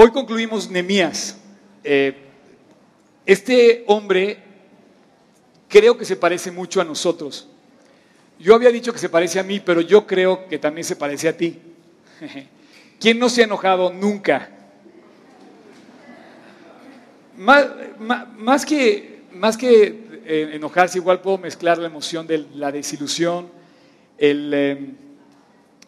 Hoy 0.00 0.12
concluimos 0.12 0.70
Nemías. 0.70 1.36
Eh, 1.82 2.14
este 3.26 3.82
hombre 3.88 4.38
creo 5.66 5.98
que 5.98 6.04
se 6.04 6.14
parece 6.14 6.52
mucho 6.52 6.80
a 6.80 6.84
nosotros. 6.84 7.48
Yo 8.38 8.54
había 8.54 8.70
dicho 8.70 8.92
que 8.92 9.00
se 9.00 9.08
parece 9.08 9.40
a 9.40 9.42
mí, 9.42 9.58
pero 9.58 9.80
yo 9.80 10.06
creo 10.06 10.46
que 10.46 10.56
también 10.56 10.84
se 10.84 10.94
parece 10.94 11.28
a 11.28 11.36
ti. 11.36 11.58
¿Quién 13.00 13.18
no 13.18 13.28
se 13.28 13.40
ha 13.40 13.46
enojado 13.46 13.92
nunca? 13.92 14.50
Más, 17.36 18.64
que, 18.64 19.24
eh, 20.24 20.50
enojarse, 20.52 20.98
igual 20.98 21.22
puedo 21.22 21.38
mezclar 21.38 21.76
la 21.76 21.88
emoción 21.88 22.24
de 22.28 22.46
la 22.54 22.70
desilusión, 22.70 23.48
el, 24.16 24.94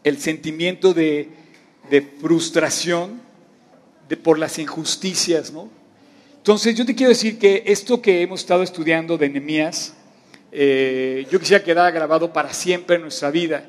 el 0.03 0.19
sentimiento 0.19 0.93
de 0.95 1.29
frustración 2.21 3.30
por 4.17 4.39
las 4.39 4.59
injusticias, 4.59 5.53
¿no? 5.53 5.69
Entonces, 6.37 6.75
yo 6.75 6.87
te 6.87 6.95
quiero 6.95 7.11
decir 7.11 7.39
que 7.39 7.63
esto 7.67 8.01
que 8.01 8.23
hemos 8.23 8.41
estado 8.41 8.63
estudiando 8.63 9.19
de 9.19 9.29
Nehemías, 9.29 9.95
eh, 10.53 11.27
yo 11.31 11.39
quisiera 11.39 11.61
que 11.61 11.67
quedara 11.67 11.91
grabado 11.91 12.33
para 12.33 12.53
siempre 12.53 12.97
en 12.97 13.03
nuestra 13.03 13.31
vida, 13.31 13.65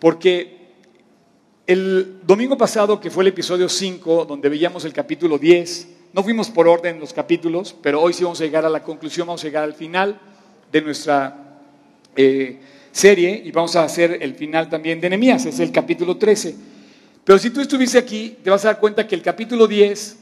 porque 0.00 0.58
el 1.66 2.18
domingo 2.26 2.58
pasado, 2.58 3.00
que 3.00 3.10
fue 3.10 3.22
el 3.22 3.28
episodio 3.28 3.68
5, 3.68 4.24
donde 4.24 4.48
veíamos 4.48 4.84
el 4.84 4.92
capítulo 4.92 5.38
10, 5.38 5.88
no 6.12 6.24
fuimos 6.24 6.50
por 6.50 6.66
orden 6.66 6.98
los 6.98 7.12
capítulos, 7.12 7.76
pero 7.80 8.02
hoy 8.02 8.12
sí 8.12 8.24
vamos 8.24 8.40
a 8.40 8.44
llegar 8.44 8.64
a 8.64 8.68
la 8.68 8.82
conclusión, 8.82 9.28
vamos 9.28 9.44
a 9.44 9.46
llegar 9.46 9.62
al 9.62 9.74
final 9.74 10.20
de 10.72 10.82
nuestra 10.82 11.60
eh, 12.16 12.58
serie 12.90 13.40
y 13.44 13.52
vamos 13.52 13.76
a 13.76 13.84
hacer 13.84 14.18
el 14.20 14.34
final 14.34 14.68
también 14.68 15.00
de 15.00 15.10
Nehemías, 15.10 15.46
es 15.46 15.60
el 15.60 15.70
capítulo 15.70 16.16
13. 16.16 16.69
Pero 17.30 17.38
si 17.38 17.50
tú 17.50 17.60
estuviste 17.60 17.96
aquí, 17.96 18.38
te 18.42 18.50
vas 18.50 18.64
a 18.64 18.70
dar 18.70 18.80
cuenta 18.80 19.06
que 19.06 19.14
el 19.14 19.22
capítulo 19.22 19.68
10, 19.68 20.16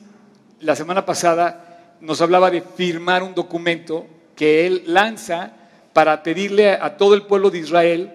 la 0.60 0.76
semana 0.76 1.06
pasada, 1.06 1.96
nos 2.02 2.20
hablaba 2.20 2.50
de 2.50 2.60
firmar 2.60 3.22
un 3.22 3.34
documento 3.34 4.06
que 4.36 4.66
él 4.66 4.82
lanza 4.84 5.52
para 5.94 6.22
pedirle 6.22 6.72
a 6.72 6.98
todo 6.98 7.14
el 7.14 7.22
pueblo 7.22 7.48
de 7.50 7.60
Israel 7.60 8.12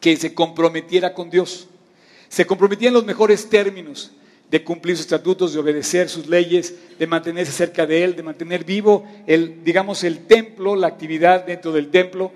que 0.00 0.16
se 0.16 0.32
comprometiera 0.32 1.12
con 1.12 1.28
Dios. 1.28 1.68
Se 2.30 2.46
comprometía 2.46 2.88
en 2.88 2.94
los 2.94 3.04
mejores 3.04 3.50
términos 3.50 4.10
de 4.50 4.64
cumplir 4.64 4.96
sus 4.96 5.04
estatutos, 5.04 5.52
de 5.52 5.60
obedecer 5.60 6.08
sus 6.08 6.26
leyes, 6.28 6.74
de 6.98 7.06
mantenerse 7.06 7.52
cerca 7.52 7.84
de 7.84 8.04
Él, 8.04 8.16
de 8.16 8.22
mantener 8.22 8.64
vivo 8.64 9.06
el, 9.26 9.62
digamos, 9.62 10.02
el 10.02 10.24
templo, 10.24 10.76
la 10.76 10.86
actividad 10.86 11.44
dentro 11.44 11.72
del 11.72 11.90
templo, 11.90 12.32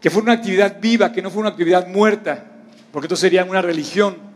que 0.00 0.08
fue 0.08 0.22
una 0.22 0.34
actividad 0.34 0.80
viva, 0.80 1.10
que 1.10 1.20
no 1.20 1.32
fue 1.32 1.40
una 1.40 1.50
actividad 1.50 1.88
muerta, 1.88 2.44
porque 2.92 3.06
esto 3.06 3.16
sería 3.16 3.42
una 3.42 3.60
religión. 3.60 4.27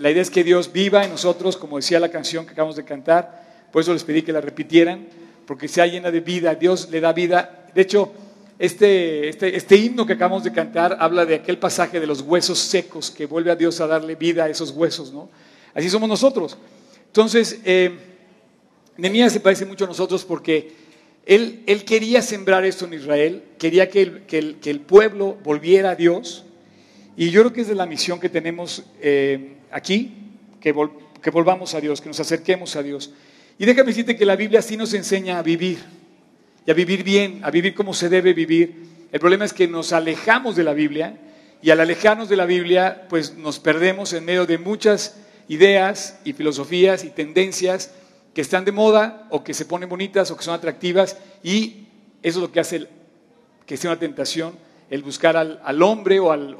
La 0.00 0.10
idea 0.10 0.22
es 0.22 0.30
que 0.30 0.42
Dios 0.42 0.72
viva 0.72 1.04
en 1.04 1.10
nosotros, 1.10 1.58
como 1.58 1.76
decía 1.76 2.00
la 2.00 2.08
canción 2.08 2.46
que 2.46 2.52
acabamos 2.52 2.74
de 2.74 2.86
cantar, 2.86 3.68
por 3.70 3.82
eso 3.82 3.92
les 3.92 4.02
pedí 4.02 4.22
que 4.22 4.32
la 4.32 4.40
repitieran, 4.40 5.06
porque 5.44 5.68
sea 5.68 5.86
llena 5.86 6.10
de 6.10 6.20
vida, 6.20 6.54
Dios 6.54 6.88
le 6.90 7.02
da 7.02 7.12
vida. 7.12 7.66
De 7.74 7.82
hecho, 7.82 8.10
este, 8.58 9.28
este, 9.28 9.54
este, 9.54 9.76
himno 9.76 10.06
que 10.06 10.14
acabamos 10.14 10.42
de 10.42 10.52
cantar 10.52 10.96
habla 10.98 11.26
de 11.26 11.34
aquel 11.34 11.58
pasaje 11.58 12.00
de 12.00 12.06
los 12.06 12.22
huesos 12.22 12.58
secos 12.58 13.10
que 13.10 13.26
vuelve 13.26 13.50
a 13.50 13.56
Dios 13.56 13.78
a 13.82 13.86
darle 13.86 14.14
vida 14.14 14.44
a 14.44 14.48
esos 14.48 14.70
huesos, 14.70 15.12
¿no? 15.12 15.28
Así 15.74 15.90
somos 15.90 16.08
nosotros. 16.08 16.56
Entonces, 17.08 17.60
eh, 17.66 17.94
se 18.96 19.40
parece 19.40 19.66
mucho 19.66 19.84
a 19.84 19.88
nosotros 19.88 20.24
porque 20.24 20.72
él, 21.26 21.62
él, 21.66 21.84
quería 21.84 22.22
sembrar 22.22 22.64
esto 22.64 22.86
en 22.86 22.94
Israel, 22.94 23.42
quería 23.58 23.90
que 23.90 24.00
el, 24.00 24.22
que 24.22 24.38
el, 24.38 24.56
que 24.60 24.70
el 24.70 24.80
pueblo 24.80 25.36
volviera 25.44 25.90
a 25.90 25.94
Dios, 25.94 26.46
y 27.18 27.28
yo 27.28 27.42
creo 27.42 27.52
que 27.52 27.60
es 27.60 27.68
de 27.68 27.74
la 27.74 27.84
misión 27.84 28.18
que 28.18 28.30
tenemos 28.30 28.84
eh, 29.02 29.58
aquí, 29.70 30.12
que, 30.60 30.74
que 31.22 31.30
volvamos 31.30 31.74
a 31.74 31.80
Dios, 31.80 32.00
que 32.00 32.08
nos 32.08 32.20
acerquemos 32.20 32.76
a 32.76 32.82
Dios. 32.82 33.12
Y 33.58 33.66
déjame 33.66 33.88
decirte 33.88 34.16
que 34.16 34.26
la 34.26 34.36
Biblia 34.36 34.62
sí 34.62 34.76
nos 34.76 34.94
enseña 34.94 35.38
a 35.38 35.42
vivir, 35.42 35.78
y 36.66 36.70
a 36.70 36.74
vivir 36.74 37.04
bien, 37.04 37.40
a 37.42 37.50
vivir 37.50 37.74
como 37.74 37.94
se 37.94 38.08
debe 38.08 38.32
vivir. 38.32 38.74
El 39.12 39.20
problema 39.20 39.44
es 39.44 39.52
que 39.52 39.68
nos 39.68 39.92
alejamos 39.92 40.56
de 40.56 40.64
la 40.64 40.72
Biblia, 40.72 41.16
y 41.62 41.70
al 41.70 41.80
alejarnos 41.80 42.28
de 42.28 42.36
la 42.36 42.46
Biblia, 42.46 43.06
pues 43.08 43.36
nos 43.36 43.58
perdemos 43.58 44.12
en 44.12 44.24
medio 44.24 44.46
de 44.46 44.58
muchas 44.58 45.16
ideas 45.48 46.18
y 46.24 46.32
filosofías 46.32 47.04
y 47.04 47.10
tendencias 47.10 47.90
que 48.34 48.40
están 48.40 48.64
de 48.64 48.72
moda 48.72 49.26
o 49.30 49.42
que 49.42 49.52
se 49.52 49.64
ponen 49.64 49.88
bonitas 49.88 50.30
o 50.30 50.36
que 50.36 50.44
son 50.44 50.54
atractivas 50.54 51.16
y 51.42 51.88
eso 52.22 52.38
es 52.38 52.42
lo 52.42 52.52
que 52.52 52.60
hace 52.60 52.86
que 53.66 53.76
sea 53.76 53.90
una 53.90 54.00
tentación, 54.00 54.54
el 54.90 55.02
buscar 55.02 55.36
al, 55.36 55.82
hombre 55.82 56.18
o, 56.18 56.32
al, 56.32 56.56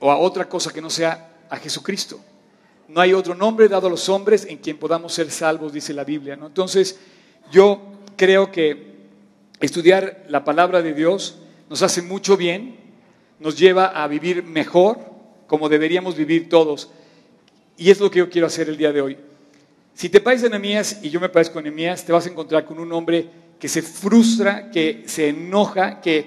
o, 0.00 0.10
a 0.10 0.16
otra 0.16 0.48
cosa 0.48 0.72
que 0.72 0.80
no 0.80 0.90
sea 0.90 1.36
a 1.50 1.56
Jesucristo. 1.56 2.20
No 2.88 3.00
hay 3.00 3.12
otro 3.12 3.34
nombre 3.34 3.68
dado 3.68 3.86
a 3.86 3.90
los 3.90 4.08
hombres 4.08 4.46
en 4.46 4.58
quien 4.58 4.78
podamos 4.78 5.12
ser 5.12 5.30
salvos, 5.30 5.72
dice 5.72 5.92
la 5.92 6.04
Biblia. 6.04 6.38
Entonces, 6.40 6.98
yo 7.50 7.82
creo 8.16 8.50
que 8.50 8.96
estudiar 9.60 10.24
la 10.28 10.44
palabra 10.44 10.80
de 10.80 10.94
Dios 10.94 11.38
nos 11.68 11.82
hace 11.82 12.00
mucho 12.00 12.36
bien, 12.36 12.76
nos 13.40 13.58
lleva 13.58 13.86
a 13.86 14.06
vivir 14.08 14.42
mejor, 14.42 14.98
como 15.46 15.68
deberíamos 15.68 16.16
vivir 16.16 16.48
todos. 16.48 16.90
Y 17.76 17.90
es 17.90 18.00
lo 18.00 18.10
que 18.10 18.20
yo 18.20 18.30
quiero 18.30 18.46
hacer 18.46 18.68
el 18.68 18.76
día 18.76 18.92
de 18.92 19.02
hoy. 19.02 19.16
Si 19.94 20.08
te 20.08 20.20
pareces 20.20 20.46
a 20.46 20.50
Nehemías 20.50 21.00
y 21.02 21.10
yo 21.10 21.20
me 21.20 21.28
parezco 21.28 21.58
a 21.58 21.62
Nehemías, 21.62 22.04
te 22.04 22.12
vas 22.12 22.26
a 22.26 22.30
encontrar 22.30 22.64
con 22.64 22.78
un 22.78 22.92
hombre 22.92 23.28
que 23.58 23.68
se 23.68 23.82
frustra, 23.82 24.70
que 24.70 25.02
se 25.06 25.28
enoja, 25.28 26.00
que 26.00 26.26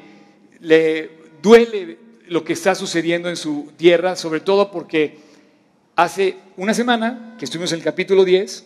le 0.60 1.10
duele 1.42 1.98
lo 2.32 2.46
que 2.46 2.54
está 2.54 2.76
sucediendo 2.76 3.28
en 3.28 3.36
su 3.36 3.74
tierra, 3.76 4.16
sobre 4.16 4.40
todo 4.40 4.72
porque 4.72 5.18
hace 5.98 6.38
una 6.56 6.74
semana 6.74 7.36
que 7.38 7.44
estuvimos 7.44 7.74
en 7.74 7.80
el 7.80 7.84
capítulo 7.84 8.24
10, 8.24 8.64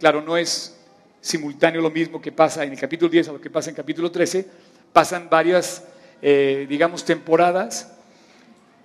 claro, 0.00 0.22
no 0.22 0.38
es 0.38 0.78
simultáneo 1.20 1.82
lo 1.82 1.90
mismo 1.90 2.22
que 2.22 2.32
pasa 2.32 2.64
en 2.64 2.72
el 2.72 2.80
capítulo 2.80 3.10
10 3.10 3.28
a 3.28 3.32
lo 3.32 3.40
que 3.40 3.50
pasa 3.50 3.68
en 3.68 3.74
el 3.74 3.76
capítulo 3.76 4.10
13, 4.10 4.48
pasan 4.94 5.28
varias, 5.28 5.84
eh, 6.22 6.64
digamos, 6.70 7.04
temporadas, 7.04 7.92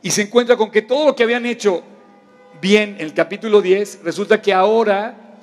y 0.02 0.12
se 0.12 0.24
encuentra 0.24 0.58
con 0.58 0.72
que 0.72 0.82
todo 0.82 1.06
lo 1.06 1.16
que 1.16 1.24
habían 1.24 1.46
hecho 1.46 1.82
bien 2.60 2.96
en 2.96 3.06
el 3.06 3.14
capítulo 3.14 3.62
10, 3.62 4.02
resulta 4.04 4.42
que 4.42 4.52
ahora 4.52 5.38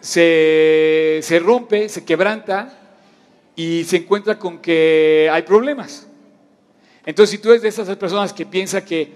se, 0.00 1.20
se 1.22 1.38
rompe, 1.38 1.88
se 1.88 2.04
quebranta 2.04 2.76
y 3.54 3.84
se 3.84 3.98
encuentra 3.98 4.36
con 4.36 4.58
que 4.58 5.28
hay 5.30 5.42
problemas. 5.42 6.07
Entonces, 7.06 7.30
si 7.30 7.38
tú 7.38 7.50
eres 7.50 7.62
de 7.62 7.68
esas 7.68 7.88
personas 7.96 8.32
que 8.32 8.46
piensa 8.46 8.84
que, 8.84 9.12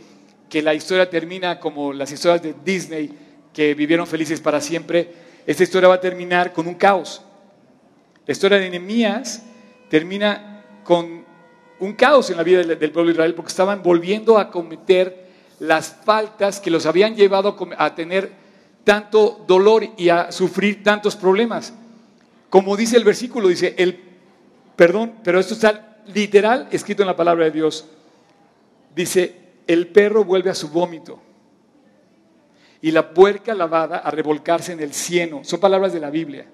que 0.49 0.63
la 0.63 0.75
historia 0.75 1.09
termina 1.09 1.59
como 1.61 1.93
las 1.93 2.11
historias 2.11 2.43
de 2.43 2.55
Disney, 2.65 3.11
que 3.53 3.75
vivieron 3.75 4.07
felices 4.07 4.41
para 4.41 4.61
siempre, 4.61 5.13
esta 5.47 5.63
historia 5.63 5.89
va 5.89 5.97
a 5.97 6.01
terminar 6.01 6.53
con 6.53 6.67
un 6.67 6.75
caos. 6.75 7.23
La 8.27 8.33
historia 8.33 8.59
de 8.59 8.71
Nehemías 8.71 9.43
termina 9.89 10.65
con 10.85 11.25
un 11.81 11.93
caos 11.95 12.31
en 12.31 12.37
la 12.37 12.43
vida 12.45 12.63
del 12.63 12.93
pueblo 12.93 13.09
de 13.09 13.13
Israel 13.13 13.35
porque 13.35 13.51
estaban 13.51 13.83
volviendo 13.83 14.39
a 14.39 14.51
cometer 14.51 15.27
las 15.59 15.97
faltas 16.05 16.61
que 16.61 16.71
los 16.71 16.87
habían 16.87 17.15
llevado 17.15 17.57
a 17.77 17.95
tener 17.95 18.33
tanto 18.85 19.45
dolor 19.47 19.89
y 19.97 20.09
a 20.09 20.33
sufrir 20.33 20.83
tantos 20.83 21.17
problemas. 21.17 21.73
Como 22.51 22.77
dice 22.77 22.97
el 22.97 23.05
versículo, 23.05 23.49
dice, 23.49 23.75
el 23.79 23.99
perdón, 24.77 25.15
pero 25.25 25.41
esto 25.41 25.55
está 25.55 25.92
literal 26.07 26.69
escrito 26.71 27.03
en 27.03 27.09
la 27.09 27.17
palabra 27.17 27.45
de 27.45 27.51
Dios. 27.51 27.87
Dice, 28.95 29.35
el 29.67 29.89
perro 29.89 30.25
vuelve 30.25 30.51
a 30.51 30.55
su 30.55 30.69
vómito 30.69 31.21
y 32.81 32.91
la 32.91 33.15
puerca 33.15 33.55
lavada 33.55 33.99
a 33.99 34.11
revolcarse 34.11 34.73
en 34.73 34.81
el 34.81 34.93
cieno. 34.93 35.45
Son 35.45 35.61
palabras 35.61 35.93
de 35.93 36.01
la 36.01 36.11
Biblia. 36.11 36.47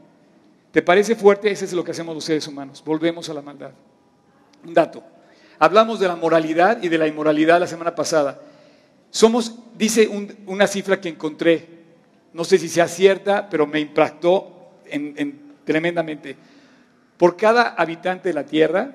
¿Te 0.71 0.83
parece 0.83 1.17
fuerte? 1.17 1.51
Ese 1.51 1.65
es 1.65 1.73
lo 1.73 1.83
que 1.83 1.93
hacemos 1.93 2.15
los 2.15 2.25
seres 2.25 2.47
humanos. 2.47 2.83
Volvemos 2.85 3.29
a 3.31 3.35
la 3.35 3.43
maldad. 3.43 3.73
Un 4.65 4.75
dato. 4.75 5.03
Hablamos 5.59 5.99
de 5.99 6.07
la 6.07 6.17
moralidad 6.17 6.83
y 6.83 6.89
de 6.89 6.99
la 6.99 7.07
inmoralidad 7.07 7.59
la 7.59 7.67
semana 7.67 7.95
pasada. 7.95 8.41
Somos, 9.11 9.59
dice 9.77 10.09
una 10.47 10.67
cifra 10.67 11.01
que 11.01 11.09
encontré, 11.09 11.67
no 12.35 12.45
sé 12.45 12.59
si 12.59 12.69
sea 12.69 12.87
cierta, 12.87 13.49
pero 13.49 13.67
me 13.67 13.81
impactó 13.81 14.75
tremendamente. 15.65 16.37
Por 17.17 17.37
cada 17.37 17.71
habitante 17.71 18.29
de 18.29 18.35
la 18.35 18.45
Tierra, 18.45 18.95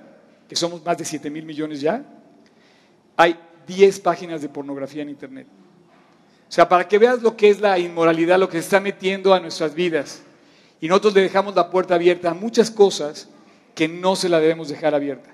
que 0.54 0.60
somos 0.60 0.86
más 0.86 1.00
de 1.00 1.04
7 1.04 1.32
mil 1.32 1.46
millones 1.46 1.82
ya, 1.82 2.06
hay 3.18 3.36
10 3.66 4.00
páginas 4.02 4.40
de 4.40 4.50
pornografía 4.50 5.02
en 5.02 5.10
Internet. 5.10 5.48
O 6.48 6.52
sea, 6.52 6.70
para 6.70 6.88
que 6.88 7.00
veas 7.00 7.24
lo 7.24 7.36
que 7.36 7.50
es 7.50 7.60
la 7.60 7.80
inmoralidad, 7.80 8.38
lo 8.38 8.48
que 8.48 8.60
se 8.60 8.66
está 8.66 8.80
metiendo 8.80 9.34
a 9.34 9.40
nuestras 9.40 9.74
vidas. 9.74 10.22
Y 10.80 10.88
nosotros 10.88 11.16
le 11.16 11.22
dejamos 11.22 11.56
la 11.56 11.72
puerta 11.72 11.96
abierta 11.96 12.30
a 12.30 12.34
muchas 12.36 12.70
cosas 12.70 13.30
que 13.74 13.88
no 13.88 14.16
se 14.16 14.30
la 14.30 14.40
debemos 14.40 14.70
dejar 14.70 14.94
abierta. 14.94 15.32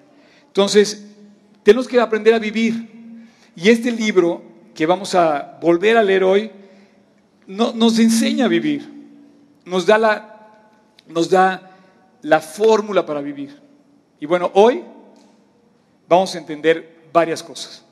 Entonces, 0.47 1.05
tenemos 1.63 1.85
que 1.85 1.99
aprender 1.99 2.33
a 2.33 2.39
vivir. 2.39 3.27
Y 3.57 3.67
este 3.67 3.91
libro 3.91 4.41
que 4.73 4.85
vamos 4.85 5.15
a 5.15 5.59
volver 5.61 5.97
a 5.97 6.03
leer 6.03 6.23
hoy, 6.23 6.49
nos 7.45 7.99
enseña 7.99 8.45
a 8.45 8.47
vivir, 8.47 8.89
nos 9.65 9.85
da, 9.85 9.97
la, 9.97 10.61
nos 11.09 11.29
da 11.29 11.75
la 12.21 12.39
fórmula 12.39 13.05
para 13.05 13.19
vivir. 13.19 13.59
Y 14.21 14.25
bueno, 14.25 14.49
hoy 14.53 14.81
vamos 16.09 16.33
a 16.33 16.39
entender 16.39 16.97
varias 17.13 17.43
cosas. 17.43 17.85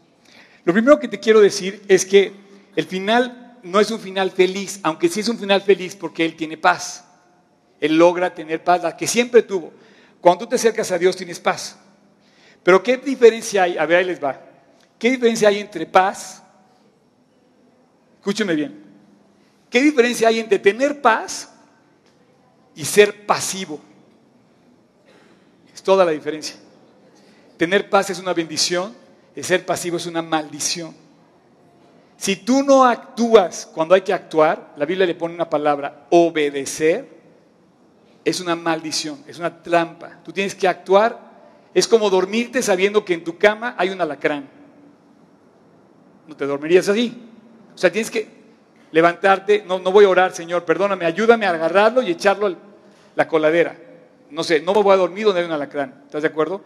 Lo 0.65 0.73
primero 0.73 0.99
que 0.99 1.07
te 1.07 1.19
quiero 1.19 1.39
decir 1.39 1.83
es 1.87 2.05
que 2.05 2.33
el 2.75 2.85
final 2.85 3.59
no 3.63 3.79
es 3.79 3.91
un 3.91 3.99
final 3.99 4.31
feliz, 4.31 4.79
aunque 4.83 5.07
sí 5.07 5.21
es 5.21 5.29
un 5.29 5.37
final 5.37 5.61
feliz 5.61 5.95
porque 5.95 6.25
Él 6.25 6.35
tiene 6.35 6.57
paz. 6.57 7.05
Él 7.79 7.97
logra 7.97 8.33
tener 8.33 8.63
paz, 8.63 8.81
la 8.81 8.97
que 8.97 9.07
siempre 9.07 9.43
tuvo. 9.43 9.71
Cuando 10.19 10.45
tú 10.45 10.49
te 10.49 10.55
acercas 10.55 10.91
a 10.91 10.97
Dios 10.97 11.15
tienes 11.15 11.39
paz. 11.39 11.77
Pero 12.63 12.81
¿qué 12.81 12.97
diferencia 12.97 13.63
hay? 13.63 13.77
A 13.77 13.85
ver, 13.85 13.99
ahí 13.99 14.05
les 14.05 14.21
va. 14.21 14.41
¿Qué 14.97 15.11
diferencia 15.11 15.47
hay 15.47 15.59
entre 15.59 15.85
paz? 15.85 16.41
Escúcheme 18.17 18.55
bien. 18.55 18.83
¿Qué 19.69 19.81
diferencia 19.81 20.27
hay 20.27 20.39
entre 20.39 20.57
tener 20.59 21.01
paz 21.01 21.53
y 22.75 22.83
ser 22.83 23.25
pasivo? 23.25 23.79
Es 25.73 25.83
toda 25.83 26.03
la 26.03 26.11
diferencia. 26.11 26.55
Tener 27.57 27.89
paz 27.89 28.09
es 28.09 28.19
una 28.19 28.33
bendición, 28.33 28.93
ser 29.41 29.65
pasivo 29.65 29.97
es 29.97 30.05
una 30.05 30.21
maldición. 30.21 30.95
Si 32.17 32.35
tú 32.35 32.63
no 32.63 32.83
actúas 32.83 33.69
cuando 33.73 33.93
hay 33.93 34.01
que 34.01 34.13
actuar, 34.13 34.73
la 34.75 34.85
Biblia 34.85 35.05
le 35.05 35.15
pone 35.15 35.35
una 35.35 35.49
palabra, 35.49 36.07
obedecer, 36.09 37.07
es 38.25 38.41
una 38.41 38.55
maldición, 38.55 39.23
es 39.27 39.37
una 39.39 39.61
trampa. 39.61 40.19
Tú 40.23 40.33
tienes 40.33 40.55
que 40.55 40.67
actuar, 40.67 41.19
es 41.73 41.87
como 41.87 42.09
dormirte 42.09 42.61
sabiendo 42.61 43.05
que 43.05 43.13
en 43.13 43.23
tu 43.23 43.37
cama 43.37 43.75
hay 43.77 43.89
un 43.89 44.01
alacrán. 44.01 44.49
No 46.27 46.35
te 46.35 46.45
dormirías 46.45 46.89
así. 46.89 47.15
O 47.73 47.77
sea, 47.77 47.91
tienes 47.91 48.09
que 48.09 48.27
levantarte, 48.91 49.63
no, 49.65 49.79
no 49.79 49.91
voy 49.91 50.05
a 50.05 50.09
orar, 50.09 50.33
Señor, 50.33 50.65
perdóname, 50.65 51.05
ayúdame 51.05 51.45
a 51.45 51.51
agarrarlo 51.51 52.01
y 52.01 52.11
echarlo 52.11 52.47
a 52.47 52.55
la 53.15 53.27
coladera. 53.27 53.77
No 54.31 54.43
sé, 54.43 54.59
no 54.59 54.73
me 54.73 54.81
voy 54.81 54.93
a 54.93 54.97
dormir 54.97 55.25
donde 55.25 55.41
hay 55.41 55.45
un 55.45 55.53
alacrán. 55.53 56.01
¿Estás 56.05 56.23
de 56.23 56.27
acuerdo? 56.27 56.61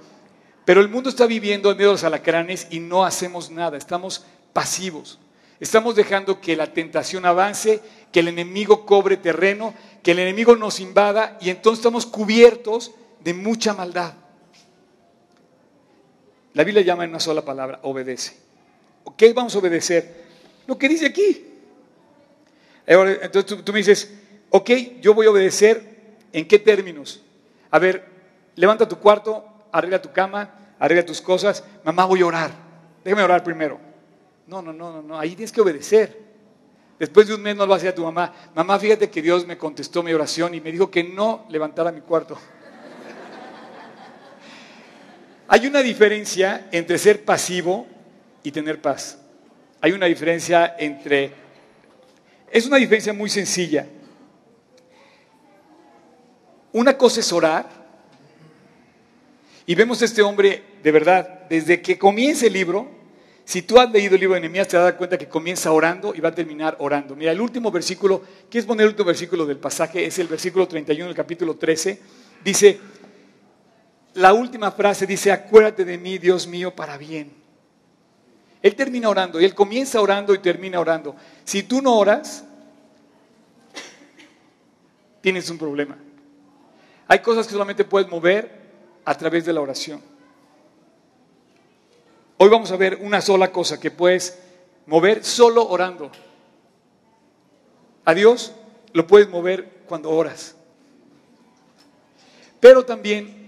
Pero 0.66 0.82
el 0.82 0.90
mundo 0.90 1.10
está 1.10 1.26
viviendo 1.26 1.72
en 1.72 1.78
medio 1.78 1.90
de 1.90 1.94
los 1.96 2.04
alacranes 2.04 2.68
y 2.70 2.80
no 2.80 3.04
hacemos 3.04 3.50
nada, 3.50 3.78
estamos 3.78 4.26
pasivos. 4.54 5.20
Estamos 5.60 5.96
dejando 5.96 6.42
que 6.42 6.56
la 6.56 6.74
tentación 6.74 7.26
avance, 7.26 7.82
que 8.12 8.22
el 8.22 8.28
enemigo 8.28 8.86
cobre 8.86 9.18
terreno, 9.18 9.74
que 10.02 10.12
el 10.12 10.20
enemigo 10.20 10.56
nos 10.56 10.80
invada 10.80 11.38
y 11.40 11.50
entonces 11.50 11.80
estamos 11.80 12.06
cubiertos 12.06 12.92
de 13.24 13.34
mucha 13.34 13.74
maldad. 13.74 14.16
La 16.54 16.64
Biblia 16.64 16.84
llama 16.84 17.04
en 17.04 17.12
una 17.12 17.20
sola 17.20 17.46
palabra, 17.46 17.80
obedece. 17.84 18.36
¿Qué 19.16 19.34
vamos 19.34 19.56
a 19.56 19.60
obedecer? 19.60 20.26
Lo 20.68 20.78
que 20.78 20.90
dice 20.90 21.06
aquí. 21.06 21.46
Entonces 22.86 23.64
tú, 23.64 23.72
me 23.72 23.80
dices, 23.80 24.12
ok, 24.50 24.70
yo 25.00 25.14
voy 25.14 25.28
a 25.28 25.32
obedecer, 25.32 26.16
¿en 26.34 26.48
qué 26.48 26.60
términos? 26.60 27.22
A 27.70 27.80
ver, 27.80 28.06
levanta 28.56 28.88
tu 28.88 28.98
cuarto, 28.98 29.46
arregla 29.72 30.02
tu 30.02 30.12
cama, 30.12 30.50
arregla 30.80 31.06
tus 31.06 31.22
cosas, 31.22 31.64
mamá 31.84 32.06
voy 32.06 32.22
a 32.22 32.26
orar. 32.26 32.52
Déjame 33.04 33.24
orar 33.24 33.44
primero. 33.44 33.80
No, 34.48 34.62
no, 34.62 34.74
no, 34.74 35.02
no, 35.02 35.20
ahí 35.20 35.36
tienes 35.36 35.52
que 35.52 35.62
obedecer. 35.62 36.32
Después 37.00 37.28
de 37.28 37.34
un 37.34 37.42
mes 37.42 37.56
no 37.56 37.66
lo 37.66 37.74
hacía 37.74 37.96
tu 37.96 38.04
mamá. 38.04 38.32
Mamá, 38.54 38.78
fíjate 38.78 39.10
que 39.10 39.22
Dios 39.22 39.48
me 39.48 39.58
contestó 39.58 40.04
mi 40.04 40.14
oración 40.14 40.54
y 40.54 40.62
me 40.62 40.72
dijo 40.72 40.92
que 40.92 41.04
no 41.04 41.46
levantara 41.50 41.92
mi 41.92 42.02
cuarto. 42.02 42.38
Hay 45.48 45.66
una 45.66 45.82
diferencia 45.82 46.68
entre 46.72 47.00
ser 47.00 47.26
pasivo 47.26 47.88
y 48.44 48.52
tener 48.52 48.80
paz. 48.82 49.18
Hay 49.82 49.94
una 49.94 50.06
diferencia 50.06 50.76
entre... 50.78 51.34
Es 52.52 52.68
una 52.68 52.78
diferencia 52.78 53.14
muy 53.14 53.32
sencilla. 53.32 53.88
Una 56.72 56.96
cosa 56.98 57.22
es 57.22 57.34
orar. 57.34 57.81
Y 59.66 59.76
vemos 59.76 60.02
a 60.02 60.06
este 60.06 60.22
hombre, 60.22 60.64
de 60.82 60.92
verdad, 60.92 61.48
desde 61.50 61.82
que 61.82 61.98
comienza 61.98 62.48
el 62.48 62.54
libro, 62.54 62.90
si 63.46 63.62
tú 63.62 63.80
has 63.80 63.92
leído 63.92 64.16
el 64.16 64.22
libro 64.22 64.36
de 64.36 64.42
Nehemías, 64.42 64.68
te 64.68 64.78
das 64.78 64.94
cuenta 64.94 65.18
que 65.18 65.28
comienza 65.28 65.72
orando 65.72 66.14
y 66.16 66.20
va 66.20 66.30
a 66.30 66.36
terminar 66.36 66.78
orando. 66.80 67.16
Mira, 67.16 67.32
el 67.32 67.42
último 67.42 67.72
versículo, 67.72 68.22
¿quieres 68.50 68.66
poner 68.66 68.84
el 68.84 68.90
último 68.90 69.08
versículo 69.08 69.46
del 69.46 69.58
pasaje? 69.58 70.06
Es 70.06 70.20
el 70.20 70.28
versículo 70.28 70.68
31 70.68 71.08
del 71.08 71.16
capítulo 71.16 71.56
13. 71.56 72.00
Dice, 72.44 72.80
la 74.14 74.34
última 74.34 74.72
frase 74.72 75.06
dice, 75.06 75.32
acuérdate 75.32 75.86
de 75.86 75.98
mí, 75.98 76.18
Dios 76.18 76.48
mío, 76.48 76.76
para 76.76 76.98
bien. 76.98 77.32
Él 78.62 78.76
termina 78.76 79.10
orando 79.10 79.42
y 79.42 79.46
él 79.46 79.56
comienza 79.56 80.00
orando 80.00 80.34
y 80.34 80.40
termina 80.40 80.80
orando. 80.80 81.16
Si 81.44 81.64
tú 81.64 81.82
no 81.82 81.98
oras, 81.98 82.46
tienes 85.22 85.50
un 85.50 85.58
problema. 85.58 85.98
Hay 87.08 87.20
cosas 87.20 87.48
que 87.48 87.54
solamente 87.54 87.84
puedes 87.84 88.10
mover 88.10 88.61
a 89.06 89.18
través 89.18 89.46
de 89.46 89.54
la 89.54 89.62
oración. 89.62 90.02
Hoy 92.38 92.50
vamos 92.50 92.72
a 92.72 92.78
ver 92.78 93.00
una 93.02 93.22
sola 93.22 93.52
cosa 93.52 93.80
que 93.80 93.92
puedes 93.92 94.40
mover 94.88 95.24
solo 95.24 95.68
orando. 95.68 96.12
A 98.06 98.14
Dios 98.14 98.54
lo 98.94 99.06
puedes 99.06 99.30
mover 99.30 99.82
cuando 99.88 100.10
oras. 100.10 100.56
Pero 102.60 102.84
también, 102.84 103.48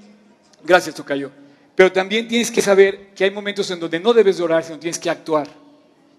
gracias 0.64 0.96
Tocayo, 0.96 1.32
pero 1.76 1.92
también 1.92 2.28
tienes 2.28 2.52
que 2.52 2.62
saber 2.62 3.10
que 3.16 3.24
hay 3.24 3.32
momentos 3.32 3.70
en 3.72 3.80
donde 3.80 4.00
no 4.00 4.14
debes 4.14 4.38
de 4.38 4.44
orar, 4.44 4.64
sino 4.64 4.80
tienes 4.80 5.00
que 5.00 5.10
actuar 5.10 5.48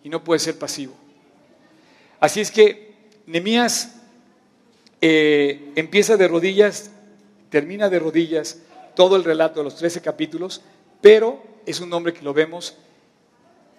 y 0.03 0.09
no 0.09 0.23
puedes 0.23 0.43
ser 0.43 0.59
pasivo. 0.59 0.95
Así 2.19 2.41
es 2.41 2.51
que 2.51 2.95
Nemías 3.27 3.97
eh, 5.01 5.73
empieza 5.77 6.17
de 6.17 6.27
rodillas, 6.27 6.91
termina 7.51 7.89
de 7.89 7.99
rodillas 7.99 8.59
todo 8.95 9.17
el 9.17 9.25
relato 9.25 9.61
de 9.61 9.65
los 9.65 9.77
13 9.77 10.01
capítulos, 10.01 10.63
pero 11.01 11.43
es 11.67 11.81
un 11.81 11.93
hombre 11.93 12.13
que 12.13 12.23
lo 12.23 12.33
vemos 12.33 12.77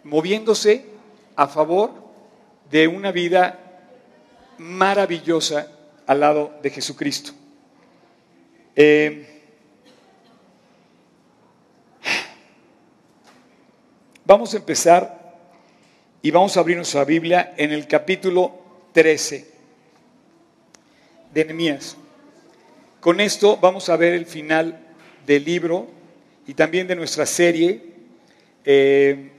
moviéndose 0.04 0.86
a 1.36 1.48
favor 1.48 1.92
de 2.70 2.88
una 2.88 3.12
vida 3.12 3.60
maravillosa 4.58 5.68
al 6.06 6.20
lado 6.20 6.54
de 6.62 6.70
Jesucristo. 6.70 7.32
Eh, 8.76 9.44
vamos 14.26 14.54
a 14.54 14.58
empezar 14.58 15.26
y 16.22 16.32
vamos 16.32 16.58
a 16.58 16.60
abrir 16.60 16.78
nuestra 16.78 17.06
Biblia 17.06 17.54
en 17.58 17.72
el 17.72 17.88
capítulo 17.88 18.52
13 18.94 19.52
de 21.34 21.46
Nehemías. 21.46 21.98
Con 23.00 23.20
esto 23.20 23.58
vamos 23.58 23.90
a 23.90 23.98
ver 23.98 24.14
el 24.14 24.26
final 24.26 24.85
del 25.26 25.44
libro 25.44 25.88
y 26.48 26.54
también 26.54 26.88
de 26.88 26.96
nuestra 26.96 27.26
serie. 27.26 27.82
Eh, 28.64 29.32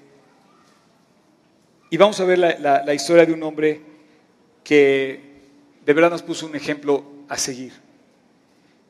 y 1.91 1.97
vamos 1.97 2.19
a 2.21 2.25
ver 2.25 2.39
la, 2.39 2.95
historia 2.95 3.25
de 3.25 3.33
un 3.33 3.43
hombre 3.43 3.81
que 4.65 5.21
de 5.85 5.93
verdad 5.93 6.11
nos 6.11 6.23
puso 6.23 6.47
un 6.47 6.57
ejemplo 6.57 7.05
a 7.29 7.39
seguir. 7.39 7.73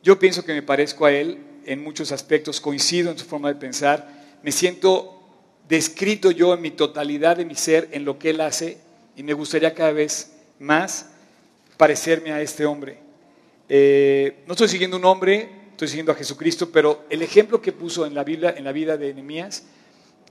Yo 0.02 0.18
pienso 0.18 0.44
que 0.44 0.54
me 0.54 0.62
parezco 0.62 1.04
a 1.04 1.12
él 1.12 1.38
en 1.66 1.82
muchos 1.82 2.12
aspectos, 2.12 2.61
coincido 2.61 3.11
en 3.11 3.18
su 3.18 3.26
forma 3.26 3.49
de 3.49 3.56
pensar, 3.56 4.09
me 4.42 4.52
siento 4.52 5.21
descrito 5.68 6.30
yo 6.30 6.54
en 6.54 6.61
mi 6.62 6.71
totalidad 6.71 7.37
de 7.37 7.44
mi 7.44 7.54
ser 7.54 7.88
en 7.92 8.04
lo 8.04 8.18
que 8.18 8.30
él 8.30 8.40
hace 8.40 8.78
y 9.16 9.23
me 9.23 9.32
gustaría 9.32 9.75
cada 9.75 9.92
vez 9.92 10.32
más 10.59 11.11
parecerme 11.76 12.32
a 12.32 12.40
este 12.40 12.64
hombre. 12.64 12.99
Eh, 13.68 14.44
no 14.47 14.52
estoy 14.52 14.68
siguiendo 14.68 14.97
un 14.97 15.04
hombre, 15.04 15.50
estoy 15.76 15.88
siguiendo 15.88 16.12
a 16.12 16.14
Jesucristo, 16.14 16.71
pero 16.73 17.04
el 17.11 17.21
ejemplo 17.21 17.61
que 17.61 17.71
puso 17.71 18.06
en 18.06 18.14
la 18.14 18.25
Biblia, 18.25 18.54
en 18.56 18.64
la 18.64 18.73
vida 18.73 18.97
de 18.97 19.12
Nehemías, 19.12 19.64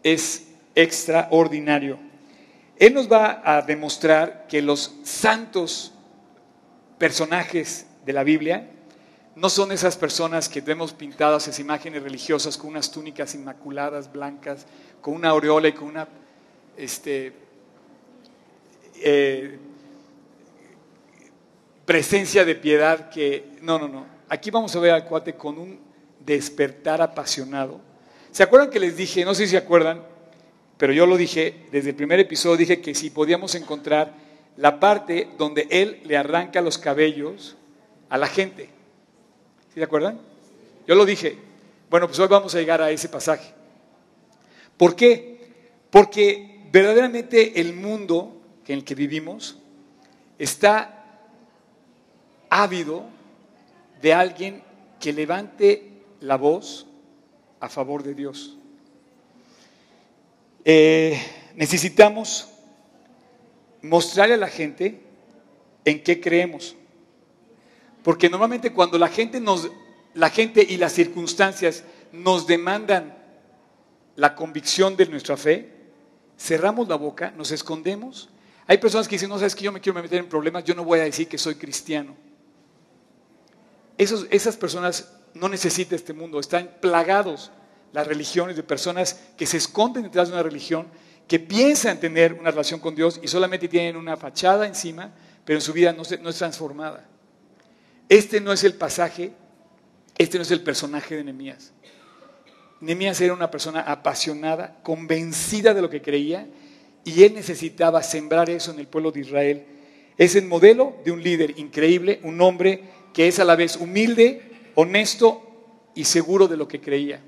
es 0.01 0.47
extraordinario. 0.73 1.99
Él 2.77 2.95
nos 2.95 3.11
va 3.11 3.43
a 3.45 3.61
demostrar 3.61 4.47
que 4.49 4.63
los 4.63 4.95
santos 5.03 5.93
personajes 6.97 7.85
de 8.07 8.13
la 8.13 8.23
Biblia 8.23 8.71
no 9.35 9.49
son 9.49 9.71
esas 9.71 9.97
personas 9.97 10.49
que 10.49 10.61
vemos 10.61 10.93
pintadas 10.93 11.43
esas 11.43 11.59
imágenes 11.59 12.01
religiosas 12.01 12.57
con 12.57 12.71
unas 12.71 12.89
túnicas 12.89 13.35
inmaculadas, 13.35 14.11
blancas, 14.11 14.65
con 14.99 15.13
una 15.13 15.29
aureola 15.29 15.67
y 15.67 15.73
con 15.73 15.89
una 15.89 16.07
este, 16.75 17.33
eh, 18.95 19.59
presencia 21.85 22.43
de 22.43 22.55
piedad 22.55 23.11
que, 23.11 23.45
no, 23.61 23.77
no, 23.77 23.87
no. 23.87 24.14
Aquí 24.29 24.49
vamos 24.49 24.75
a 24.75 24.79
ver 24.79 24.91
al 24.91 25.05
cuate 25.05 25.33
con 25.35 25.57
un 25.57 25.79
despertar 26.19 27.01
apasionado. 27.01 27.79
¿Se 28.31 28.43
acuerdan 28.43 28.69
que 28.69 28.79
les 28.79 28.97
dije, 28.97 29.23
no 29.23 29.33
sé 29.33 29.45
si 29.45 29.51
se 29.51 29.57
acuerdan, 29.57 30.03
pero 30.77 30.91
yo 30.93 31.05
lo 31.05 31.15
dije 31.15 31.67
desde 31.71 31.91
el 31.91 31.95
primer 31.95 32.19
episodio, 32.19 32.57
dije 32.57 32.81
que 32.81 32.95
si 32.95 33.09
podíamos 33.09 33.55
encontrar 33.55 34.13
la 34.57 34.79
parte 34.79 35.29
donde 35.37 35.67
él 35.69 36.01
le 36.05 36.17
arranca 36.17 36.61
los 36.61 36.77
cabellos 36.77 37.55
a 38.09 38.17
la 38.17 38.27
gente. 38.27 38.65
¿Sí 39.73 39.75
se 39.75 39.83
acuerdan? 39.83 40.19
Yo 40.87 40.95
lo 40.95 41.05
dije. 41.05 41.37
Bueno, 41.89 42.07
pues 42.07 42.19
hoy 42.19 42.27
vamos 42.27 42.55
a 42.55 42.59
llegar 42.59 42.81
a 42.81 42.91
ese 42.91 43.09
pasaje. 43.09 43.53
¿Por 44.77 44.95
qué? 44.95 45.61
Porque 45.89 46.67
verdaderamente 46.71 47.61
el 47.61 47.73
mundo 47.73 48.41
en 48.67 48.79
el 48.79 48.83
que 48.83 48.95
vivimos 48.95 49.57
está 50.37 51.21
ávido 52.49 53.05
de 54.05 54.13
alguien 54.13 54.61
que 54.99 55.11
levante 55.11 56.03
la 56.19 56.37
voz 56.37 56.85
a 57.59 57.69
favor 57.69 58.03
de 58.03 58.13
Dios. 58.13 58.55
Eh, 60.63 61.19
necesitamos 61.55 62.47
mostrarle 63.81 64.35
a 64.35 64.37
la 64.37 64.47
gente 64.47 65.01
en 65.85 66.03
qué 66.03 66.21
creemos. 66.21 66.75
Porque 68.03 68.29
normalmente 68.29 68.71
cuando 68.71 68.99
la 68.99 69.07
gente, 69.07 69.39
nos, 69.39 69.71
la 70.13 70.29
gente 70.29 70.63
y 70.69 70.77
las 70.77 70.91
circunstancias 70.91 71.83
nos 72.11 72.45
demandan 72.45 73.17
la 74.15 74.35
convicción 74.35 74.95
de 74.95 75.07
nuestra 75.07 75.35
fe, 75.35 75.71
cerramos 76.37 76.87
la 76.87 76.95
boca, 76.95 77.33
nos 77.35 77.51
escondemos. 77.51 78.29
Hay 78.67 78.77
personas 78.77 79.07
que 79.07 79.15
dicen, 79.15 79.29
no 79.29 79.39
sabes 79.39 79.55
que 79.55 79.63
yo 79.63 79.71
me 79.71 79.81
quiero 79.81 79.99
meter 79.99 80.19
en 80.19 80.29
problemas, 80.29 80.63
yo 80.63 80.75
no 80.75 80.83
voy 80.83 80.99
a 80.99 81.05
decir 81.05 81.27
que 81.27 81.39
soy 81.39 81.55
cristiano. 81.55 82.15
Esas 83.97 84.57
personas 84.57 85.09
no 85.33 85.49
necesitan 85.49 85.95
este 85.95 86.13
mundo, 86.13 86.39
están 86.39 86.71
plagados 86.81 87.51
las 87.95 88.07
religiones 88.07 88.55
de 88.55 88.63
personas 88.63 89.19
que 89.37 89.45
se 89.45 89.57
esconden 89.57 90.03
detrás 90.03 90.27
de 90.27 90.33
una 90.33 90.43
religión, 90.43 90.87
que 91.27 91.39
piensan 91.39 91.99
tener 91.99 92.33
una 92.33 92.51
relación 92.51 92.79
con 92.79 92.95
Dios 92.95 93.19
y 93.23 93.27
solamente 93.27 93.67
tienen 93.67 93.95
una 93.95 94.17
fachada 94.17 94.67
encima, 94.67 95.13
pero 95.43 95.57
en 95.57 95.61
su 95.61 95.73
vida 95.73 95.93
no, 95.93 96.01
es 96.03 96.37
transformada. 96.37 97.07
Este 98.09 98.41
no 98.41 98.51
es 98.51 98.63
el 98.63 98.73
pasaje, 98.75 99.33
este 100.17 100.37
no 100.37 100.43
es 100.43 100.51
el 100.51 100.61
personaje 100.61 101.15
de 101.15 101.23
Nehemías. 101.23 101.73
Nehemías 102.81 103.19
era 103.21 103.33
una 103.33 103.49
persona 103.49 103.81
apasionada, 103.81 104.79
convencida 104.83 105.73
de 105.73 105.81
lo 105.81 105.89
que 105.89 106.01
creía, 106.01 106.47
y 107.03 107.23
él 107.23 107.33
necesitaba 107.33 108.03
sembrar 108.03 108.49
eso 108.49 108.71
en 108.71 108.79
el 108.79 108.87
pueblo 108.87 109.11
de 109.11 109.21
Israel. 109.21 109.65
Es 110.17 110.35
el 110.35 110.45
modelo 110.45 110.95
de 111.03 111.11
un 111.11 111.23
líder 111.23 111.57
increíble, 111.57 112.19
un 112.23 112.41
hombre 112.41 112.83
que 113.15 113.29
es 113.29 113.39
a 113.39 113.45
la 113.45 113.55
vez 113.55 113.77
humilde, 113.77 114.71
honesto 114.75 115.41
y 115.95 116.03
seguro 116.03 116.49
de 116.49 116.57
lo 116.57 116.67
que 116.67 116.81
creía. 116.81 117.21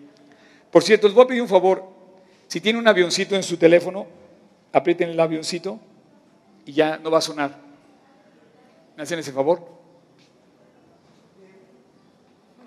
Por 0.69 0.83
cierto, 0.83 1.07
les 1.07 1.15
voy 1.15 1.23
a 1.23 1.27
pedir 1.27 1.41
un 1.41 1.47
favor. 1.47 1.81
Si 2.47 2.59
tiene 2.59 2.77
un 2.77 2.87
avioncito 2.89 3.37
en 3.37 3.43
su 3.43 3.55
teléfono, 3.55 4.05
aprieten 4.73 5.09
el 5.09 5.19
avioncito 5.19 5.79
y 6.65 6.73
ya 6.73 6.97
no 6.97 7.09
va 7.09 7.19
a 7.19 7.21
sonar. 7.21 7.57
¿Me 8.97 9.03
hacen 9.03 9.17
ese 9.19 9.31
favor? 9.31 9.65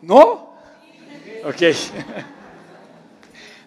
¿No? 0.02 0.54
Ok. 1.44 1.62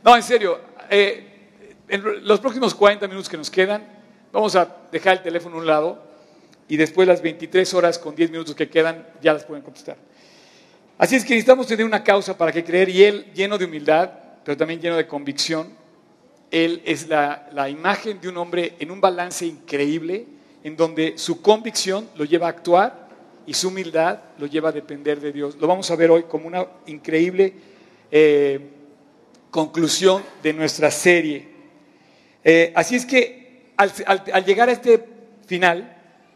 No, 0.03 0.17
en 0.17 0.23
serio. 0.23 0.59
Eh, 0.89 1.47
en 1.87 2.27
los 2.27 2.41
próximos 2.41 2.75
40 2.75 3.07
minutos 3.07 3.29
que 3.29 3.37
nos 3.37 3.49
quedan, 3.49 3.87
vamos 4.33 4.53
a 4.57 4.67
dejar 4.91 5.13
el 5.13 5.23
teléfono 5.23 5.55
a 5.55 5.59
un 5.59 5.65
lado 5.65 6.12
y 6.67 6.77
después 6.77 7.07
las 7.07 7.21
23 7.21 7.73
horas 7.73 7.99
con 7.99 8.15
10 8.15 8.31
minutos 8.31 8.55
que 8.55 8.69
quedan 8.69 9.07
ya 9.21 9.33
las 9.33 9.43
pueden 9.43 9.63
contestar. 9.63 9.97
Así 10.97 11.15
es 11.15 11.23
que 11.23 11.33
necesitamos 11.33 11.67
tener 11.67 11.85
una 11.85 12.03
causa 12.03 12.37
para 12.37 12.51
que 12.51 12.63
creer 12.63 12.89
y 12.89 13.03
Él, 13.03 13.25
lleno 13.33 13.57
de 13.57 13.65
humildad, 13.65 14.11
pero 14.45 14.55
también 14.55 14.79
lleno 14.79 14.95
de 14.95 15.07
convicción, 15.07 15.69
Él 16.51 16.81
es 16.85 17.07
la, 17.07 17.49
la 17.51 17.69
imagen 17.69 18.21
de 18.21 18.29
un 18.29 18.37
hombre 18.37 18.75
en 18.79 18.91
un 18.91 19.01
balance 19.01 19.45
increíble, 19.45 20.25
en 20.63 20.77
donde 20.77 21.17
su 21.17 21.41
convicción 21.41 22.07
lo 22.15 22.25
lleva 22.25 22.47
a 22.47 22.49
actuar 22.49 23.07
y 23.45 23.53
su 23.53 23.67
humildad 23.67 24.19
lo 24.37 24.45
lleva 24.45 24.69
a 24.69 24.71
depender 24.71 25.19
de 25.19 25.31
Dios. 25.31 25.57
Lo 25.59 25.67
vamos 25.67 25.89
a 25.91 25.95
ver 25.95 26.11
hoy 26.11 26.23
como 26.23 26.47
una 26.47 26.65
increíble 26.87 27.53
eh, 28.11 28.59
conclusión 29.51 30.23
de 30.41 30.53
nuestra 30.53 30.89
serie. 30.89 31.47
Eh, 32.43 32.71
así 32.75 32.95
es 32.95 33.05
que 33.05 33.71
al, 33.77 33.91
al, 34.05 34.45
llegar 34.45 34.69
a 34.69 34.71
este 34.71 35.03
final 35.45 35.92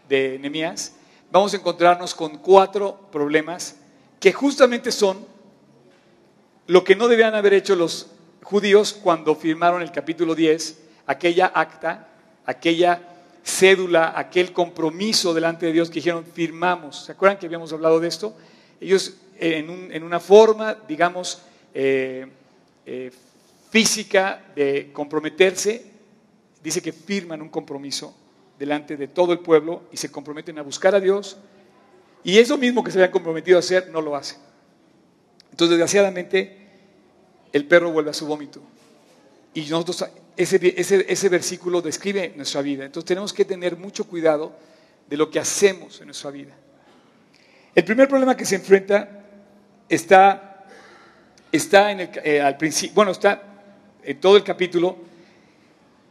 de 0.07 0.37
Nehemías, 0.39 0.95
vamos 1.31 1.53
a 1.53 1.57
encontrarnos 1.57 2.15
con 2.15 2.37
cuatro 2.37 3.09
problemas 3.11 3.75
que 4.19 4.33
justamente 4.33 4.91
son 4.91 5.25
lo 6.67 6.83
que 6.83 6.95
no 6.95 7.07
debían 7.07 7.35
haber 7.35 7.53
hecho 7.53 7.75
los 7.75 8.07
judíos 8.43 8.93
cuando 8.93 9.35
firmaron 9.35 9.81
el 9.81 9.91
capítulo 9.91 10.35
10, 10.35 10.79
aquella 11.05 11.47
acta, 11.47 12.07
aquella 12.45 13.01
cédula, 13.43 14.13
aquel 14.15 14.51
compromiso 14.51 15.33
delante 15.33 15.65
de 15.65 15.73
Dios 15.73 15.89
que 15.89 15.95
dijeron, 15.95 16.25
firmamos. 16.25 17.05
¿Se 17.05 17.13
acuerdan 17.13 17.39
que 17.39 17.45
habíamos 17.45 17.71
hablado 17.71 17.99
de 17.99 18.07
esto? 18.07 18.35
Ellos 18.81 19.15
en, 19.39 20.03
una 20.03 20.19
forma, 20.19 20.75
digamos, 20.87 21.41
eh, 21.73 22.27
eh, 22.85 23.11
física 23.69 24.43
de 24.55 24.91
comprometerse, 24.91 25.85
dice 26.63 26.81
que 26.81 26.91
firman 26.91 27.41
un 27.41 27.49
compromiso 27.49 28.13
delante 28.57 28.97
de 28.97 29.07
todo 29.07 29.33
el 29.33 29.39
pueblo 29.39 29.83
y 29.91 29.97
se 29.97 30.11
comprometen 30.11 30.57
a 30.59 30.61
buscar 30.61 30.95
a 30.95 30.99
Dios, 30.99 31.37
y 32.23 32.39
eso 32.39 32.57
mismo 32.57 32.83
que 32.83 32.91
se 32.91 32.97
habían 32.97 33.11
comprometido 33.11 33.57
a 33.57 33.59
hacer, 33.59 33.89
no 33.89 34.01
lo 34.01 34.15
hacen. 34.15 34.39
Entonces, 35.51 35.77
desgraciadamente, 35.77 36.57
el 37.53 37.65
perro 37.65 37.91
vuelve 37.91 38.09
a 38.09 38.13
su 38.13 38.27
vómito. 38.27 38.61
Y 39.53 39.61
nosotros, 39.61 40.05
ese, 40.35 40.75
ese, 41.07 41.29
versículo 41.29 41.81
describe 41.81 42.33
nuestra 42.35 42.61
vida. 42.61 42.85
Entonces, 42.85 43.07
tenemos 43.07 43.33
que 43.33 43.45
tener 43.45 43.77
mucho 43.77 44.05
cuidado 44.05 44.55
de 45.09 45.17
lo 45.17 45.31
que 45.31 45.39
hacemos 45.39 45.99
en 46.01 46.07
nuestra 46.07 46.31
vida. 46.31 46.53
El 47.73 47.83
primer 47.85 48.07
problema 48.07 48.35
que 48.35 48.45
se 48.45 48.55
enfrenta 48.55 49.23
está, 49.87 50.65
está 51.51 51.91
en 51.91 51.99
el, 52.01 52.09
eh, 52.23 52.41
al 52.41 52.57
principio, 52.57 52.95
bueno, 52.95 53.11
está 53.11 53.41
en 54.03 54.19
todo 54.19 54.35
el 54.35 54.43
capítulo. 54.43 54.97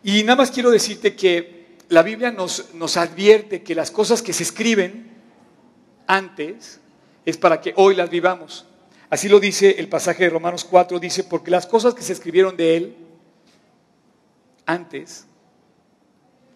Y 0.03 0.23
nada 0.23 0.37
más 0.37 0.50
quiero 0.50 0.71
decirte 0.71 1.15
que 1.15 1.56
la 1.88 2.02
Biblia 2.02 2.31
nos, 2.31 2.75
nos 2.75 2.97
advierte 2.97 3.62
que 3.62 3.75
las 3.75 3.90
cosas 3.90 4.23
que 4.23 4.33
se 4.33 4.43
escriben 4.43 5.11
antes 6.07 6.81
es 7.25 7.37
para 7.37 7.61
que 7.61 7.73
hoy 7.76 7.95
las 7.95 8.11
vivamos. 8.11 8.66
Así 9.09 9.28
lo 9.28 9.38
dice 9.38 9.76
el 9.78 9.88
pasaje 9.88 10.25
de 10.25 10.31
Romanos 10.31 10.64
4, 10.64 10.99
dice, 10.99 11.25
porque 11.25 11.50
las 11.50 11.66
cosas 11.66 11.95
que 11.95 12.02
se 12.02 12.12
escribieron 12.12 12.57
de 12.57 12.76
él 12.76 12.97
antes, 14.64 15.26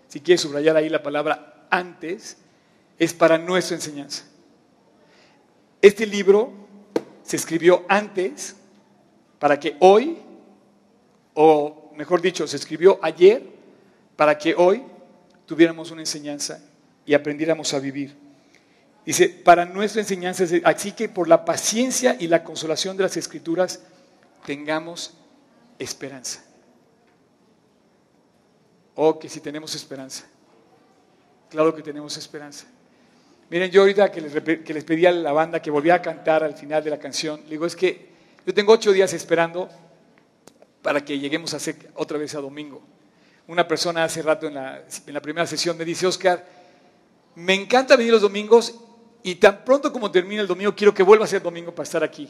si 0.09 0.21
quieres 0.21 0.41
subrayar 0.41 0.77
ahí 0.77 0.89
la 0.89 1.03
palabra 1.03 1.67
antes, 1.71 2.39
es 2.99 3.15
para 3.15 3.39
nuestra 3.39 3.77
enseñanza. 3.77 4.25
Este 5.81 6.07
libro 6.07 6.53
se 7.23 7.37
escribió 7.37 7.85
antes 7.89 8.57
para 9.39 9.59
que 9.59 9.77
hoy, 9.79 10.19
o 11.35 11.93
mejor 11.97 12.21
dicho, 12.21 12.47
se 12.47 12.57
escribió 12.57 12.99
ayer 13.01 13.43
para 14.17 14.37
que 14.37 14.55
hoy 14.57 14.83
tuviéramos 15.51 15.91
una 15.91 16.03
enseñanza 16.03 16.61
y 17.05 17.13
aprendiéramos 17.13 17.75
a 17.75 17.81
vivir. 17.81 18.17
Dice, 19.05 19.29
para 19.29 19.65
nuestra 19.65 20.01
enseñanza, 20.01 20.45
así 20.63 20.93
que 20.93 21.09
por 21.09 21.27
la 21.27 21.45
paciencia 21.45 22.17
y 22.21 22.29
la 22.29 22.45
consolación 22.45 22.97
de 22.97 23.03
las 23.03 23.17
escrituras, 23.17 23.81
tengamos 24.47 25.13
esperanza. 25.77 26.45
Oh, 28.95 29.19
que 29.19 29.29
si 29.29 29.41
tenemos 29.41 29.75
esperanza. 29.75 30.25
Claro 31.49 31.75
que 31.75 31.83
tenemos 31.83 32.17
esperanza. 32.17 32.67
Miren, 33.51 33.73
yo 33.73 33.81
ahorita 33.81 34.13
que 34.13 34.21
les, 34.21 34.63
que 34.63 34.73
les 34.73 34.85
pedí 34.85 35.05
a 35.05 35.11
la 35.11 35.33
banda 35.33 35.61
que 35.61 35.73
volviera 35.73 35.97
a 35.97 36.03
cantar 36.03 36.45
al 36.45 36.55
final 36.55 36.85
de 36.85 36.91
la 36.91 37.01
canción, 37.01 37.43
digo, 37.51 37.67
es 37.67 37.75
que 37.75 38.09
yo 38.47 38.55
tengo 38.55 38.73
ocho 38.73 38.93
días 38.93 39.13
esperando 39.15 39.69
para 40.81 41.05
que 41.05 41.19
lleguemos 41.19 41.55
a 41.55 41.57
hacer 41.57 41.91
otra 41.97 42.19
vez 42.19 42.37
a 42.37 42.41
domingo. 42.41 43.00
Una 43.51 43.67
persona 43.67 44.05
hace 44.05 44.23
rato 44.23 44.47
en 44.47 44.55
la, 44.55 45.21
primera 45.21 45.45
sesión 45.45 45.77
me 45.77 45.85
dice, 45.85 46.07
Oscar, 46.07 46.47
me 47.35 47.53
encanta 47.53 47.97
venir 47.97 48.13
los 48.13 48.23
domingos 48.23 48.77
y 49.25 49.35
tan 49.35 49.65
pronto 49.65 49.93
como 49.93 50.09
termine 50.09 50.43
el 50.43 50.47
domingo, 50.47 50.73
quiero 50.77 50.95
que 50.95 51.03
vuelva 51.03 51.25
a 51.25 51.29
ser 51.29 51.43
domingo 51.43 51.75
para 51.75 51.83
estar 51.83 52.05
aquí. 52.05 52.29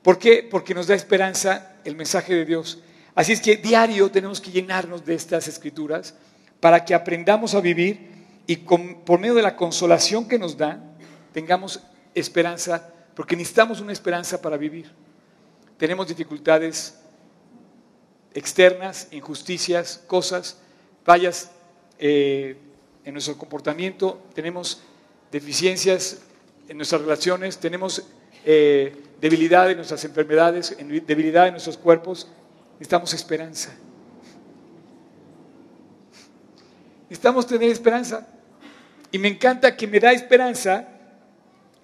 ¿Por 0.00 0.16
qué? 0.16 0.46
Porque 0.48 0.72
nos 0.72 0.86
da 0.86 0.94
esperanza 0.94 1.78
el 1.84 1.96
mensaje 1.96 2.36
de 2.36 2.44
Dios. 2.44 2.78
Así 3.16 3.32
es 3.32 3.40
que 3.40 3.56
diario 3.56 4.12
tenemos 4.12 4.40
que 4.40 4.52
llenarnos 4.52 5.04
de 5.04 5.16
estas 5.16 5.48
escrituras 5.48 6.14
para 6.60 6.84
que 6.84 6.94
aprendamos 6.94 7.56
a 7.56 7.60
vivir 7.60 8.12
y 8.46 8.58
por 8.58 9.18
medio 9.18 9.34
de 9.34 9.42
la 9.42 9.56
consolación 9.56 10.28
que 10.28 10.38
nos 10.38 10.56
da, 10.56 10.78
tengamos 11.32 11.80
esperanza, 12.14 12.92
porque 13.16 13.34
necesitamos 13.34 13.80
una 13.80 13.92
esperanza 13.92 14.40
para 14.40 14.56
vivir. 14.56 14.88
Tenemos 15.78 16.06
dificultades 16.06 17.03
externas, 18.34 19.08
injusticias, 19.12 20.02
cosas, 20.06 20.58
fallas 21.04 21.50
eh, 21.98 22.56
en 23.04 23.12
nuestro 23.12 23.38
comportamiento, 23.38 24.22
tenemos 24.34 24.82
deficiencias 25.30 26.18
en 26.68 26.76
nuestras 26.76 27.00
relaciones, 27.02 27.58
tenemos 27.58 28.02
eh, 28.44 28.96
debilidad 29.20 29.70
en 29.70 29.76
nuestras 29.76 30.04
enfermedades, 30.04 30.76
debilidad 31.06 31.46
en 31.46 31.52
nuestros 31.52 31.76
cuerpos, 31.76 32.28
necesitamos 32.74 33.14
esperanza. 33.14 33.74
Necesitamos 37.08 37.46
tener 37.46 37.70
esperanza. 37.70 38.26
Y 39.12 39.18
me 39.18 39.28
encanta 39.28 39.76
que 39.76 39.86
me 39.86 40.00
da 40.00 40.12
esperanza 40.12 40.88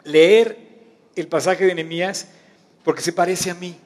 leer 0.02 0.59
el 1.14 1.28
pasaje 1.28 1.64
de 1.64 1.75
Nehemías 1.75 2.28
porque 2.83 3.02
se 3.02 3.12
parece 3.12 3.50
a 3.50 3.54
mí. 3.54 3.76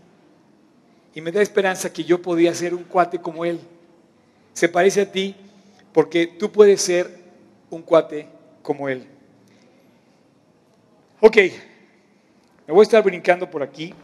Y 1.15 1.21
me 1.21 1.31
da 1.31 1.41
esperanza 1.41 1.93
que 1.93 2.05
yo 2.05 2.21
podía 2.21 2.55
ser 2.55 2.75
un 2.75 2.85
cuate 2.85 3.21
como 3.21 3.45
él. 3.45 3.61
Se 4.53 4.69
parece 4.69 5.03
a 5.03 5.13
ti 5.13 5.37
porque 5.93 6.27
tú 6.27 6.51
puedes 6.51 6.81
ser 6.83 7.09
un 7.71 7.83
cuate 7.83 8.29
como 8.63 8.89
él. 8.89 9.07
Ok, 11.21 11.37
me 12.67 12.75
voy 12.75 12.81
a 12.81 12.83
estar 12.83 13.03
brincando 13.03 13.49
por 13.49 13.63
aquí, 13.63 13.95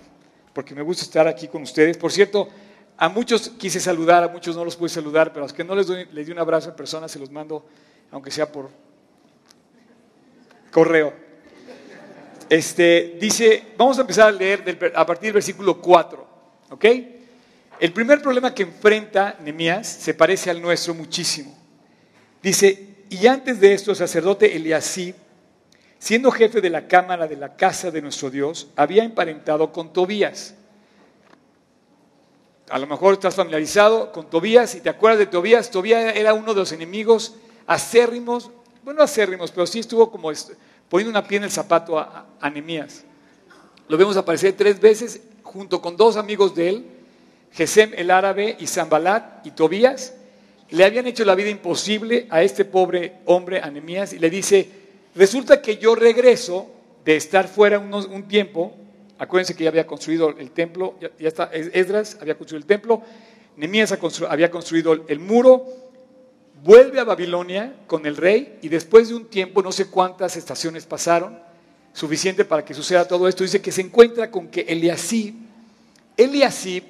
porque 0.52 0.74
me 0.74 0.82
gusta 0.82 1.02
estar 1.02 1.26
aquí 1.26 1.48
con 1.48 1.62
ustedes. 1.62 1.96
Por 1.96 2.12
cierto, 2.12 2.48
a 2.96 3.08
muchos 3.08 3.50
quise 3.50 3.80
saludar, 3.80 4.22
a 4.22 4.28
muchos 4.28 4.54
no 4.56 4.64
los 4.64 4.76
pude 4.76 4.90
saludar, 4.90 5.32
pero 5.32 5.44
a 5.44 5.46
los 5.46 5.52
que 5.52 5.64
no 5.64 5.74
les 5.74 5.86
doy, 5.86 6.06
les 6.12 6.26
di 6.26 6.32
un 6.32 6.38
abrazo 6.38 6.70
en 6.70 6.76
persona, 6.76 7.08
se 7.08 7.18
los 7.18 7.30
mando 7.30 7.66
aunque 8.10 8.30
sea 8.30 8.50
por 8.50 8.70
correo. 10.70 11.12
Este, 12.48 13.16
dice, 13.20 13.74
vamos 13.76 13.98
a 13.98 14.00
empezar 14.02 14.28
a 14.28 14.32
leer 14.32 14.92
a 14.94 15.06
partir 15.06 15.28
del 15.28 15.34
versículo 15.34 15.80
4, 15.80 16.26
¿ok? 16.70 16.84
El 17.78 17.92
primer 17.92 18.20
problema 18.20 18.54
que 18.54 18.62
enfrenta 18.62 19.36
Nehemías 19.40 19.86
se 19.86 20.14
parece 20.14 20.50
al 20.50 20.60
nuestro 20.60 20.94
muchísimo. 20.94 21.56
Dice, 22.42 23.04
y 23.08 23.26
antes 23.26 23.60
de 23.60 23.72
esto 23.72 23.90
el 23.90 23.96
sacerdote 23.96 24.54
Eliasí, 24.54 25.14
siendo 25.98 26.30
jefe 26.30 26.60
de 26.60 26.70
la 26.70 26.88
cámara 26.88 27.26
de 27.26 27.36
la 27.36 27.56
casa 27.56 27.90
de 27.90 28.02
nuestro 28.02 28.30
Dios, 28.30 28.68
había 28.76 29.04
emparentado 29.04 29.72
con 29.72 29.92
Tobías. 29.92 30.54
A 32.68 32.78
lo 32.78 32.86
mejor 32.86 33.14
estás 33.14 33.34
familiarizado 33.34 34.12
con 34.12 34.30
Tobías 34.30 34.74
y 34.74 34.80
te 34.80 34.88
acuerdas 34.88 35.18
de 35.18 35.26
Tobías. 35.26 35.70
Tobías 35.70 36.16
era 36.16 36.34
uno 36.34 36.54
de 36.54 36.60
los 36.60 36.72
enemigos 36.72 37.34
acérrimos, 37.70 38.50
bueno, 38.82 39.00
acérrimos, 39.00 39.52
pero 39.52 39.64
sí 39.64 39.78
estuvo 39.78 40.10
como 40.10 40.32
poniendo 40.88 41.10
una 41.10 41.26
pie 41.26 41.38
en 41.38 41.44
el 41.44 41.52
zapato 41.52 41.96
a, 41.96 42.26
a 42.40 42.50
Lo 42.50 43.96
vemos 43.96 44.16
aparecer 44.16 44.54
tres 44.54 44.80
veces 44.80 45.20
junto 45.52 45.82
con 45.82 45.96
dos 45.96 46.16
amigos 46.16 46.54
de 46.54 46.68
él, 46.68 46.84
Gesem 47.52 47.90
el 47.96 48.12
árabe 48.12 48.56
y 48.60 48.68
Zambalat 48.68 49.44
y 49.44 49.50
Tobías. 49.50 50.14
Le 50.70 50.84
habían 50.84 51.08
hecho 51.08 51.24
la 51.24 51.34
vida 51.34 51.50
imposible 51.50 52.28
a 52.30 52.42
este 52.42 52.64
pobre 52.64 53.14
hombre, 53.24 53.60
Anemías, 53.60 54.12
y 54.12 54.20
le 54.20 54.30
dice, 54.30 54.68
resulta 55.16 55.60
que 55.60 55.76
yo 55.78 55.96
regreso 55.96 56.70
de 57.04 57.16
estar 57.16 57.48
fuera 57.48 57.80
un 57.80 58.28
tiempo, 58.28 58.72
acuérdense 59.18 59.56
que 59.56 59.64
ya 59.64 59.70
había 59.70 59.88
construido 59.88 60.30
el 60.38 60.52
templo, 60.52 60.94
ya, 61.00 61.10
está, 61.18 61.50
Esdras 61.52 62.18
había 62.20 62.36
construido 62.36 62.60
el 62.60 62.66
templo, 62.66 63.02
Nemías 63.56 63.92
había 64.28 64.50
construido 64.52 64.92
el 65.08 65.18
muro, 65.18 65.66
vuelve 66.62 67.00
a 67.00 67.04
Babilonia 67.04 67.74
con 67.88 68.06
el 68.06 68.16
rey 68.16 68.60
y 68.62 68.68
después 68.68 69.08
de 69.08 69.16
un 69.16 69.24
tiempo, 69.24 69.62
no 69.62 69.72
sé 69.72 69.86
cuántas 69.86 70.36
estaciones 70.36 70.86
pasaron, 70.86 71.49
suficiente 71.92 72.44
para 72.44 72.64
que 72.64 72.74
suceda 72.74 73.06
todo 73.06 73.28
esto, 73.28 73.44
dice 73.44 73.60
que 73.60 73.72
se 73.72 73.80
encuentra 73.80 74.30
con 74.30 74.48
que 74.48 74.62
Eliasib, 74.62 75.34
Eliasib 76.16 76.84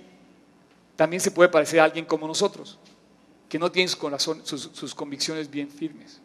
también 0.96 1.20
se 1.20 1.30
puede 1.30 1.48
parecer 1.48 1.80
a 1.80 1.84
alguien 1.84 2.04
como 2.04 2.26
nosotros, 2.26 2.78
que 3.48 3.58
no 3.58 3.72
tiene 3.72 3.88
sus, 3.88 4.94
convicciones 4.94 5.50
bien 5.50 5.70
firmes. 5.70 6.20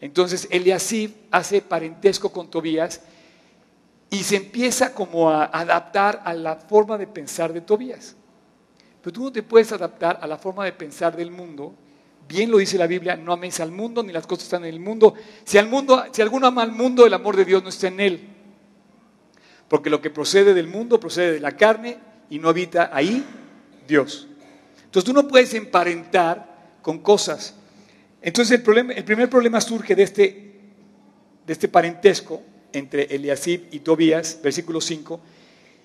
Entonces 0.00 0.46
Eliasib 0.50 1.12
hace 1.30 1.62
parentesco 1.62 2.30
con 2.30 2.50
Tobías 2.50 3.00
y 4.10 4.22
se 4.22 4.36
empieza 4.36 4.92
como 4.92 5.30
a 5.30 5.44
adaptar 5.44 6.22
a 6.24 6.34
la 6.34 6.56
forma 6.56 6.98
de 6.98 7.06
pensar 7.06 7.52
de 7.52 7.62
Tobías. 7.62 8.14
Pero 9.00 9.14
tú 9.14 9.22
no 9.24 9.32
te 9.32 9.42
puedes 9.42 9.72
adaptar 9.72 10.18
a 10.20 10.26
la 10.26 10.36
forma 10.36 10.64
de 10.64 10.72
pensar 10.72 11.16
del 11.16 11.30
mundo 11.30 11.74
Bien 12.28 12.50
lo 12.50 12.58
dice 12.58 12.76
la 12.76 12.86
Biblia, 12.86 13.16
no 13.16 13.32
améis 13.32 13.60
al 13.60 13.70
mundo 13.70 14.02
ni 14.02 14.12
las 14.12 14.26
cosas 14.26 14.44
están 14.44 14.64
en 14.64 14.74
el 14.74 14.80
mundo. 14.80 15.14
Si, 15.44 15.58
al 15.58 15.68
mundo, 15.68 16.04
si 16.10 16.22
alguno 16.22 16.48
ama 16.48 16.62
al 16.62 16.72
mundo, 16.72 17.06
el 17.06 17.14
amor 17.14 17.36
de 17.36 17.44
Dios 17.44 17.62
no 17.62 17.68
está 17.68 17.86
en 17.88 18.00
él. 18.00 18.20
Porque 19.68 19.90
lo 19.90 20.00
que 20.00 20.10
procede 20.10 20.54
del 20.54 20.66
mundo 20.66 20.98
procede 20.98 21.32
de 21.32 21.40
la 21.40 21.56
carne 21.56 21.98
y 22.28 22.38
no 22.38 22.48
habita 22.48 22.90
ahí 22.92 23.24
Dios. 23.86 24.26
Entonces 24.84 25.04
tú 25.04 25.12
no 25.12 25.28
puedes 25.28 25.54
emparentar 25.54 26.78
con 26.82 26.98
cosas. 26.98 27.54
Entonces 28.20 28.58
el, 28.58 28.62
problema, 28.62 28.92
el 28.92 29.04
primer 29.04 29.30
problema 29.30 29.60
surge 29.60 29.94
de 29.94 30.02
este, 30.02 30.54
de 31.46 31.52
este 31.52 31.68
parentesco 31.68 32.42
entre 32.72 33.04
Eliasib 33.14 33.68
y 33.70 33.80
Tobías, 33.80 34.40
versículo 34.42 34.80
5, 34.80 35.20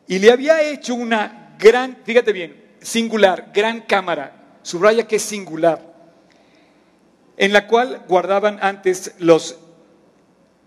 y 0.07 0.19
le 0.19 0.31
había 0.31 0.61
hecho 0.61 0.95
una 0.95 1.55
gran, 1.59 1.99
fíjate 2.03 2.33
bien, 2.33 2.55
singular, 2.81 3.51
gran 3.53 3.81
cámara, 3.81 4.57
subraya 4.63 5.07
que 5.07 5.17
es 5.17 5.21
singular, 5.21 5.90
en 7.37 7.53
la 7.53 7.67
cual 7.67 8.03
guardaban 8.07 8.59
antes 8.61 9.13
los, 9.19 9.57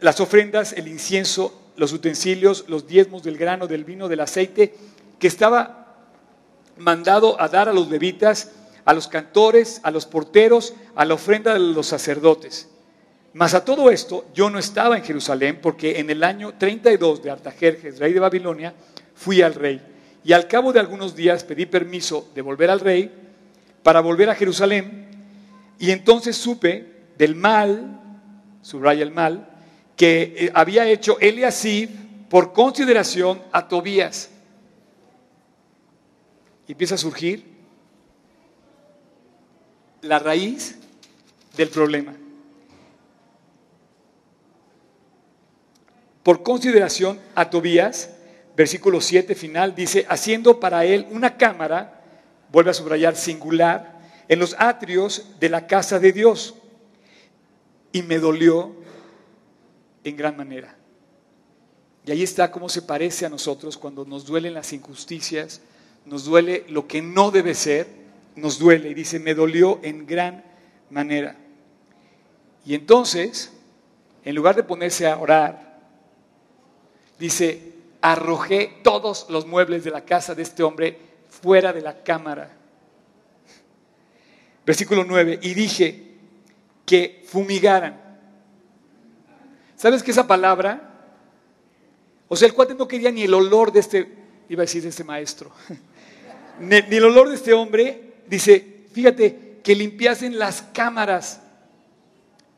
las 0.01 0.21
ofrendas, 0.21 0.73
el 0.73 0.89
incienso, 0.89 1.61
los 1.77 1.93
utensilios, 1.93 2.65
los 2.69 2.87
diezmos 2.87 3.23
del 3.23 3.37
grano, 3.37 3.67
del 3.67 3.85
vino, 3.85 4.09
del 4.09 4.21
aceite, 4.21 4.75
que 5.19 5.27
estaba 5.27 5.85
mandado 6.77 7.41
a 7.41 7.49
dar 7.49 7.69
a 7.69 7.73
los 7.73 7.89
levitas, 7.91 8.53
a 8.85 8.93
los 8.93 9.09
cantores, 9.09 9.81
a 9.83 9.91
los 9.91 10.07
porteros, 10.07 10.75
a 10.95 11.05
la 11.05 11.15
ofrenda 11.15 11.53
de 11.53 11.61
los 11.61 11.87
sacerdotes. 11.87 12.69
Mas 13.33 13.55
a 13.55 13.65
todo 13.65 13.91
esto 13.91 14.27
yo 14.35 14.49
no 14.51 14.59
estaba 14.59 14.97
en 14.97 15.05
Jerusalén 15.05 15.59
porque 15.61 15.99
en 15.99 16.11
el 16.11 16.23
año 16.23 16.55
32 16.57 17.23
de 17.23 17.31
Artajerjes, 17.31 17.99
rey 17.99 18.13
de 18.13 18.21
Babilonia, 18.21 18.75
fui 19.15 19.43
al 19.43 19.55
rey. 19.55 19.81
Y 20.23 20.33
al 20.33 20.49
cabo 20.49 20.73
de 20.73 20.81
algunos 20.81 21.17
días 21.17 21.45
pedí 21.45 21.67
permiso 21.67 22.29
de 22.35 22.43
volver 22.43 22.71
al 22.71 22.81
rey 22.81 23.13
para 23.83 24.01
volver 24.01 24.31
a 24.31 24.35
Jerusalén 24.35 25.04
y 25.79 25.91
entonces 25.91 26.37
supe 26.37 26.95
del 27.19 27.35
mal, 27.35 28.01
subraya 28.63 29.03
el 29.03 29.11
mal, 29.11 29.49
que 29.97 30.35
eh, 30.37 30.51
había 30.55 30.87
hecho 30.89 31.19
Eliasib 31.21 31.91
por 32.29 32.53
consideración 32.53 33.41
a 33.53 33.69
Tobías. 33.69 34.31
Y 36.67 36.73
empieza 36.73 36.95
a 36.95 36.99
surgir 36.99 37.45
la 40.01 40.19
raíz 40.19 40.79
del 41.57 41.69
problema. 41.69 42.15
Por 46.23 46.43
consideración 46.43 47.21
a 47.35 47.51
Tobías, 47.51 48.11
versículo 48.57 49.01
7 49.01 49.35
final, 49.35 49.75
dice, 49.75 50.07
haciendo 50.09 50.59
para 50.59 50.85
él 50.87 51.07
una 51.11 51.37
cámara, 51.37 52.03
vuelve 52.51 52.71
a 52.71 52.75
subrayar 52.75 53.15
singular, 53.15 53.94
en 54.29 54.39
los 54.39 54.57
atrios 54.59 55.27
de 55.41 55.49
la 55.49 55.67
casa 55.67 55.99
de 55.99 56.13
Dios. 56.13 56.55
Y 57.93 58.03
me 58.03 58.19
dolió 58.19 58.75
en 60.03 60.17
gran 60.17 60.37
manera. 60.37 60.77
Y 62.07 62.11
ahí 62.11 62.23
está 62.23 62.51
cómo 62.51 62.69
se 62.69 62.83
parece 62.83 63.25
a 63.25 63.31
nosotros 63.31 63.79
cuando 63.79 64.05
nos 64.05 64.27
duelen 64.27 64.55
las 64.55 64.73
injusticias, 64.73 65.63
nos 66.05 66.25
duele 66.25 66.67
lo 66.69 66.87
que 66.87 67.01
no 67.01 67.31
debe 67.31 67.55
ser, 67.55 67.87
nos 68.37 68.59
duele. 68.59 68.91
Y 68.91 68.95
dice, 68.95 69.19
me 69.19 69.35
dolió 69.35 69.81
en 69.83 70.07
gran 70.07 70.45
manera. 70.91 71.37
Y 72.67 72.75
entonces, 72.75 73.53
en 74.25 74.35
lugar 74.35 74.57
de 74.57 74.65
ponerse 74.65 75.07
a 75.07 75.19
orar, 75.19 75.79
dice, 77.19 77.73
arrojé 78.03 78.81
todos 78.83 79.27
los 79.31 79.47
muebles 79.47 79.85
de 79.85 79.91
la 79.91 80.05
casa 80.05 80.35
de 80.35 80.43
este 80.43 80.63
hombre 80.63 80.99
fuera 81.29 81.73
de 81.73 81.81
la 81.81 82.03
cámara 82.03 82.64
Versículo 84.67 85.05
9, 85.05 85.41
y 85.43 85.55
dije 85.55 86.03
que 86.87 87.23
fumigaran. 87.27 88.01
¿Sabes 89.77 90.03
qué 90.03 90.11
esa 90.11 90.27
palabra? 90.27 90.91
O 92.29 92.37
sea, 92.37 92.49
el 92.49 92.55
cuate 92.55 92.75
no 92.75 92.89
quería 92.89 93.11
ni 93.11 93.23
el 93.23 93.35
olor 93.35 93.73
de 93.73 93.81
este, 93.81 94.15
iba 94.49 94.63
a 94.63 94.67
decir 94.67 94.83
de 94.83 94.89
este 94.89 95.05
maestro, 95.05 95.51
ni, 96.61 96.81
ni 96.83 96.97
el 96.97 97.05
olor 97.05 97.29
de 97.29 97.35
este 97.35 97.53
hombre. 97.53 98.15
Dice, 98.27 98.87
fíjate, 98.93 99.61
que 99.63 99.75
limpiasen 99.75 100.39
las 100.39 100.63
cámaras. 100.63 101.41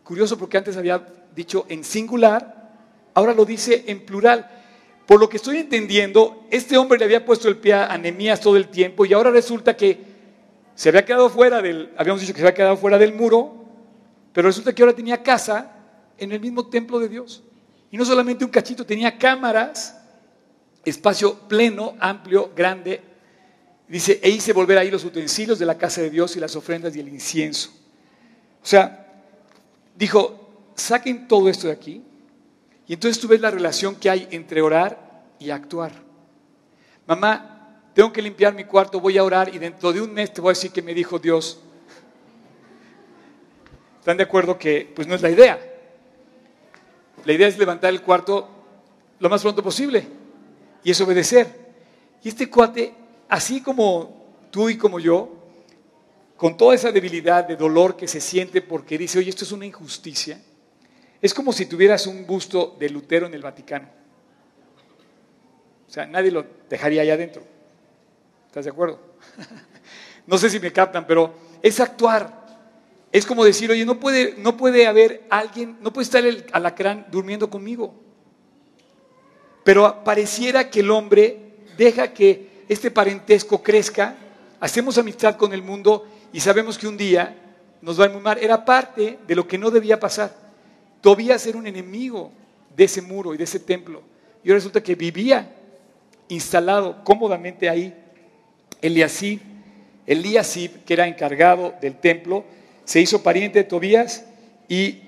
Curioso 0.04 0.38
porque 0.38 0.58
antes 0.58 0.76
había 0.76 1.04
dicho 1.34 1.66
en 1.68 1.82
singular, 1.82 2.72
ahora 3.14 3.34
lo 3.34 3.44
dice 3.44 3.84
en 3.88 4.04
plural. 4.04 4.50
Por 5.06 5.20
lo 5.20 5.28
que 5.28 5.36
estoy 5.36 5.58
entendiendo, 5.58 6.46
este 6.50 6.76
hombre 6.76 6.98
le 6.98 7.04
había 7.04 7.24
puesto 7.24 7.48
el 7.48 7.56
pie 7.56 7.74
a 7.74 7.86
Anemías 7.86 8.40
todo 8.40 8.56
el 8.56 8.68
tiempo 8.68 9.04
y 9.04 9.12
ahora 9.12 9.30
resulta 9.30 9.76
que 9.76 10.05
se 10.76 10.90
había 10.90 11.06
quedado 11.06 11.30
fuera 11.30 11.62
del, 11.62 11.92
habíamos 11.96 12.20
dicho 12.20 12.34
que 12.34 12.40
se 12.40 12.46
había 12.46 12.54
quedado 12.54 12.76
fuera 12.76 12.98
del 12.98 13.14
muro, 13.14 13.64
pero 14.32 14.48
resulta 14.48 14.74
que 14.74 14.82
ahora 14.82 14.94
tenía 14.94 15.22
casa 15.22 15.72
en 16.18 16.32
el 16.32 16.38
mismo 16.38 16.68
templo 16.68 16.98
de 17.00 17.08
Dios. 17.08 17.42
Y 17.90 17.96
no 17.96 18.04
solamente 18.04 18.44
un 18.44 18.50
cachito, 18.50 18.84
tenía 18.84 19.16
cámaras, 19.16 19.98
espacio 20.84 21.34
pleno, 21.48 21.96
amplio, 21.98 22.52
grande. 22.54 23.00
Dice, 23.88 24.20
e 24.22 24.28
hice 24.28 24.52
volver 24.52 24.76
ahí 24.76 24.90
los 24.90 25.02
utensilios 25.04 25.58
de 25.58 25.64
la 25.64 25.78
casa 25.78 26.02
de 26.02 26.10
Dios 26.10 26.36
y 26.36 26.40
las 26.40 26.54
ofrendas 26.54 26.94
y 26.94 27.00
el 27.00 27.08
incienso. 27.08 27.70
O 28.62 28.66
sea, 28.66 29.24
dijo, 29.96 30.72
saquen 30.74 31.26
todo 31.26 31.48
esto 31.48 31.68
de 31.68 31.72
aquí. 31.72 32.02
Y 32.86 32.92
entonces 32.92 33.18
tú 33.18 33.28
ves 33.28 33.40
la 33.40 33.50
relación 33.50 33.96
que 33.96 34.10
hay 34.10 34.28
entre 34.30 34.60
orar 34.60 35.24
y 35.38 35.48
actuar. 35.48 35.92
Mamá, 37.06 37.55
tengo 37.96 38.12
que 38.12 38.20
limpiar 38.20 38.52
mi 38.52 38.64
cuarto, 38.64 39.00
voy 39.00 39.16
a 39.16 39.24
orar 39.24 39.54
y 39.54 39.58
dentro 39.58 39.90
de 39.90 40.02
un 40.02 40.12
mes 40.12 40.30
te 40.30 40.42
voy 40.42 40.50
a 40.50 40.52
decir 40.52 40.70
que 40.70 40.82
me 40.82 40.92
dijo 40.92 41.18
Dios. 41.18 41.58
¿Están 44.00 44.18
de 44.18 44.24
acuerdo 44.24 44.58
que 44.58 44.92
pues 44.94 45.08
no 45.08 45.14
es 45.14 45.22
la 45.22 45.30
idea? 45.30 45.58
La 47.24 47.32
idea 47.32 47.48
es 47.48 47.56
levantar 47.56 47.94
el 47.94 48.02
cuarto 48.02 48.50
lo 49.18 49.30
más 49.30 49.40
pronto 49.40 49.62
posible 49.62 50.06
y 50.84 50.90
es 50.90 51.00
obedecer. 51.00 51.48
Y 52.22 52.28
este 52.28 52.50
cuate, 52.50 52.92
así 53.30 53.62
como 53.62 54.26
tú 54.50 54.68
y 54.68 54.76
como 54.76 55.00
yo, 55.00 55.32
con 56.36 56.58
toda 56.58 56.74
esa 56.74 56.92
debilidad 56.92 57.48
de 57.48 57.56
dolor 57.56 57.96
que 57.96 58.08
se 58.08 58.20
siente 58.20 58.60
porque 58.60 58.98
dice, 58.98 59.20
oye, 59.20 59.30
esto 59.30 59.44
es 59.44 59.52
una 59.52 59.64
injusticia, 59.64 60.38
es 61.22 61.32
como 61.32 61.50
si 61.50 61.64
tuvieras 61.64 62.06
un 62.06 62.26
busto 62.26 62.76
de 62.78 62.90
Lutero 62.90 63.26
en 63.26 63.32
el 63.32 63.40
Vaticano. 63.40 63.88
O 65.88 65.90
sea, 65.90 66.04
nadie 66.04 66.30
lo 66.30 66.44
dejaría 66.68 67.00
allá 67.00 67.14
adentro. 67.14 67.55
¿Estás 68.56 68.64
de 68.64 68.70
acuerdo? 68.70 68.98
no 70.26 70.38
sé 70.38 70.48
si 70.48 70.58
me 70.58 70.72
captan, 70.72 71.06
pero 71.06 71.34
es 71.60 71.78
actuar. 71.78 72.46
Es 73.12 73.26
como 73.26 73.44
decir, 73.44 73.70
oye, 73.70 73.84
no 73.84 74.00
puede, 74.00 74.34
no 74.38 74.56
puede 74.56 74.86
haber 74.86 75.26
alguien, 75.28 75.76
no 75.82 75.92
puede 75.92 76.04
estar 76.04 76.24
el 76.24 76.46
alacrán 76.52 77.06
durmiendo 77.10 77.50
conmigo. 77.50 77.92
Pero 79.62 80.02
pareciera 80.02 80.70
que 80.70 80.80
el 80.80 80.90
hombre 80.90 81.56
deja 81.76 82.14
que 82.14 82.64
este 82.66 82.90
parentesco 82.90 83.62
crezca, 83.62 84.16
hacemos 84.58 84.96
amistad 84.96 85.36
con 85.36 85.52
el 85.52 85.60
mundo 85.60 86.06
y 86.32 86.40
sabemos 86.40 86.78
que 86.78 86.88
un 86.88 86.96
día 86.96 87.36
nos 87.82 88.00
va 88.00 88.06
a 88.06 88.08
mal. 88.08 88.38
Era 88.38 88.64
parte 88.64 89.18
de 89.26 89.34
lo 89.34 89.46
que 89.46 89.58
no 89.58 89.70
debía 89.70 90.00
pasar. 90.00 90.34
Tobías 91.02 91.46
era 91.46 91.58
un 91.58 91.66
enemigo 91.66 92.32
de 92.74 92.84
ese 92.84 93.02
muro 93.02 93.34
y 93.34 93.36
de 93.36 93.44
ese 93.44 93.60
templo. 93.60 94.00
Y 94.42 94.50
resulta 94.50 94.82
que 94.82 94.94
vivía 94.94 95.54
instalado 96.28 97.04
cómodamente 97.04 97.68
ahí. 97.68 98.04
Eliasib, 98.82 99.40
Eliasib, 100.06 100.84
que 100.84 100.94
era 100.94 101.06
encargado 101.06 101.74
del 101.80 101.96
templo, 101.96 102.44
se 102.84 103.00
hizo 103.00 103.22
pariente 103.22 103.60
de 103.60 103.64
Tobías 103.64 104.24
y 104.68 105.02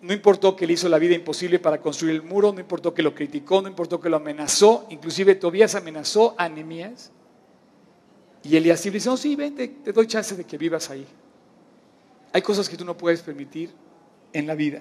no 0.00 0.12
importó 0.12 0.54
que 0.54 0.66
le 0.66 0.74
hizo 0.74 0.88
la 0.88 0.98
vida 0.98 1.14
imposible 1.14 1.58
para 1.58 1.80
construir 1.80 2.14
el 2.14 2.22
muro, 2.22 2.52
no 2.52 2.60
importó 2.60 2.92
que 2.92 3.02
lo 3.02 3.14
criticó, 3.14 3.62
no 3.62 3.68
importó 3.68 4.00
que 4.00 4.10
lo 4.10 4.16
amenazó, 4.16 4.86
inclusive 4.90 5.34
Tobías 5.34 5.74
amenazó 5.74 6.34
a 6.36 6.48
Nehemías. 6.48 7.10
Y 8.42 8.56
Eliasib 8.56 8.92
le 8.92 8.98
dice, 8.98 9.08
no, 9.08 9.16
sí, 9.16 9.34
vente, 9.34 9.66
te 9.66 9.92
doy 9.92 10.06
chance 10.06 10.36
de 10.36 10.44
que 10.44 10.58
vivas 10.58 10.90
ahí. 10.90 11.06
Hay 12.32 12.42
cosas 12.42 12.68
que 12.68 12.76
tú 12.76 12.84
no 12.84 12.96
puedes 12.96 13.22
permitir 13.22 13.70
en 14.32 14.46
la 14.46 14.54
vida. 14.54 14.80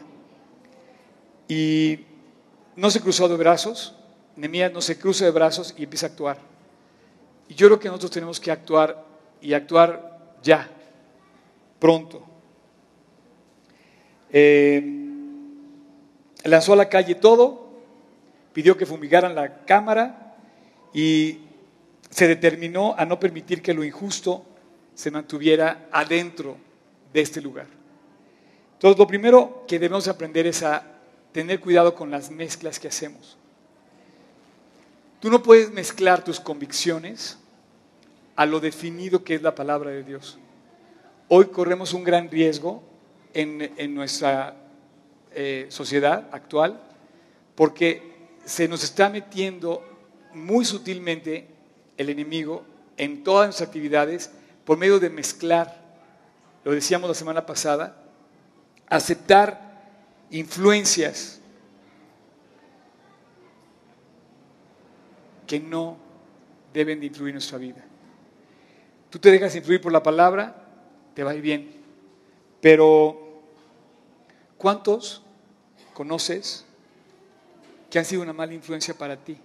Y 1.47 1.99
no 2.75 2.91
se 2.91 2.99
cruzó 2.99 3.29
de 3.29 3.37
brazos, 3.37 3.95
Nehemías 4.35 4.73
no 4.73 4.81
se 4.81 4.97
cruza 4.97 5.23
de 5.25 5.31
brazos 5.31 5.73
y 5.77 5.83
empieza 5.83 6.07
a 6.07 6.09
actuar. 6.09 6.52
Y 7.47 7.55
yo 7.55 7.67
creo 7.67 7.79
que 7.79 7.87
nosotros 7.87 8.11
tenemos 8.11 8.39
que 8.39 8.51
actuar 8.51 9.05
y 9.41 9.53
actuar 9.53 10.35
ya, 10.41 10.69
pronto. 11.79 12.23
Eh, 14.31 14.81
lanzó 16.43 16.73
a 16.73 16.77
la 16.77 16.89
calle 16.89 17.15
todo, 17.15 17.69
pidió 18.53 18.77
que 18.77 18.85
fumigaran 18.85 19.35
la 19.35 19.65
cámara 19.65 20.35
y 20.93 21.39
se 22.09 22.27
determinó 22.27 22.95
a 22.97 23.05
no 23.05 23.19
permitir 23.19 23.61
que 23.61 23.73
lo 23.73 23.83
injusto 23.83 24.45
se 24.93 25.11
mantuviera 25.11 25.87
adentro 25.91 26.57
de 27.11 27.21
este 27.21 27.41
lugar. 27.41 27.67
Entonces, 28.73 28.99
lo 28.99 29.07
primero 29.07 29.63
que 29.67 29.79
debemos 29.79 30.07
aprender 30.07 30.45
es 30.45 30.61
a 30.63 30.83
tener 31.31 31.59
cuidado 31.59 31.95
con 31.95 32.11
las 32.11 32.29
mezclas 32.29 32.79
que 32.79 32.87
hacemos. 32.87 33.37
Tú 35.23 35.29
no 35.29 35.41
puedes 35.41 35.71
mezclar 35.71 36.21
tus 36.21 36.41
convicciones 36.41 37.37
a 38.35 38.45
lo 38.45 38.59
definido 38.59 39.23
que 39.23 39.35
es 39.35 39.41
la 39.41 39.55
palabra 39.55 39.89
de 39.89 40.03
Dios. 40.03 40.37
Hoy 41.29 41.45
corremos 41.45 41.93
un 41.93 42.03
gran 42.03 42.29
riesgo 42.29 42.83
en, 43.33 43.71
en 43.77 43.95
nuestra 43.95 44.57
eh, 45.31 45.67
sociedad 45.69 46.27
actual, 46.33 46.77
porque 47.55 48.03
se 48.43 48.67
nos 48.67 48.83
está 48.83 49.07
metiendo 49.07 49.81
muy 50.33 50.65
sutilmente 50.65 51.47
el 51.95 52.09
enemigo 52.09 52.65
en 52.97 53.23
todas 53.23 53.47
nuestras 53.47 53.69
actividades 53.69 54.29
por 54.65 54.77
medio 54.77 54.99
de 54.99 55.09
mezclar, 55.09 55.85
lo 56.65 56.73
decíamos 56.73 57.07
la 57.09 57.15
semana 57.15 57.45
pasada, 57.45 57.95
aceptar 58.89 59.85
influencias 60.31 61.39
que 65.53 65.59
no 65.59 65.97
deben 66.73 66.99
de 66.99 67.05
influir 67.05 67.29
en 67.29 67.35
nuestra 67.35 67.59
vida. 67.59 67.85
Tú 69.11 69.19
te 69.19 69.29
dejas 69.29 69.55
influir 69.55 69.79
por 69.79 69.91
la 69.91 70.01
palabra, 70.01 70.65
te 71.13 71.23
va 71.23 71.29
a 71.29 71.35
ir 71.35 71.43
bien, 71.43 71.71
pero 72.59 73.43
¿cuántos 74.57 75.21
conoces 75.93 76.65
que 77.91 77.99
han 77.99 78.05
sido 78.05 78.23
una 78.23 78.33
mala 78.33 78.51
influencia 78.55 78.95
para 78.95 79.15
ti. 79.15 79.37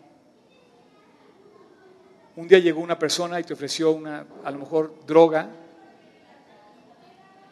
Un 2.37 2.49
día 2.49 2.59
llegó 2.59 2.81
una 2.81 2.99
persona 2.99 3.38
y 3.38 3.44
te 3.44 3.53
ofreció 3.53 3.90
una, 3.90 4.25
a 4.42 4.51
lo 4.51 4.61
mejor, 4.61 4.94
droga, 5.07 5.51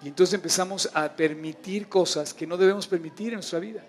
y 0.00 0.08
entonces 0.08 0.32
empezamos 0.32 0.88
a 0.94 1.14
permitir 1.14 1.90
cosas 1.90 2.32
que 2.32 2.46
no 2.46 2.56
debemos 2.56 2.86
permitir 2.86 3.28
en 3.28 3.34
nuestra 3.34 3.58
vida. 3.58 3.84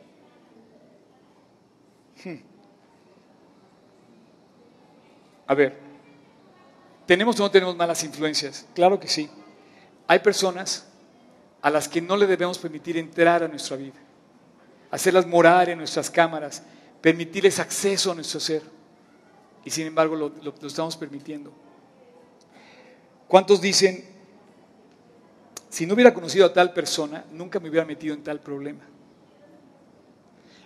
Hmm. 2.26 2.57
A 5.48 5.56
ver, 5.56 5.78
¿tenemos 7.06 7.40
o 7.40 7.44
no 7.44 7.52
tenemos 7.52 7.76
malas 7.76 8.04
influencias? 8.04 8.68
Claro 8.76 9.00
que 9.00 9.08
sí. 9.08 9.30
Hay 10.08 10.20
personas 10.20 10.86
a 11.62 11.70
las 11.70 11.88
que 11.88 12.02
no 12.02 12.16
le 12.18 12.28
debemos 12.28 12.58
permitir 12.58 12.98
entrar 12.98 13.44
a 13.44 13.48
nuestra 13.48 13.78
vida 13.78 14.08
hacerlas 14.92 15.26
morar 15.26 15.70
en 15.70 15.78
nuestras 15.78 16.10
cámaras, 16.10 16.64
permitirles 17.02 17.60
acceso 17.60 18.12
a 18.12 18.16
nuestro 18.16 18.40
ser. 18.40 18.62
Y 19.66 19.70
sin 19.70 19.88
embargo 19.88 20.16
lo, 20.16 20.54
estamos 20.66 20.96
permitiendo. 20.96 21.52
¿Cuántos 23.28 23.60
dicen, 23.60 24.06
si 25.70 25.86
no 25.86 25.94
hubiera 25.94 26.14
conocido 26.14 26.46
a 26.46 26.54
tal 26.54 26.74
persona, 26.74 27.26
nunca 27.32 27.60
me 27.60 27.70
hubiera 27.70 27.86
metido 27.86 28.14
en 28.14 28.24
tal 28.24 28.40
problema? 28.40 28.84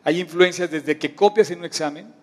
Hay 0.03 0.19
influencias 0.19 0.69
desde 0.69 0.97
que 0.97 1.15
copias 1.15 1.49
en 1.51 1.59
un 1.59 1.65
examen 1.65 2.13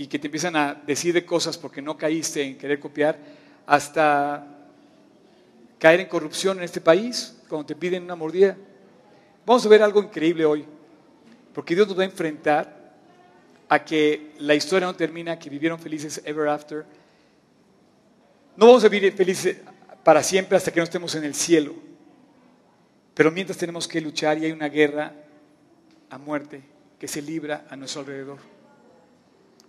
y 0.00 0.06
que 0.06 0.18
te 0.18 0.28
empiezan 0.28 0.56
a 0.56 0.72
decir 0.86 1.12
de 1.12 1.26
cosas 1.26 1.58
porque 1.58 1.82
no 1.82 1.94
caíste 1.98 2.42
en 2.42 2.56
querer 2.56 2.80
copiar, 2.80 3.18
hasta 3.66 4.46
caer 5.78 6.00
en 6.00 6.06
corrupción 6.06 6.56
en 6.56 6.64
este 6.64 6.80
país, 6.80 7.36
cuando 7.50 7.66
te 7.66 7.76
piden 7.76 8.04
una 8.04 8.16
mordida. 8.16 8.56
Vamos 9.44 9.66
a 9.66 9.68
ver 9.68 9.82
algo 9.82 10.02
increíble 10.02 10.46
hoy, 10.46 10.64
porque 11.52 11.74
Dios 11.74 11.86
nos 11.86 11.98
va 11.98 12.04
a 12.04 12.06
enfrentar 12.06 12.94
a 13.68 13.84
que 13.84 14.32
la 14.38 14.54
historia 14.54 14.86
no 14.86 14.96
termina, 14.96 15.38
que 15.38 15.50
vivieron 15.50 15.78
felices 15.78 16.22
ever 16.24 16.48
after. 16.48 16.86
No 18.56 18.68
vamos 18.68 18.82
a 18.82 18.88
vivir 18.88 19.12
felices 19.12 19.58
para 20.02 20.22
siempre 20.22 20.56
hasta 20.56 20.72
que 20.72 20.80
no 20.80 20.84
estemos 20.84 21.14
en 21.14 21.24
el 21.24 21.34
cielo, 21.34 21.74
pero 23.12 23.30
mientras 23.30 23.58
tenemos 23.58 23.86
que 23.86 24.00
luchar 24.00 24.38
y 24.38 24.46
hay 24.46 24.52
una 24.52 24.70
guerra 24.70 25.12
a 26.08 26.16
muerte 26.16 26.62
que 26.98 27.06
se 27.06 27.20
libra 27.20 27.66
a 27.68 27.76
nuestro 27.76 28.00
alrededor. 28.00 28.59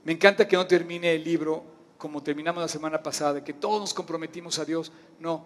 Me 0.04 0.14
encanta 0.14 0.48
que 0.48 0.56
no 0.56 0.66
termine 0.66 1.14
el 1.14 1.24
libro 1.24 1.64
como 1.98 2.24
terminamos 2.24 2.62
la 2.62 2.68
semana 2.68 3.04
pasada, 3.04 3.44
que 3.44 3.54
todos 3.54 3.80
nos 3.80 3.94
comprometimos 3.94 4.58
a 4.58 4.66
Dios. 4.66 4.92
No, 5.20 5.46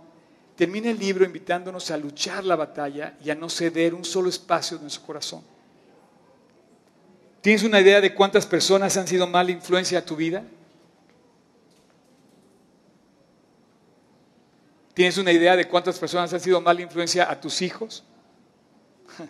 termina 0.56 0.90
el 0.90 0.98
libro 0.98 1.26
invitándonos 1.26 1.92
a 1.92 1.98
luchar 1.98 2.46
la 2.46 2.56
batalla 2.56 3.18
y 3.22 3.30
a 3.30 3.36
no 3.36 3.50
ceder 3.50 3.94
un 3.94 4.06
solo 4.06 4.30
espacio 4.30 4.78
de 4.78 4.84
nuestro 4.84 5.06
corazón. 5.06 5.44
¿Tienes 7.42 7.64
una 7.64 7.82
idea 7.82 8.00
de 8.00 8.16
cuántas 8.16 8.46
personas 8.46 8.96
han 8.96 9.06
sido 9.06 9.28
mala 9.28 9.52
influencia 9.52 10.00
a 10.00 10.06
tu 10.06 10.16
vida? 10.16 10.46
¿Tienes 14.94 15.18
una 15.18 15.34
idea 15.34 15.58
de 15.58 15.68
cuántas 15.68 16.00
personas 16.00 16.32
han 16.34 16.40
sido 16.40 16.62
mala 16.62 16.82
influencia 16.82 17.30
a 17.30 17.42
tus 17.42 17.62
hijos? 17.62 18.06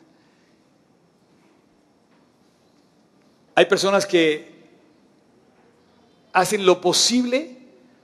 Hay 3.55 3.65
personas 3.65 4.05
que 4.05 4.54
hacen 6.35 6.65
lo 6.65 6.81
posible 6.81 7.55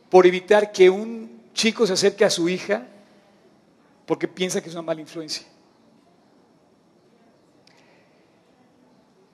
por 0.09 0.25
evitar 0.25 0.71
que 0.71 0.89
un 0.89 1.41
chico 1.53 1.85
se 1.85 1.93
acerque 1.93 2.23
a 2.23 2.29
su 2.29 2.47
hija 2.47 2.87
porque 4.05 4.25
piensa 4.25 4.61
que 4.61 4.69
es 4.69 4.73
una 4.73 4.83
mala 4.83 5.01
influencia. 5.01 5.45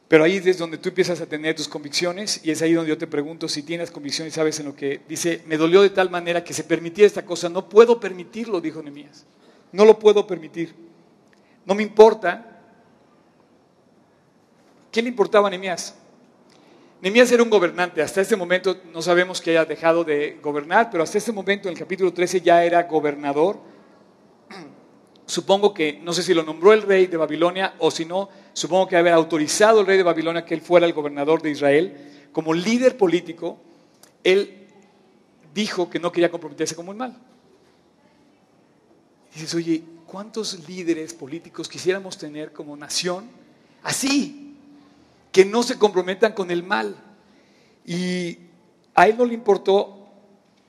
Pero 0.08 0.24
ahí 0.24 0.38
es 0.38 0.58
donde 0.58 0.80
tú 0.80 0.90
empiezas 0.90 1.22
a 1.22 1.28
tener 1.28 1.56
tus 1.56 1.68
convicciones 1.68 2.42
y 2.44 2.50
es 2.50 2.62
ahí 2.64 2.74
donde 2.74 2.90
yo 2.90 2.98
te 2.98 3.06
pregunto 3.06 3.48
si 3.48 3.62
tienes 3.62 3.92
convicciones, 3.92 4.34
sabes 4.34 4.60
en 4.60 4.66
lo 4.66 4.76
que 4.76 5.02
dice, 5.08 5.44
me 5.46 5.58
dolió 5.58 5.84
de 5.84 5.92
tal 5.92 6.10
manera 6.10 6.44
que 6.44 6.54
se 6.54 6.64
permitía 6.64 7.06
esta 7.06 7.24
cosa, 7.24 7.50
no 7.50 7.70
puedo 7.70 8.00
permitirlo, 8.00 8.60
dijo 8.62 8.82
Nemías, 8.82 9.26
no 9.72 9.86
lo 9.86 10.00
puedo 10.00 10.26
permitir, 10.26 10.74
no 11.66 11.76
me 11.76 11.84
importa. 11.84 12.64
¿Qué 14.92 15.04
le 15.04 15.10
importaba 15.10 15.50
a 15.50 15.52
Nemías? 15.52 15.94
Nemías 17.00 17.32
era 17.32 17.44
un 17.44 17.50
gobernante, 17.50 18.02
hasta 18.02 18.22
este 18.22 18.36
momento 18.36 18.76
no 18.92 19.04
sabemos 19.04 19.40
que 19.40 19.52
haya 19.52 19.66
dejado 19.66 20.04
de 20.04 20.40
gobernar, 20.42 20.90
pero 20.90 21.04
hasta 21.04 21.20
este 21.20 21.32
momento 21.32 21.68
en 21.68 21.74
el 21.74 21.80
capítulo 21.80 22.12
13 22.12 22.42
ya 22.42 22.64
era 22.64 22.84
gobernador 22.84 23.60
supongo 25.28 25.76
que, 25.76 26.00
no 26.02 26.12
sé 26.12 26.24
si 26.24 26.34
lo 26.34 26.42
nombró 26.42 26.74
el 26.74 26.82
rey 26.82 27.06
de 27.06 27.18
Babilonia 27.18 27.76
o 27.78 27.92
si 27.92 28.06
no, 28.06 28.30
supongo 28.54 28.88
que 28.88 28.98
haber 28.98 29.14
autorizado 29.14 29.82
al 29.82 29.86
rey 29.86 29.98
de 29.98 30.04
Babilonia 30.04 30.44
que 30.44 30.56
él 30.56 30.62
fuera 30.62 30.88
el 30.88 30.94
gobernador 30.94 31.42
de 31.44 31.52
Israel, 31.52 32.30
como 32.32 32.54
líder 32.54 32.98
político, 32.98 33.60
él 34.24 34.68
dijo 35.54 35.90
que 35.90 36.00
no 36.00 36.12
quería 36.12 36.32
comprometerse 36.32 36.76
con 36.76 36.88
el 36.88 36.96
mal. 36.96 37.16
Dices, 39.34 39.54
oye, 39.54 39.84
¿cuántos 40.08 40.68
líderes 40.68 41.14
políticos 41.14 41.70
quisiéramos 41.70 42.18
tener 42.18 42.54
como 42.54 42.76
nación 42.76 43.30
así? 43.84 44.47
Que 45.32 45.46
no 45.46 45.64
se 45.64 45.78
comprometan 45.78 46.34
con 46.34 46.52
el 46.52 46.64
mal. 46.64 46.96
Y 47.86 48.38
a 48.96 49.08
él 49.08 49.18
no 49.18 49.26
le 49.26 49.34
importó 49.34 50.08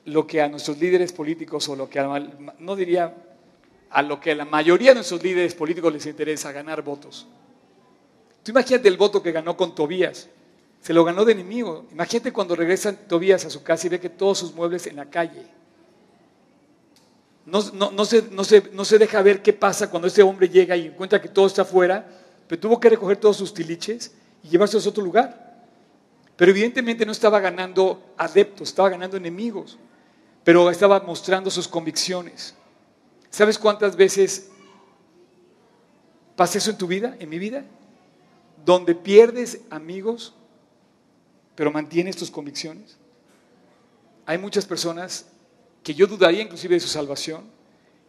lo 0.05 0.25
que 0.25 0.41
a 0.41 0.47
nuestros 0.47 0.79
líderes 0.79 1.11
políticos 1.13 1.67
o 1.69 1.75
lo 1.75 1.89
que 1.89 1.99
a, 1.99 2.07
no 2.59 2.75
diría 2.75 3.15
a 3.89 4.01
lo 4.01 4.19
que 4.19 4.31
a 4.31 4.35
la 4.35 4.45
mayoría 4.45 4.91
de 4.91 4.95
nuestros 4.95 5.23
líderes 5.23 5.55
políticos 5.55 5.91
les 5.91 6.05
interesa, 6.05 6.51
ganar 6.51 6.83
votos. 6.83 7.27
Tú 8.43 8.51
imagínate 8.51 8.87
el 8.87 8.97
voto 8.97 9.21
que 9.21 9.31
ganó 9.31 9.57
con 9.57 9.75
Tobías. 9.75 10.29
Se 10.81 10.93
lo 10.93 11.03
ganó 11.03 11.25
de 11.25 11.33
enemigo. 11.33 11.85
Imagínate 11.91 12.31
cuando 12.31 12.55
regresa 12.55 12.95
Tobías 12.95 13.45
a 13.45 13.49
su 13.49 13.63
casa 13.63 13.87
y 13.87 13.89
ve 13.89 13.99
que 13.99 14.09
todos 14.09 14.37
sus 14.37 14.53
muebles 14.53 14.87
en 14.87 14.95
la 14.95 15.05
calle. 15.05 15.45
No, 17.45 17.61
se, 18.05 18.21
no, 18.31 18.85
se, 18.85 18.99
deja 18.99 19.21
ver 19.23 19.41
qué 19.41 19.53
pasa 19.53 19.89
cuando 19.89 20.07
este 20.07 20.21
hombre 20.21 20.47
llega 20.49 20.77
y 20.77 20.85
encuentra 20.85 21.19
que 21.19 21.29
todo 21.29 21.47
está 21.47 21.63
afuera, 21.63 22.07
pero 22.47 22.61
tuvo 22.61 22.79
que 22.79 22.89
recoger 22.89 23.17
todos 23.17 23.37
sus 23.37 23.53
tiliches 23.53 24.13
y 24.43 24.49
llevarse 24.49 24.77
a 24.77 24.79
otro 24.79 25.03
lugar. 25.03 25.49
Pero 26.35 26.51
evidentemente 26.51 27.05
no 27.05 27.11
estaba 27.11 27.39
ganando 27.39 28.13
adeptos, 28.17 28.69
estaba 28.69 28.89
ganando 28.89 29.17
enemigos, 29.17 29.77
pero 30.43 30.69
estaba 30.69 31.01
mostrando 31.01 31.49
sus 31.49 31.67
convicciones. 31.67 32.55
¿Sabes 33.29 33.59
cuántas 33.59 33.95
veces 33.95 34.49
pasa 36.35 36.57
eso 36.57 36.71
en 36.71 36.77
tu 36.77 36.87
vida, 36.87 37.17
en 37.19 37.29
mi 37.29 37.39
vida? 37.39 37.65
Donde 38.65 38.95
pierdes 38.95 39.61
amigos, 39.69 40.33
pero 41.55 41.71
mantienes 41.71 42.15
tus 42.15 42.31
convicciones. 42.31 42.97
Hay 44.25 44.37
muchas 44.37 44.65
personas 44.65 45.25
que 45.83 45.93
yo 45.93 46.07
dudaría 46.07 46.41
inclusive 46.41 46.75
de 46.75 46.79
su 46.79 46.87
salvación, 46.87 47.43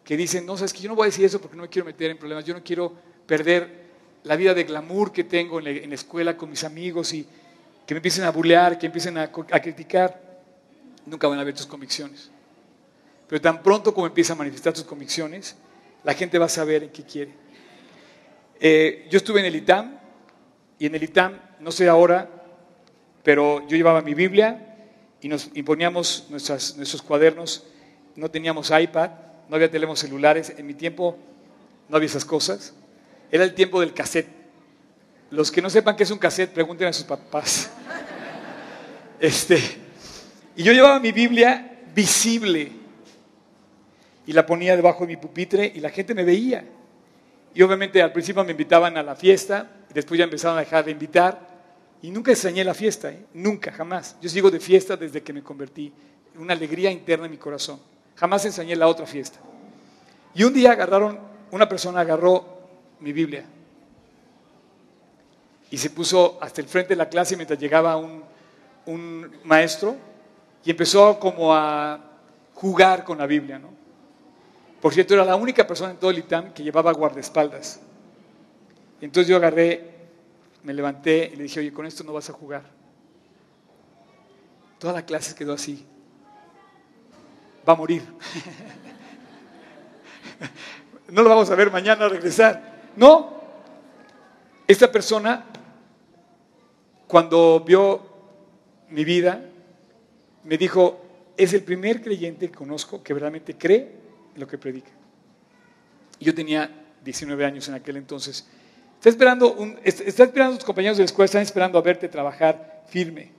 que 0.04 0.16
dicen, 0.16 0.46
no, 0.46 0.56
sabes 0.56 0.72
que 0.72 0.80
yo 0.80 0.88
no 0.88 0.94
voy 0.94 1.04
a 1.04 1.06
decir 1.06 1.24
eso 1.24 1.40
porque 1.40 1.56
no 1.56 1.62
me 1.62 1.68
quiero 1.68 1.86
meter 1.86 2.10
en 2.10 2.18
problemas, 2.18 2.44
yo 2.44 2.54
no 2.54 2.62
quiero 2.62 2.94
perder 3.26 3.89
la 4.24 4.36
vida 4.36 4.54
de 4.54 4.64
glamour 4.64 5.12
que 5.12 5.24
tengo 5.24 5.58
en 5.60 5.88
la, 5.88 5.94
escuela 5.94 6.36
con 6.36 6.50
mis 6.50 6.64
amigos 6.64 7.12
y 7.12 7.26
que 7.86 7.94
me 7.94 7.98
empiecen 7.98 8.24
a 8.24 8.30
bulear, 8.30 8.78
que 8.78 8.86
empiecen 8.86 9.16
a, 9.18 9.30
criticar, 9.30 10.20
nunca 11.06 11.26
van 11.28 11.38
a 11.38 11.44
ver 11.44 11.54
tus 11.54 11.66
convicciones. 11.66 12.30
Pero 13.26 13.40
tan 13.40 13.62
pronto 13.62 13.94
como 13.94 14.06
empieza 14.06 14.32
a 14.32 14.36
manifestar 14.36 14.72
tus 14.72 14.84
convicciones, 14.84 15.56
la 16.04 16.14
gente 16.14 16.38
va 16.38 16.46
a 16.46 16.50
saber 16.50 16.84
en 16.84 16.90
qué 16.90 17.04
quiere. 17.04 17.32
Eh, 18.60 19.06
yo 19.10 19.16
estuve 19.16 19.40
en 19.40 19.46
el 19.46 19.56
ITAM 19.56 19.98
y 20.78 20.86
en 20.86 20.94
el 20.94 21.02
ITAM, 21.02 21.38
no 21.60 21.72
sé 21.72 21.88
ahora, 21.88 22.28
pero 23.22 23.66
yo 23.68 23.76
llevaba 23.76 24.02
mi 24.02 24.14
Biblia 24.14 24.70
y 25.20 25.28
nos 25.28 25.50
imponíamos 25.54 26.26
nuestros 26.30 27.02
cuadernos. 27.02 27.66
No 28.16 28.30
teníamos 28.30 28.70
iPad, 28.70 29.10
no 29.48 29.56
había 29.56 29.70
teléfonos 29.70 30.00
celulares. 30.00 30.52
En 30.56 30.66
mi 30.66 30.74
tiempo 30.74 31.16
no 31.88 31.96
había 31.96 32.06
esas 32.06 32.24
cosas. 32.24 32.74
Era 33.30 33.44
el 33.44 33.54
tiempo 33.54 33.80
del 33.80 33.94
cassette. 33.94 34.28
Los 35.30 35.50
que 35.50 35.62
no 35.62 35.70
sepan 35.70 35.96
qué 35.96 36.02
es 36.02 36.10
un 36.10 36.18
cassette, 36.18 36.52
pregunten 36.52 36.88
a 36.88 36.92
sus 36.92 37.04
papás. 37.04 37.70
Este, 39.20 39.60
y 40.56 40.62
yo 40.62 40.72
llevaba 40.72 40.98
mi 40.98 41.12
Biblia 41.12 41.82
visible 41.94 42.72
y 44.26 44.32
la 44.32 44.46
ponía 44.46 44.74
debajo 44.74 45.00
de 45.00 45.08
mi 45.08 45.16
pupitre 45.18 45.70
y 45.74 45.80
la 45.80 45.90
gente 45.90 46.14
me 46.14 46.24
veía. 46.24 46.64
Y 47.54 47.62
obviamente 47.62 48.00
al 48.00 48.12
principio 48.12 48.44
me 48.44 48.52
invitaban 48.52 48.96
a 48.96 49.02
la 49.02 49.16
fiesta, 49.16 49.68
y 49.90 49.92
después 49.92 50.18
ya 50.18 50.24
empezaron 50.24 50.56
a 50.56 50.60
dejar 50.60 50.84
de 50.84 50.92
invitar. 50.92 51.48
Y 52.02 52.10
nunca 52.10 52.30
extrañé 52.30 52.64
la 52.64 52.74
fiesta, 52.74 53.10
¿eh? 53.10 53.26
nunca, 53.34 53.72
jamás. 53.72 54.16
Yo 54.22 54.28
sigo 54.28 54.50
de 54.50 54.60
fiesta 54.60 54.96
desde 54.96 55.22
que 55.22 55.32
me 55.32 55.42
convertí. 55.42 55.92
Una 56.38 56.54
alegría 56.54 56.90
interna 56.90 57.26
en 57.26 57.32
mi 57.32 57.36
corazón. 57.36 57.80
Jamás 58.16 58.44
extrañé 58.46 58.76
la 58.76 58.86
otra 58.86 59.04
fiesta. 59.04 59.38
Y 60.34 60.44
un 60.44 60.54
día 60.54 60.72
agarraron, 60.72 61.18
una 61.50 61.68
persona 61.68 62.00
agarró 62.00 62.59
mi 63.00 63.12
Biblia. 63.12 63.44
Y 65.70 65.78
se 65.78 65.90
puso 65.90 66.38
hasta 66.40 66.60
el 66.60 66.66
frente 66.66 66.90
de 66.90 66.96
la 66.96 67.08
clase 67.08 67.36
mientras 67.36 67.58
llegaba 67.58 67.96
un, 67.96 68.28
maestro 69.44 69.96
y 70.64 70.72
empezó 70.72 71.20
como 71.20 71.54
a 71.54 72.00
jugar 72.54 73.04
con 73.04 73.18
la 73.18 73.26
Biblia. 73.26 73.58
¿no? 73.58 73.68
Por 74.80 74.92
cierto, 74.92 75.14
era 75.14 75.24
la 75.24 75.36
única 75.36 75.66
persona 75.66 75.92
en 75.92 75.98
todo 75.98 76.10
el 76.10 76.18
ITAM 76.18 76.52
que 76.52 76.64
llevaba 76.64 76.92
guardaespaldas. 76.92 77.80
Entonces 79.00 79.28
yo 79.28 79.36
agarré, 79.36 79.90
me 80.64 80.74
levanté 80.74 81.30
y 81.32 81.36
le 81.36 81.44
dije, 81.44 81.60
oye, 81.60 81.72
con 81.72 81.86
esto 81.86 82.02
no 82.02 82.12
vas 82.12 82.28
a 82.30 82.32
jugar. 82.32 82.80
Toda 84.80 84.94
la 84.94 85.06
clase 85.06 85.34
quedó 85.34 85.52
así. 85.52 85.86
Va 87.68 87.74
a 87.74 87.76
morir. 87.76 88.02
no 91.10 91.22
lo 91.22 91.28
vamos 91.28 91.50
a 91.50 91.54
ver 91.54 91.70
mañana 91.70 92.06
a 92.06 92.08
regresar. 92.08 92.69
No, 92.96 93.40
esta 94.66 94.90
persona, 94.90 95.44
cuando 97.06 97.60
vio 97.60 98.00
mi 98.90 99.04
vida, 99.04 99.44
me 100.44 100.56
dijo, 100.56 101.00
es 101.36 101.52
el 101.54 101.62
primer 101.62 102.02
creyente 102.02 102.48
que 102.48 102.54
conozco 102.54 103.02
que 103.02 103.14
realmente 103.14 103.56
cree 103.56 103.90
en 104.34 104.40
lo 104.40 104.46
que 104.46 104.58
predica. 104.58 104.90
Yo 106.20 106.34
tenía 106.34 106.70
19 107.02 107.44
años 107.44 107.68
en 107.68 107.74
aquel 107.74 107.96
entonces. 107.96 108.46
Está 108.96 109.08
esperando, 109.08 109.54
un, 109.54 109.78
está 109.82 110.24
esperando 110.24 110.56
tus 110.56 110.64
compañeros 110.64 110.98
de 110.98 111.02
la 111.02 111.06
escuela, 111.06 111.24
están 111.24 111.42
esperando 111.42 111.78
a 111.78 111.82
verte 111.82 112.08
trabajar 112.08 112.84
firme. 112.88 113.30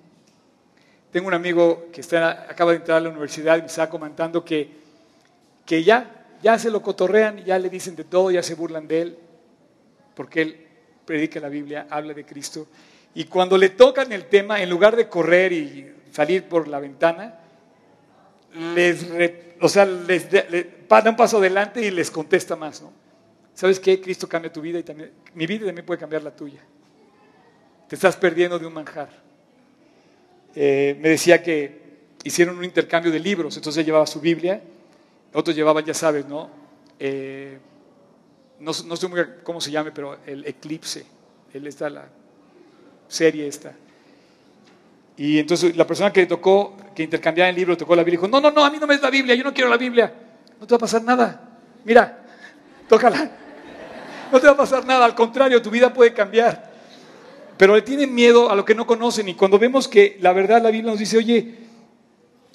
Tengo 1.12 1.28
un 1.28 1.34
amigo 1.34 1.88
que 1.92 2.02
está, 2.02 2.48
acaba 2.50 2.72
de 2.72 2.78
entrar 2.78 2.98
a 2.98 3.02
la 3.02 3.10
universidad 3.10 3.58
y 3.58 3.62
me 3.62 3.68
está 3.68 3.90
comentando 3.90 4.44
que, 4.44 4.70
que 5.66 5.84
ya, 5.84 6.26
ya 6.42 6.58
se 6.58 6.72
lo 6.72 6.82
cotorrean, 6.82 7.44
ya 7.46 7.60
le 7.60 7.70
dicen 7.70 7.96
de 7.96 8.06
todo, 8.06 8.32
ya 8.32 8.42
se 8.42 8.56
burlan 8.56 8.88
de 8.88 9.02
él 9.02 9.18
porque 10.16 10.42
él 10.42 10.68
predica 11.06 11.40
la 11.40 11.50
Biblia, 11.50 11.88
habla 11.90 12.14
de 12.14 12.26
Cristo. 12.26 12.68
Y 13.14 13.26
cuando 13.26 13.58
le 13.58 13.70
tocan 13.70 14.12
el 14.12 14.26
tema, 14.26 14.62
en 14.62 14.70
lugar 14.70 14.96
de 14.96 15.08
correr 15.10 15.52
y 15.52 15.92
salir 16.12 16.44
por 16.44 16.68
la 16.68 16.80
ventana, 16.80 17.40
o 19.62 19.70
sea, 19.70 19.86
les, 19.86 20.30
da 20.30 21.10
un 21.10 21.16
paso 21.16 21.38
adelante 21.38 21.82
y 21.82 21.92
les 21.92 22.12
contesta 22.12 22.56
más, 22.56 22.82
¿no? 22.82 22.92
¿Sabes 23.54 23.80
qué? 23.80 24.00
Cristo 24.02 24.28
cambia 24.28 24.52
tu 24.52 24.62
vida 24.62 24.80
y 24.80 24.84
también, 24.84 25.12
mi 25.34 25.46
vida 25.46 25.66
también 25.66 25.86
puede 25.86 26.00
cambiar 26.00 26.24
la 26.24 26.36
tuya. 26.36 26.62
Te 27.88 27.96
estás 27.96 28.16
perdiendo 28.16 28.58
de 28.58 28.66
un 28.66 28.74
manjar. 28.74 29.10
Eh, 30.56 30.98
me 31.00 31.10
decía 31.10 31.44
que 31.44 31.82
hicieron 32.24 32.58
un 32.58 32.64
intercambio 32.64 33.12
de 33.12 33.20
libros, 33.20 33.56
entonces 33.58 33.86
llevaba 33.86 34.08
su 34.08 34.20
Biblia, 34.20 34.62
otros 35.34 35.56
llevaban, 35.56 35.86
ya 35.86 35.94
sabes, 35.94 36.26
¿no? 36.26 36.50
Eh, 37.00 37.58
no, 38.62 38.72
no 38.86 38.96
sé 38.96 39.08
cómo 39.44 39.60
se 39.60 39.72
llame, 39.72 39.92
pero 39.92 40.18
el 40.26 40.46
Eclipse, 40.46 41.06
él 41.54 41.68
está 41.68 41.90
la 41.90 42.08
serie 43.08 43.48
esta. 43.48 43.74
Y 45.18 45.40
entonces 45.40 45.76
la 45.76 45.86
persona 45.86 46.14
que 46.14 46.26
tocó, 46.26 46.78
que 46.96 47.04
intercambiaba 47.04 47.50
el 47.50 47.56
libro, 47.56 47.76
tocó 47.76 47.96
la 47.96 48.04
Biblia, 48.04 48.20
dijo, 48.20 48.28
no, 48.28 48.40
no, 48.40 48.52
no, 48.52 48.64
a 48.64 48.70
mí 48.70 48.78
no 48.80 48.88
me 48.88 48.96
es 48.96 49.02
la 49.02 49.10
Biblia, 49.10 49.36
yo 49.36 49.44
no 49.44 49.54
quiero 49.54 49.70
la 49.70 49.78
Biblia. 49.78 50.14
No 50.60 50.68
te 50.68 50.74
va 50.74 50.78
a 50.78 50.80
pasar 50.80 51.04
nada. 51.04 51.60
Mira, 51.84 52.24
tócala. 52.88 53.32
No 54.32 54.40
te 54.40 54.48
va 54.48 54.54
a 54.54 54.58
pasar 54.58 54.86
nada, 54.86 55.06
al 55.06 55.16
contrario, 55.16 55.62
tu 55.62 55.70
vida 55.70 55.94
puede 55.94 56.14
cambiar. 56.14 56.72
Pero 57.58 57.76
le 57.76 57.82
tienen 57.82 58.14
miedo 58.14 58.50
a 58.50 58.56
lo 58.56 58.64
que 58.64 58.74
no 58.74 58.88
conocen 58.88 59.28
y 59.28 59.36
cuando 59.36 59.60
vemos 59.60 59.88
que 59.88 60.18
la 60.22 60.34
verdad 60.34 60.62
la 60.62 60.72
Biblia 60.72 60.92
nos 60.92 61.00
dice, 61.00 61.18
oye, 61.18 61.56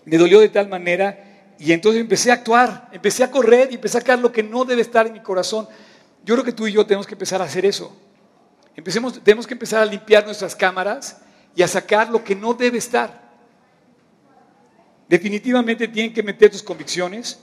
me 0.05 0.16
dolió 0.16 0.40
de 0.40 0.49
tal 0.49 0.69
manera 0.69 1.55
y 1.59 1.73
entonces 1.73 2.01
empecé 2.01 2.31
a 2.31 2.35
actuar, 2.35 2.88
empecé 2.92 3.23
a 3.23 3.31
correr 3.31 3.69
y 3.71 3.75
empecé 3.75 3.99
a 3.99 4.01
sacar 4.01 4.19
lo 4.19 4.33
que 4.33 4.42
no 4.42 4.64
debe 4.64 4.83
estar 4.83 5.07
en 5.07 5.12
mi 5.12 5.21
corazón. 5.21 5.69
Yo 6.27 6.35
creo 6.35 6.45
que 6.45 6.53
tú 6.53 6.67
y 6.67 6.73
yo 6.73 6.85
tenemos 6.85 7.07
que 7.07 7.15
empezar 7.15 7.41
a 7.41 7.45
hacer 7.45 7.65
eso. 7.65 7.97
Empecemos, 8.75 9.23
tenemos 9.23 9.47
que 9.47 9.55
empezar 9.55 9.81
a 9.81 9.87
limpiar 9.87 10.25
nuestras 10.25 10.57
cámaras 10.57 11.23
y 11.55 11.62
a 11.62 11.69
sacar 11.69 12.11
lo 12.11 12.25
que 12.25 12.35
no 12.35 12.53
debe 12.53 12.79
estar. 12.79 13.31
Definitivamente 15.09 15.87
tienen 15.87 16.12
que 16.12 16.25
meter 16.25 16.51
tus 16.51 16.65
convicciones. 16.65 17.39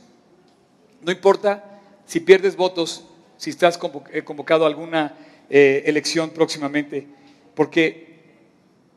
No 1.02 1.14
importa 1.14 1.80
si 2.06 2.20
pierdes 2.20 2.58
votos, 2.58 3.06
si 3.38 3.52
estás 3.52 3.80
eh, 4.12 4.22
convocado 4.22 4.66
a 4.66 4.68
alguna 4.68 5.16
eh, 5.50 5.84
elección 5.86 6.32
próximamente, 6.32 7.08
porque 7.56 8.22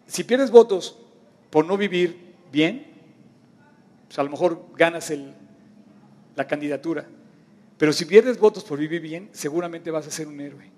si 0.08 0.24
pierdes 0.24 0.50
votos 0.50 0.98
por 1.48 1.64
no 1.64 1.76
vivir 1.76 2.34
bien, 2.50 2.88
pues 4.08 4.18
a 4.18 4.24
lo 4.24 4.30
mejor 4.30 4.66
ganas 4.76 5.12
la 6.34 6.46
candidatura. 6.48 7.06
Pero 7.78 7.92
si 7.92 8.04
pierdes 8.04 8.38
votos 8.38 8.64
por 8.64 8.78
vivir 8.78 9.00
bien, 9.00 9.28
seguramente 9.32 9.90
vas 9.90 10.06
a 10.06 10.10
ser 10.10 10.26
un 10.26 10.40
héroe. 10.40 10.70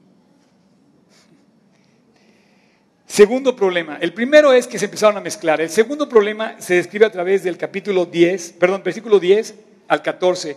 Segundo 3.07 3.57
problema. 3.57 3.99
El 4.01 4.13
primero 4.13 4.53
es 4.53 4.67
que 4.67 4.79
se 4.79 4.85
empezaron 4.85 5.17
a 5.17 5.21
mezclar. 5.21 5.61
El 5.61 5.71
segundo 5.71 6.09
problema 6.09 6.61
se 6.61 6.75
describe 6.75 7.07
a 7.07 7.11
través 7.11 7.43
del 7.43 7.57
capítulo 7.57 8.05
10, 8.05 8.53
perdón, 8.53 8.83
versículo 8.85 9.19
10 9.19 9.55
al 9.89 10.03
14. 10.03 10.57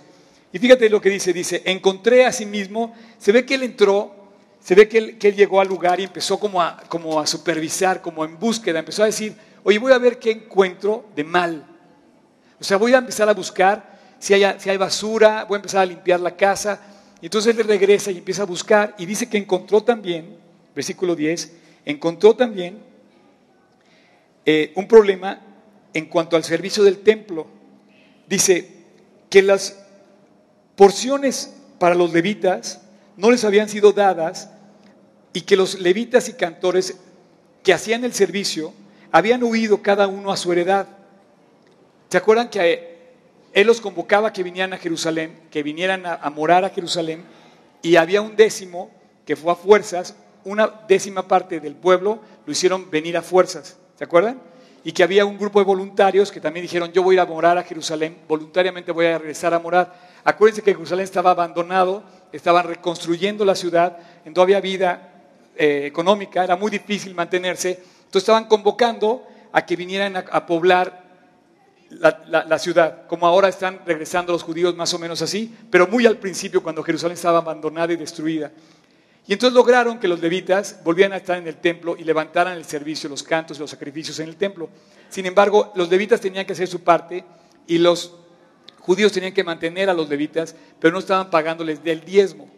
Y 0.51 0.59
fíjate 0.59 0.89
lo 0.89 0.99
que 0.99 1.09
dice, 1.09 1.31
dice, 1.31 1.61
encontré 1.65 2.25
a 2.25 2.31
sí 2.31 2.45
mismo, 2.45 2.93
se 3.17 3.31
ve 3.31 3.45
que 3.45 3.55
él 3.55 3.63
entró, 3.63 4.13
se 4.59 4.75
ve 4.75 4.89
que 4.89 4.97
él, 4.97 5.17
que 5.17 5.29
él 5.29 5.35
llegó 5.35 5.61
al 5.61 5.69
lugar 5.69 5.99
y 6.01 6.03
empezó 6.03 6.39
como 6.39 6.61
a, 6.61 6.83
como 6.89 7.19
a 7.19 7.25
supervisar, 7.25 8.01
como 8.01 8.25
en 8.25 8.37
búsqueda, 8.37 8.79
empezó 8.79 9.03
a 9.03 9.05
decir, 9.05 9.33
oye, 9.63 9.79
voy 9.79 9.93
a 9.93 9.97
ver 9.97 10.19
qué 10.19 10.31
encuentro 10.31 11.05
de 11.15 11.23
mal. 11.23 11.65
O 12.59 12.63
sea, 12.63 12.75
voy 12.75 12.93
a 12.93 12.97
empezar 12.97 13.29
a 13.29 13.33
buscar 13.33 13.90
si 14.21 14.35
hay, 14.35 14.77
basura, 14.77 15.45
voy 15.45 15.55
a 15.55 15.57
empezar 15.57 15.81
a 15.81 15.85
limpiar 15.85 16.19
la 16.19 16.35
casa. 16.37 16.79
Y 17.21 17.25
entonces 17.25 17.57
él 17.57 17.67
regresa 17.67 18.11
y 18.11 18.19
empieza 18.19 18.43
a 18.43 18.45
buscar 18.45 18.93
y 18.99 19.07
dice 19.07 19.27
que 19.27 19.37
encontró 19.37 19.81
también, 19.81 20.37
versículo 20.75 21.15
10, 21.15 21.51
encontró 21.85 22.35
también 22.35 22.77
eh, 24.45 24.73
un 24.75 24.87
problema 24.87 25.41
en 25.93 26.05
cuanto 26.05 26.35
al 26.35 26.43
servicio 26.43 26.83
del 26.83 26.99
templo. 26.99 27.47
Dice 28.27 28.69
que 29.31 29.41
las 29.41 29.79
porciones 30.75 31.55
para 31.79 31.95
los 31.95 32.13
levitas 32.13 32.81
no 33.17 33.31
les 33.31 33.43
habían 33.43 33.69
sido 33.69 33.91
dadas 33.91 34.51
y 35.33 35.41
que 35.41 35.55
los 35.55 35.79
levitas 35.79 36.29
y 36.29 36.33
cantores 36.33 36.95
que 37.63 37.73
hacían 37.73 38.05
el 38.05 38.13
servicio 38.13 38.71
habían 39.11 39.41
huido 39.41 39.81
cada 39.81 40.07
uno 40.07 40.31
a 40.31 40.37
su 40.37 40.51
heredad. 40.51 40.87
¿Se 42.09 42.17
acuerdan 42.17 42.49
que 42.49 42.90
él 43.53 43.67
los 43.67 43.81
convocaba 43.81 44.31
que 44.31 44.43
vinieran 44.43 44.73
a 44.73 44.77
Jerusalén, 44.77 45.41
que 45.51 45.63
vinieran 45.63 46.05
a, 46.05 46.29
morar 46.29 46.63
a 46.63 46.69
Jerusalén, 46.69 47.23
y 47.81 47.95
había 47.97 48.21
un 48.21 48.35
décimo 48.35 48.91
que 49.25 49.35
fue 49.35 49.51
a 49.51 49.55
fuerzas, 49.55 50.15
una 50.43 50.67
décima 50.87 51.27
parte 51.27 51.59
del 51.59 51.75
pueblo 51.75 52.19
lo 52.45 52.51
hicieron 52.51 52.89
venir 52.89 53.17
a 53.17 53.21
fuerzas, 53.21 53.77
¿se 53.97 54.03
acuerdan? 54.03 54.39
Y 54.83 54.93
que 54.93 55.03
había 55.03 55.25
un 55.25 55.37
grupo 55.37 55.59
de 55.59 55.65
voluntarios 55.65 56.31
que 56.31 56.39
también 56.39 56.63
dijeron, 56.63 56.91
yo 56.91 57.03
voy 57.03 57.13
a 57.13 57.17
ir 57.17 57.19
a 57.19 57.25
morar 57.25 57.57
a 57.57 57.63
Jerusalén, 57.63 58.17
voluntariamente 58.27 58.91
voy 58.91 59.05
a 59.05 59.17
regresar 59.19 59.53
a 59.53 59.59
morar. 59.59 59.93
Acuérdense 60.23 60.63
que 60.63 60.73
Jerusalén 60.73 61.03
estaba 61.03 61.31
abandonado, 61.31 62.03
estaban 62.31 62.65
reconstruyendo 62.65 63.45
la 63.45 63.55
ciudad, 63.55 63.97
no 64.25 64.41
había 64.41 64.59
vida 64.59 65.11
eh, 65.55 65.83
económica, 65.85 66.43
era 66.43 66.55
muy 66.55 66.71
difícil 66.71 67.13
mantenerse, 67.13 67.71
entonces 67.71 68.23
estaban 68.23 68.45
convocando 68.45 69.27
a 69.51 69.65
que 69.65 69.75
vinieran 69.75 70.15
a 70.15 70.45
poblar 70.45 71.00
la, 71.99 72.59
ciudad, 72.59 73.05
como 73.07 73.27
ahora 73.27 73.49
están 73.49 73.81
regresando 73.85 74.31
los 74.31 74.43
judíos 74.43 74.75
más 74.75 74.93
o 74.93 74.99
menos 74.99 75.21
así, 75.21 75.53
pero 75.69 75.87
muy 75.87 76.05
al 76.05 76.17
principio 76.17 76.63
cuando 76.63 76.83
Jerusalén 76.83 77.15
estaba 77.15 77.39
abandonada 77.39 77.91
y 77.93 77.97
destruida. 77.97 78.51
Y 79.27 79.33
entonces 79.33 79.53
lograron 79.53 79.99
que 79.99 80.07
los 80.07 80.19
levitas 80.19 80.79
volvieran 80.83 81.13
a 81.13 81.17
estar 81.17 81.37
en 81.37 81.47
el 81.47 81.57
templo 81.57 81.95
y 81.97 82.03
levantaran 82.03 82.57
el 82.57 82.65
servicio, 82.65 83.09
los 83.09 83.23
cantos 83.23 83.57
y 83.57 83.59
los 83.59 83.69
sacrificios 83.69 84.19
en 84.19 84.29
el 84.29 84.35
templo. 84.35 84.69
Sin 85.09 85.25
embargo, 85.25 85.71
los 85.75 85.89
levitas 85.89 86.21
tenían 86.21 86.45
que 86.45 86.53
hacer 86.53 86.67
su 86.67 86.81
parte 86.81 87.23
y 87.67 87.77
los 87.77 88.15
judíos 88.79 89.11
tenían 89.11 89.33
que 89.33 89.43
mantener 89.43 89.89
a 89.89 89.93
los 89.93 90.09
levitas, 90.09 90.55
pero 90.79 90.93
no 90.93 90.99
estaban 90.99 91.29
pagándoles 91.29 91.83
del 91.83 92.03
diezmo. 92.03 92.49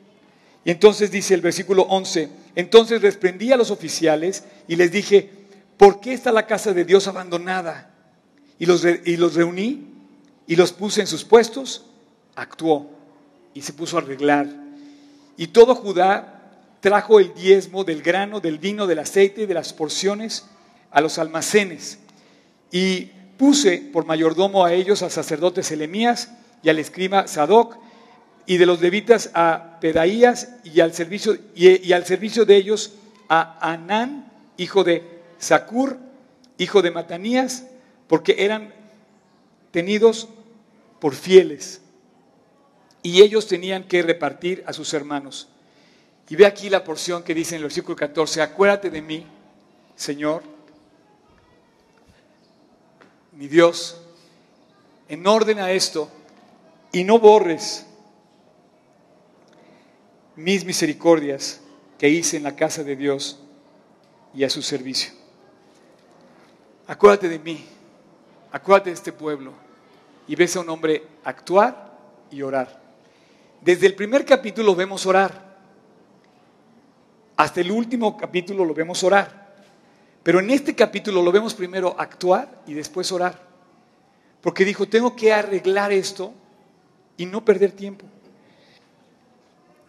Y 0.64 0.72
entonces 0.72 1.12
dice 1.12 1.34
el 1.34 1.42
versículo 1.42 1.84
11, 1.84 2.30
entonces 2.56 3.02
desprendí 3.02 3.52
a 3.52 3.58
los 3.58 3.72
oficiales 3.72 4.46
y 4.68 4.78
les 4.78 4.92
dije, 4.92 5.30
¿por 5.76 6.00
qué 6.00 6.14
está 6.14 6.32
la 6.32 6.48
casa 6.48 6.74
de 6.74 6.86
Dios 6.86 7.08
abandonada? 7.08 7.93
Y 8.64 8.66
los, 8.66 8.86
y 8.86 9.18
los 9.18 9.36
reuní 9.36 9.90
y 10.48 10.56
los 10.56 10.72
puse 10.72 11.02
en 11.02 11.08
sus 11.08 11.26
puestos, 11.26 11.84
actuó 12.34 12.90
y 13.54 13.62
se 13.62 13.74
puso 13.74 13.98
a 13.98 14.00
arreglar. 14.00 14.48
Y 15.36 15.48
todo 15.48 15.76
Judá 15.76 16.50
trajo 16.80 17.20
el 17.20 17.34
diezmo 17.34 17.84
del 17.84 18.02
grano, 18.02 18.40
del 18.40 18.60
vino, 18.60 18.88
del 18.88 19.00
aceite 19.00 19.42
y 19.42 19.46
de 19.48 19.54
las 19.54 19.74
porciones 19.74 20.46
a 20.92 21.02
los 21.02 21.18
almacenes. 21.18 22.00
Y 22.72 23.10
puse 23.38 23.80
por 23.92 24.06
mayordomo 24.06 24.64
a 24.64 24.72
ellos 24.72 25.04
al 25.04 25.12
sacerdote 25.12 25.62
Selemías 25.62 26.32
y 26.64 26.70
al 26.70 26.80
escriba 26.80 27.28
Sadoc 27.28 27.76
y 28.46 28.56
de 28.56 28.66
los 28.66 28.80
levitas 28.80 29.30
a 29.34 29.78
Pedaías 29.82 30.56
y 30.64 30.80
al 30.80 30.94
servicio, 30.94 31.38
y, 31.54 31.92
al 31.92 32.06
servicio 32.06 32.46
de 32.46 32.56
ellos 32.56 32.94
a 33.28 33.58
Anán, 33.74 34.32
hijo 34.56 34.86
de 34.86 35.04
Sacur, 35.38 35.98
hijo 36.58 36.82
de 36.82 36.92
Matanías, 36.92 37.66
porque 38.14 38.46
eran 38.46 38.72
tenidos 39.72 40.30
por 41.00 41.16
fieles 41.16 41.82
y 43.02 43.24
ellos 43.24 43.48
tenían 43.48 43.86
que 43.86 44.04
repartir 44.04 44.64
a 44.68 44.74
sus 44.74 44.94
hermanos. 44.94 45.50
Y 46.30 46.36
ve 46.36 46.46
aquí 46.46 46.70
la 46.70 46.84
porción 46.84 47.24
que 47.24 47.34
dice 47.34 47.56
en 47.56 47.62
el 47.62 47.64
versículo 47.64 47.96
14, 47.96 48.44
acuérdate 48.44 48.92
de 48.92 49.02
mí, 49.02 49.26
Señor, 49.96 50.44
mi 53.32 53.48
Dios, 53.48 54.00
en 55.08 55.26
orden 55.26 55.58
a 55.58 55.72
esto, 55.72 56.08
y 56.92 57.04
no 57.04 57.18
borres 57.18 57.88
mis 60.36 60.64
misericordias 60.66 61.62
que 61.98 62.10
hice 62.10 62.38
en 62.38 62.44
la 62.44 62.56
casa 62.56 62.84
de 62.84 62.96
Dios 62.96 63.40
y 64.36 64.44
a 64.44 64.52
su 64.52 64.62
servicio. 64.62 65.14
Acuérdate 66.86 67.28
de 67.28 67.40
mí, 67.40 67.73
acuérdate 68.54 68.92
de 68.92 68.94
este 68.94 69.12
pueblo 69.12 69.52
y 70.28 70.36
ves 70.36 70.56
a 70.56 70.62
un 70.62 70.70
hombre 70.70 71.06
actuar 71.26 71.92
y 72.32 72.42
orar. 72.44 72.82
Desde 73.60 73.88
el 73.88 73.96
primer 73.96 74.26
capítulo 74.26 74.76
vemos 74.76 75.06
orar. 75.06 75.54
Hasta 77.36 77.62
el 77.62 77.72
último 77.72 78.16
capítulo 78.16 78.64
lo 78.64 78.74
vemos 78.74 79.04
orar. 79.04 79.44
Pero 80.22 80.40
en 80.40 80.52
este 80.52 80.76
capítulo 80.76 81.22
lo 81.22 81.32
vemos 81.32 81.54
primero 81.54 81.96
actuar 81.98 82.62
y 82.68 82.74
después 82.74 83.12
orar. 83.12 83.42
Porque 84.42 84.64
dijo, 84.64 84.88
tengo 84.88 85.16
que 85.16 85.34
arreglar 85.34 85.92
esto 85.92 86.34
y 87.18 87.26
no 87.26 87.44
perder 87.44 87.72
tiempo. 87.72 88.06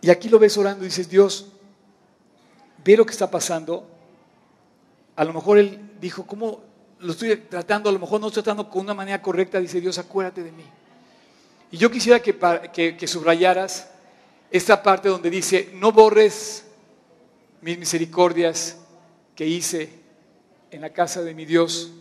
Y 0.00 0.10
aquí 0.10 0.28
lo 0.28 0.38
ves 0.38 0.56
orando 0.56 0.84
y 0.84 0.88
dices, 0.88 1.08
Dios, 1.08 1.52
ve 2.82 2.96
lo 2.96 3.04
que 3.04 3.12
está 3.12 3.30
pasando. 3.30 3.86
A 5.16 5.24
lo 5.24 5.32
mejor 5.32 5.58
él 5.58 5.92
dijo, 6.00 6.26
¿cómo 6.26 6.73
lo 7.04 7.12
estoy 7.12 7.36
tratando, 7.36 7.90
a 7.90 7.92
lo 7.92 7.98
mejor 7.98 8.20
no 8.20 8.28
estoy 8.28 8.42
tratando 8.42 8.68
con 8.68 8.82
una 8.82 8.94
manera 8.94 9.20
correcta, 9.20 9.60
dice 9.60 9.80
Dios, 9.80 9.98
acuérdate 9.98 10.42
de 10.42 10.52
mí. 10.52 10.64
Y 11.70 11.76
yo 11.76 11.90
quisiera 11.90 12.20
que, 12.20 12.96
que, 12.98 13.06
subrayaras 13.06 13.90
esta 14.50 14.82
parte 14.82 15.08
donde 15.08 15.28
dice, 15.28 15.70
no 15.74 15.92
borres 15.92 16.64
mis 17.60 17.78
misericordias 17.78 18.78
que 19.34 19.46
hice 19.46 19.90
en 20.70 20.80
la 20.80 20.90
casa 20.90 21.22
de 21.22 21.34
mi 21.34 21.44
Dios, 21.44 21.92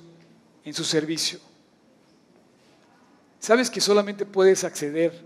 en 0.63 0.73
su 0.73 0.83
servicio. 0.85 1.39
¿Sabes 3.39 3.69
que 3.69 3.81
solamente 3.81 4.25
puedes 4.25 4.63
acceder 4.63 5.21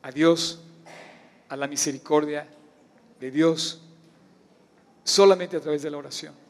a 0.00 0.10
Dios, 0.10 0.60
a 1.48 1.56
la 1.56 1.66
misericordia 1.66 2.48
de 3.20 3.30
Dios, 3.30 3.82
solamente 5.02 5.58
a 5.58 5.60
través 5.60 5.82
de 5.82 5.90
la 5.90 5.98
oración? 5.98 6.43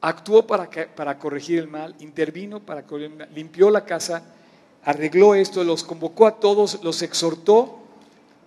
Actuó 0.00 0.46
para, 0.46 0.68
para 0.94 1.18
corregir 1.18 1.58
el 1.58 1.68
mal, 1.68 1.94
intervino 2.00 2.60
para 2.60 2.84
corregir 2.84 3.28
limpió 3.34 3.70
la 3.70 3.84
casa, 3.84 4.22
arregló 4.84 5.34
esto, 5.34 5.64
los 5.64 5.84
convocó 5.84 6.26
a 6.26 6.38
todos, 6.38 6.82
los 6.82 7.02
exhortó, 7.02 7.80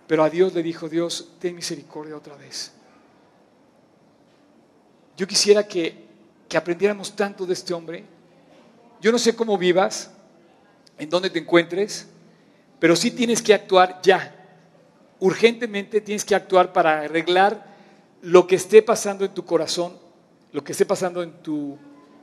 pero 0.08 0.24
a 0.24 0.30
Dios 0.30 0.54
le 0.54 0.64
dijo, 0.64 0.90
Dios, 0.90 1.30
ten 1.40 1.56
misericordia 1.56 2.16
otra 2.16 2.36
vez. 2.36 2.72
Yo 5.18 5.28
quisiera 5.28 5.68
que, 5.68 6.06
que 6.48 6.58
aprendiéramos 6.58 7.16
tanto 7.16 7.46
de 7.46 7.54
este 7.54 7.74
hombre. 7.74 8.04
Yo 9.02 9.12
no 9.12 9.20
sé 9.20 9.36
cómo 9.36 9.58
vivas, 9.58 10.12
en 10.98 11.10
dónde 11.10 11.30
te 11.30 11.40
encuentres, 11.40 12.08
pero 12.80 12.96
sí 12.96 13.12
tienes 13.12 13.42
que 13.42 13.54
actuar 13.54 14.00
ya. 14.04 14.36
Urgentemente 15.20 16.02
tienes 16.02 16.26
que 16.26 16.36
actuar 16.36 16.74
para 16.74 17.02
arreglar 17.02 17.72
lo 18.22 18.48
que 18.48 18.56
esté 18.56 18.82
pasando 18.82 19.26
en 19.26 19.34
tu 19.34 19.46
corazón 19.46 20.01
lo 20.52 20.64
que 20.64 20.74
esté 20.74 20.86
pasando 20.86 21.24
en 21.24 21.32
tu, 21.42 21.78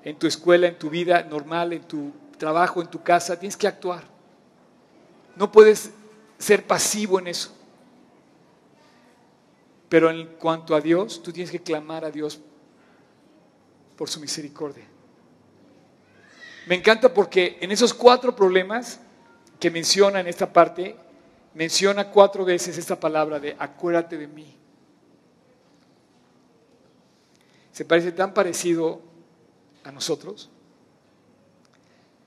en 0.05 0.19
tu 0.19 0.27
escuela, 0.27 0.69
en 0.69 0.79
tu 0.79 0.91
vida 0.91 1.23
normal, 1.23 1.73
en 1.73 1.83
tu 1.83 2.13
trabajo, 2.37 2.81
en 2.81 2.89
tu 2.89 3.03
casa, 3.03 3.39
tienes 3.39 3.57
que 3.57 3.67
actuar. 3.67 4.05
No 5.37 5.51
puedes 5.51 5.91
ser 6.39 6.67
pasivo 6.67 7.19
en 7.19 7.29
eso. 7.29 7.55
Pero 9.89 10.11
en 10.11 10.27
cuanto 10.39 10.75
a 10.75 10.81
Dios, 10.81 11.23
tú 11.23 11.33
tienes 11.33 11.51
que 11.51 11.61
clamar 11.61 12.05
a 12.05 12.11
Dios 12.11 12.41
por 13.97 14.09
su 14.09 14.21
misericordia. 14.21 14.85
Me 16.67 16.75
encanta 16.75 17.15
porque 17.15 17.57
en 17.61 17.73
esos 17.73 17.95
cuatro 17.95 18.37
problemas 18.37 19.01
que 19.59 19.71
menciona 19.71 20.21
en 20.21 20.27
esta 20.27 20.53
parte, 20.53 20.95
menciona 21.55 22.11
cuatro 22.11 22.45
veces 22.45 22.77
esta 22.77 23.01
palabra 23.01 23.41
de 23.41 23.57
acuérdate 23.59 24.19
de 24.19 24.29
mí. 24.29 24.58
Se 27.79 27.85
parece 27.85 28.11
tan 28.11 28.35
parecido 28.35 29.01
a 29.85 29.93
nosotros. 29.93 30.51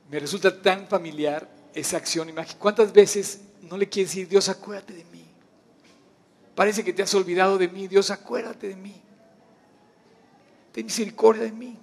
Me 0.10 0.18
resulta 0.18 0.62
tan 0.62 0.88
familiar 0.88 1.46
esa 1.74 1.98
acción. 1.98 2.34
¿Cuántas 2.58 2.94
veces 2.94 3.42
no 3.62 3.76
le 3.76 3.90
quieres 3.90 4.12
decir, 4.12 4.30
Dios, 4.30 4.48
acuérdate 4.48 4.94
de 4.94 5.04
mí? 5.04 5.26
Parece 6.56 6.86
que 6.86 6.94
te 6.94 7.04
has 7.04 7.14
olvidado 7.16 7.58
de 7.58 7.68
mí. 7.68 7.90
Dios, 7.90 8.12
acuérdate 8.12 8.70
de 8.70 8.78
mí. 8.78 8.96
Ten 10.72 10.86
misericordia 10.86 11.44
de 11.44 11.52
mí. 11.52 11.78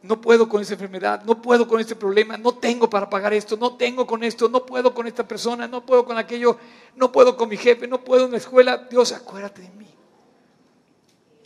No 0.00 0.18
puedo 0.18 0.48
con 0.48 0.62
esa 0.62 0.72
enfermedad, 0.72 1.22
no 1.22 1.42
puedo 1.42 1.68
con 1.68 1.82
este 1.82 1.96
problema, 1.96 2.38
no 2.38 2.54
tengo 2.54 2.88
para 2.88 3.10
pagar 3.10 3.34
esto, 3.34 3.58
no 3.58 3.76
tengo 3.76 4.06
con 4.06 4.24
esto, 4.24 4.48
no 4.48 4.64
puedo 4.64 4.94
con 4.94 5.06
esta 5.06 5.28
persona, 5.28 5.68
no 5.68 5.84
puedo 5.84 6.06
con 6.06 6.16
aquello, 6.16 6.56
no 6.94 7.12
puedo 7.12 7.36
con 7.36 7.50
mi 7.50 7.58
jefe, 7.58 7.86
no 7.86 8.02
puedo 8.02 8.24
en 8.24 8.30
la 8.30 8.38
escuela. 8.38 8.86
Dios, 8.88 9.12
acuérdate 9.12 9.60
de 9.60 9.68
mí. 9.68 9.86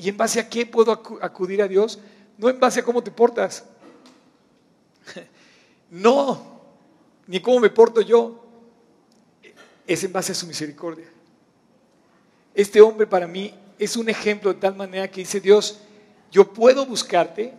¿Y 0.01 0.09
en 0.09 0.17
base 0.17 0.41
a 0.41 0.49
qué 0.49 0.65
puedo 0.65 0.93
acudir 1.21 1.61
a 1.61 1.69
Dios? 1.69 1.99
No 2.39 2.49
en 2.49 2.59
base 2.59 2.81
a 2.81 2.83
cómo 2.83 3.03
te 3.03 3.11
portas. 3.11 3.65
No, 5.91 6.61
ni 7.27 7.41
cómo 7.41 7.59
me 7.59 7.69
porto 7.69 8.01
yo. 8.01 8.47
Es 9.89 10.05
en 10.05 10.13
base 10.13 10.31
a 10.31 10.37
su 10.37 10.47
misericordia. 10.47 11.09
Este 12.55 12.81
hombre 12.81 13.09
para 13.09 13.27
mí 13.27 13.53
es 13.77 13.97
un 13.97 14.09
ejemplo 14.09 14.55
de 14.55 14.61
tal 14.61 14.77
manera 14.77 15.11
que 15.11 15.23
dice 15.23 15.41
Dios, 15.41 15.81
yo 16.31 16.53
puedo 16.53 16.87
buscarte 16.87 17.53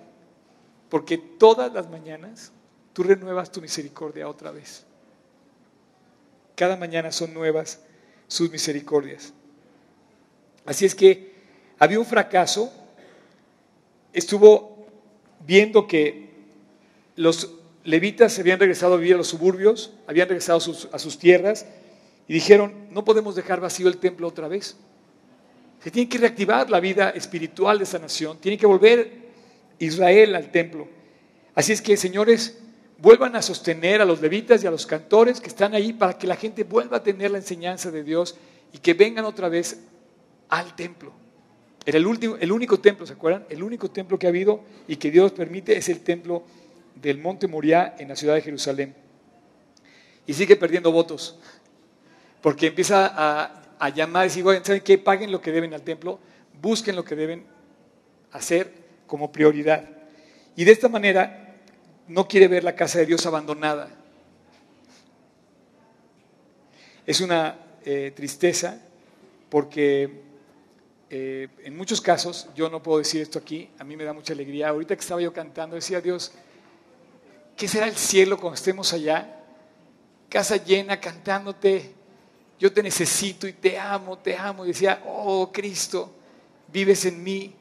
porque 0.88 1.18
todas 1.18 1.74
las 1.74 1.90
mañanas 1.90 2.54
tú 2.94 3.04
renuevas 3.04 3.52
tu 3.52 3.60
misericordia 3.60 4.30
otra 4.30 4.52
vez. 4.52 4.86
cada 6.56 6.78
mañana 6.78 7.12
son 7.12 7.34
nuevas 7.34 7.82
sus 8.30 8.50
misericordias. 8.50 9.34
Así 10.66 10.86
es 10.86 10.96
que 10.96 11.31
había 11.82 11.98
un 11.98 12.06
fracaso, 12.06 12.72
estuvo 14.14 14.86
viendo 15.48 15.88
que 15.88 16.30
los 17.16 17.56
levitas 17.84 18.34
se 18.34 18.42
habían 18.42 18.60
regresado 18.60 18.94
a 18.94 18.98
vivir 18.98 19.16
a 19.16 19.18
los 19.18 19.30
suburbios, 19.30 19.92
habían 20.06 20.28
regresado 20.28 20.60
a 20.60 20.62
sus, 20.62 20.88
a 20.92 21.00
sus 21.00 21.18
tierras 21.18 21.66
y 22.28 22.34
dijeron, 22.34 22.88
no 22.92 23.04
podemos 23.04 23.34
dejar 23.34 23.60
vacío 23.60 23.88
el 23.88 23.98
templo 23.98 24.28
otra 24.28 24.48
vez. 24.48 24.78
Se 25.84 25.90
tiene 25.90 26.08
que 26.08 26.20
reactivar 26.20 26.70
la 26.70 26.80
vida 26.80 27.10
espiritual 27.10 27.80
de 27.80 27.86
esa 27.86 27.98
nación, 27.98 28.38
tiene 28.38 28.60
que 28.60 28.68
volver 28.68 29.14
Israel 29.80 30.36
al 30.36 30.52
templo. 30.52 30.88
Así 31.56 31.74
es 31.74 31.82
que, 31.82 31.98
señores, 31.98 32.60
vuelvan 33.00 33.36
a 33.36 33.42
sostener 33.42 34.02
a 34.02 34.06
los 34.06 34.22
levitas 34.22 34.64
y 34.64 34.68
a 34.68 34.72
los 34.72 34.86
cantores 34.86 35.42
que 35.42 35.48
están 35.48 35.74
ahí 35.74 35.94
para 35.94 36.16
que 36.16 36.28
la 36.28 36.36
gente 36.36 36.64
vuelva 36.64 36.98
a 36.98 37.04
tener 37.04 37.32
la 37.32 37.40
enseñanza 37.40 37.90
de 37.90 38.04
Dios 38.04 38.38
y 38.72 38.78
que 38.78 38.94
vengan 38.94 39.26
otra 39.26 39.50
vez 39.50 39.80
al 40.48 40.76
templo. 40.76 41.21
Era 41.86 41.98
el, 41.98 42.06
último, 42.06 42.36
el 42.40 42.52
único 42.52 42.80
templo, 42.80 43.06
¿se 43.06 43.14
acuerdan? 43.14 43.46
El 43.50 43.64
único 43.64 43.90
templo 43.90 44.20
que 44.20 44.28
ha 44.28 44.30
habido 44.30 44.62
y 44.88 44.98
que 44.98 45.10
Dios 45.10 45.32
permite 45.32 45.78
es 45.78 45.90
el 45.90 46.02
templo 46.02 46.44
del 46.96 47.18
Monte 47.18 47.48
Moriah 47.48 47.96
en 47.98 48.10
la 48.10 48.16
ciudad 48.16 48.36
de 48.36 48.42
Jerusalén. 48.42 48.94
Y 50.28 50.34
sigue 50.34 50.56
perdiendo 50.56 50.92
votos, 50.92 51.40
porque 52.42 52.68
empieza 52.68 53.12
a, 53.80 53.90
llamar 53.90 54.26
y 54.26 54.30
decir, 54.30 54.46
¿saben 54.64 54.82
qué? 54.82 55.00
Paguen 55.00 55.32
lo 55.32 55.42
que 55.42 55.52
deben 55.52 55.74
al 55.74 55.82
templo, 55.82 56.20
busquen 56.62 56.96
lo 56.96 57.04
que 57.04 57.16
deben 57.16 57.46
hacer 58.32 58.72
como 59.08 59.32
prioridad. 59.32 59.90
Y 60.56 60.64
de 60.64 60.72
esta 60.72 60.88
manera 60.88 61.58
no 62.08 62.28
quiere 62.28 62.48
ver 62.48 62.64
la 62.64 62.76
casa 62.76 63.00
de 63.00 63.08
Dios 63.08 63.26
abandonada. 63.26 63.90
Es 67.08 67.22
una 67.22 67.58
eh, 67.84 68.12
tristeza 68.16 68.80
porque 69.50 70.31
eh, 71.14 71.50
en 71.66 71.76
muchos 71.76 72.00
casos, 72.00 72.48
yo 72.56 72.70
no 72.70 72.82
puedo 72.82 73.00
decir 73.00 73.22
esto 73.22 73.38
aquí, 73.38 73.70
a 73.78 73.84
mí 73.84 73.98
me 73.98 74.06
da 74.06 74.14
mucha 74.14 74.32
alegría. 74.32 74.70
Ahorita 74.70 74.96
que 74.96 75.02
estaba 75.02 75.20
yo 75.20 75.34
cantando, 75.34 75.76
decía 75.76 76.00
Dios, 76.00 76.32
¿qué 77.58 77.68
será 77.68 77.86
el 77.86 77.98
cielo 77.98 78.40
cuando 78.40 78.56
estemos 78.56 78.94
allá? 78.94 79.44
Casa 80.30 80.56
llena 80.56 81.02
cantándote, 81.02 81.94
yo 82.58 82.72
te 82.72 82.82
necesito 82.82 83.46
y 83.46 83.52
te 83.52 83.78
amo, 83.78 84.20
te 84.20 84.38
amo. 84.38 84.64
Y 84.64 84.70
decía, 84.70 85.04
oh 85.06 85.52
Cristo, 85.52 86.16
vives 86.72 87.04
en 87.04 87.22
mí. 87.22 87.56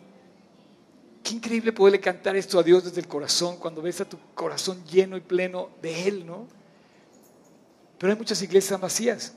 Qué 1.25 1.35
increíble 1.35 1.73
poderle 1.73 1.99
cantar 1.99 2.37
esto 2.37 2.57
a 2.57 2.63
Dios 2.63 2.85
desde 2.85 3.01
el 3.01 3.09
corazón 3.09 3.57
cuando 3.57 3.83
ves 3.83 4.01
a 4.01 4.09
tu 4.09 4.17
corazón 4.33 4.85
lleno 4.85 5.17
y 5.17 5.23
pleno 5.23 5.71
de 5.83 6.07
Él, 6.07 6.25
¿no? 6.25 6.47
Pero 7.99 8.13
hay 8.13 8.17
muchas 8.17 8.41
iglesias 8.43 8.81
vacías, 8.81 9.33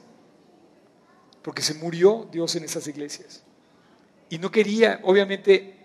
porque 1.42 1.64
se 1.64 1.74
murió 1.74 2.30
Dios 2.32 2.56
en 2.56 2.64
esas 2.64 2.86
iglesias. 2.86 3.44
Y 4.34 4.40
no 4.40 4.50
quería, 4.50 5.00
obviamente, 5.04 5.76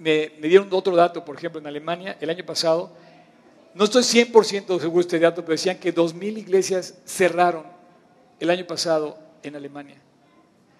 me, 0.00 0.32
dieron 0.42 0.66
otro 0.72 0.96
dato, 0.96 1.24
por 1.24 1.36
ejemplo, 1.36 1.60
en 1.60 1.68
Alemania, 1.68 2.16
el 2.20 2.28
año 2.28 2.44
pasado, 2.44 2.90
no 3.72 3.84
estoy 3.84 4.02
100% 4.02 4.80
seguro 4.80 4.94
de 4.94 5.00
este 5.02 5.20
dato, 5.20 5.42
pero 5.42 5.52
decían 5.52 5.78
que 5.78 5.94
2.000 5.94 6.38
iglesias 6.38 6.98
cerraron 7.04 7.62
el 8.40 8.50
año 8.50 8.66
pasado 8.66 9.16
en 9.44 9.54
Alemania. 9.54 9.94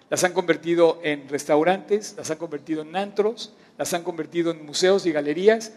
Las 0.09 0.25
han 0.25 0.33
convertido 0.33 0.99
en 1.03 1.29
restaurantes, 1.29 2.15
las 2.17 2.29
han 2.31 2.37
convertido 2.37 2.81
en 2.81 2.93
antros, 2.97 3.53
las 3.77 3.93
han 3.93 4.03
convertido 4.03 4.51
en 4.51 4.65
museos 4.65 5.05
y 5.05 5.13
galerías. 5.13 5.71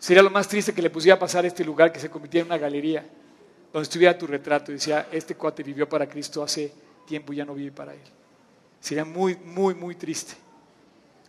Sería 0.00 0.24
lo 0.24 0.30
más 0.30 0.48
triste 0.48 0.74
que 0.74 0.82
le 0.82 0.90
pusiera 0.90 1.20
pasar 1.20 1.44
a 1.44 1.46
este 1.46 1.64
lugar 1.64 1.92
que 1.92 2.00
se 2.00 2.10
convirtiera 2.10 2.42
en 2.42 2.50
una 2.50 2.58
galería, 2.58 3.06
donde 3.72 3.84
estuviera 3.84 4.18
tu 4.18 4.26
retrato 4.26 4.72
y 4.72 4.74
decía, 4.74 5.06
este 5.12 5.36
cuate 5.36 5.62
vivió 5.62 5.88
para 5.88 6.08
Cristo 6.08 6.42
hace 6.42 6.72
tiempo 7.06 7.32
y 7.32 7.36
ya 7.36 7.44
no 7.44 7.54
vive 7.54 7.70
para 7.70 7.94
Él. 7.94 8.23
Sería 8.84 9.06
muy, 9.06 9.34
muy, 9.46 9.74
muy 9.74 9.94
triste. 9.94 10.34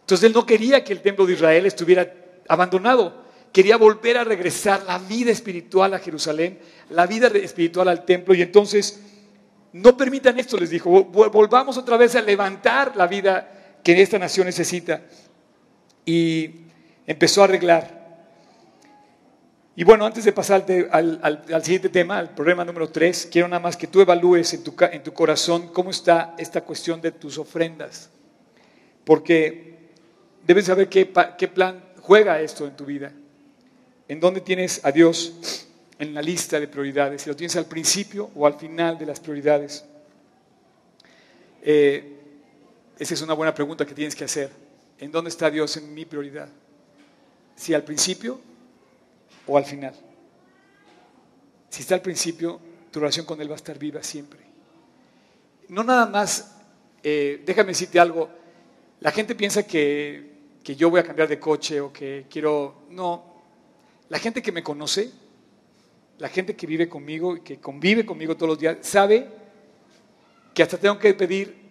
Entonces 0.01 0.27
él 0.27 0.33
no 0.33 0.45
quería 0.45 0.83
que 0.83 0.91
el 0.91 1.01
templo 1.01 1.25
de 1.25 1.35
Israel 1.35 1.65
estuviera 1.65 2.13
abandonado. 2.49 3.23
Quería 3.53 3.77
volver 3.77 4.17
a 4.17 4.25
regresar 4.25 4.83
la 4.83 4.99
vida 4.99 5.31
espiritual 5.31 5.93
a 5.93 5.99
Jerusalén, 5.99 6.59
la 6.89 7.07
vida 7.07 7.27
espiritual 7.27 7.87
al 7.87 8.03
templo. 8.03 8.35
Y 8.35 8.41
entonces, 8.41 9.01
no 9.71 9.95
permitan 9.95 10.37
esto, 10.37 10.57
les 10.57 10.69
dijo. 10.69 11.05
Volvamos 11.05 11.77
otra 11.77 11.95
vez 11.95 12.13
a 12.17 12.21
levantar 12.21 12.97
la 12.97 13.07
vida 13.07 13.79
que 13.81 14.01
esta 14.01 14.19
nación 14.19 14.47
necesita. 14.47 15.03
Y 16.05 16.55
empezó 17.07 17.39
a 17.39 17.45
arreglar. 17.45 18.04
Y 19.77 19.83
bueno, 19.83 20.05
antes 20.05 20.23
de 20.23 20.31
pasar 20.31 20.65
al, 20.91 21.63
siguiente 21.63 21.89
tema, 21.89 22.17
al 22.17 22.33
problema 22.33 22.63
número 22.63 22.89
tres, 22.89 23.27
quiero 23.29 23.47
nada 23.49 23.59
más 23.59 23.75
que 23.75 23.87
tú 23.87 23.99
evalúes 23.99 24.53
en 24.53 24.63
tu, 24.63 24.73
en 24.91 25.03
tu 25.03 25.11
corazón 25.11 25.67
cómo 25.73 25.89
está 25.89 26.33
esta 26.37 26.61
cuestión 26.61 27.01
de 27.01 27.11
tus 27.11 27.37
ofrendas. 27.37 28.09
Porque 29.03 29.75
debes 30.47 30.65
saber 30.65 30.87
qué, 30.87 31.11
qué 31.37 31.47
plan 31.49 31.83
juega 31.99 32.39
esto 32.39 32.65
en 32.65 32.75
tu 32.77 32.85
vida. 32.85 33.11
En 34.07 34.21
dónde 34.21 34.39
tienes 34.39 34.79
a 34.85 34.93
Dios 34.93 35.67
en 35.99 36.13
la 36.13 36.21
lista 36.21 36.57
de 36.57 36.69
prioridades. 36.69 37.23
Si 37.23 37.29
lo 37.29 37.35
tienes 37.35 37.57
al 37.57 37.65
principio 37.65 38.29
o 38.33 38.47
al 38.47 38.53
final 38.53 38.97
de 38.97 39.05
las 39.05 39.19
prioridades. 39.19 39.83
Eh, 41.61 42.13
esa 42.97 43.13
es 43.13 43.21
una 43.21 43.33
buena 43.33 43.53
pregunta 43.53 43.85
que 43.85 43.93
tienes 43.93 44.15
que 44.15 44.23
hacer. 44.23 44.51
¿En 44.99 45.11
dónde 45.11 45.29
está 45.29 45.49
Dios 45.49 45.75
en 45.75 45.93
mi 45.93 46.05
prioridad? 46.05 46.47
Si 47.57 47.73
al 47.73 47.83
principio 47.83 48.39
o 49.47 49.57
al 49.57 49.65
final. 49.65 49.93
Si 51.69 51.81
está 51.81 51.95
al 51.95 52.01
principio, 52.01 52.59
tu 52.91 52.99
relación 52.99 53.25
con 53.25 53.41
Él 53.41 53.49
va 53.49 53.53
a 53.53 53.57
estar 53.57 53.77
viva 53.77 54.01
siempre. 54.01 54.39
No 55.69 55.83
nada 55.83 56.05
más, 56.05 56.57
eh, 57.03 57.43
déjame 57.45 57.69
decirte 57.69 57.99
algo, 57.99 58.29
la 59.01 59.11
gente 59.11 59.35
piensa 59.35 59.63
que, 59.63 60.35
que 60.63 60.75
yo 60.75 60.89
voy 60.89 60.99
a 60.99 61.03
cambiar 61.03 61.27
de 61.27 61.39
coche 61.39 61.81
o 61.81 61.91
que 61.91 62.25
quiero... 62.29 62.85
No, 62.89 63.35
la 64.09 64.19
gente 64.19 64.41
que 64.41 64.51
me 64.51 64.63
conoce, 64.63 65.11
la 66.19 66.29
gente 66.29 66.55
que 66.55 66.67
vive 66.67 66.87
conmigo 66.87 67.35
y 67.35 67.41
que 67.41 67.59
convive 67.59 68.05
conmigo 68.05 68.35
todos 68.35 68.49
los 68.49 68.59
días, 68.59 68.77
sabe 68.81 69.27
que 70.53 70.63
hasta 70.63 70.77
tengo 70.77 70.97
que 70.97 71.13
pedir 71.13 71.65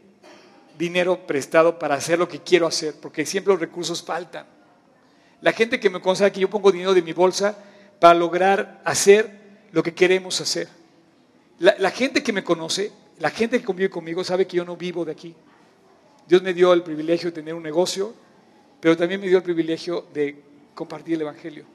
dinero 0.77 1.27
prestado 1.27 1.79
para 1.79 1.95
hacer 1.95 2.19
lo 2.19 2.29
que 2.29 2.41
quiero 2.41 2.67
hacer, 2.67 2.95
porque 3.01 3.25
siempre 3.25 3.53
los 3.53 3.61
recursos 3.61 4.03
faltan. 4.03 4.47
La 5.45 5.53
gente 5.53 5.79
que 5.79 5.91
me 5.91 6.01
conoce 6.01 6.33
que 6.33 6.41
yo 6.41 6.49
pongo 6.49 6.73
dinero 6.73 6.95
de 6.95 7.03
mi 7.03 7.13
bolsa 7.13 7.55
para 8.01 8.15
lograr 8.15 8.81
hacer 8.83 9.31
lo 9.73 9.83
que 9.83 9.93
queremos 9.93 10.41
hacer. 10.41 10.69
La, 11.59 11.91
gente 11.91 12.23
que 12.23 12.33
me 12.33 12.43
conoce, 12.43 12.91
la 13.19 13.29
gente 13.29 13.59
que 13.59 13.65
convive 13.67 13.91
conmigo 13.91 14.25
sabe 14.25 14.47
que 14.47 14.57
yo 14.57 14.65
no 14.65 14.75
vivo 14.75 15.05
de 15.05 15.13
aquí. 15.13 15.35
Dios 16.27 16.43
me 16.43 16.55
dio 16.55 16.73
el 16.73 16.83
privilegio 16.83 17.29
de 17.29 17.35
tener 17.35 17.53
un 17.53 17.63
negocio, 17.63 18.15
pero 18.81 18.97
también 18.97 19.21
me 19.21 19.29
dio 19.29 19.37
el 19.37 19.43
privilegio 19.43 20.07
de 20.15 20.41
compartir 20.75 21.17
el 21.17 21.21
Evangelio. 21.21 21.67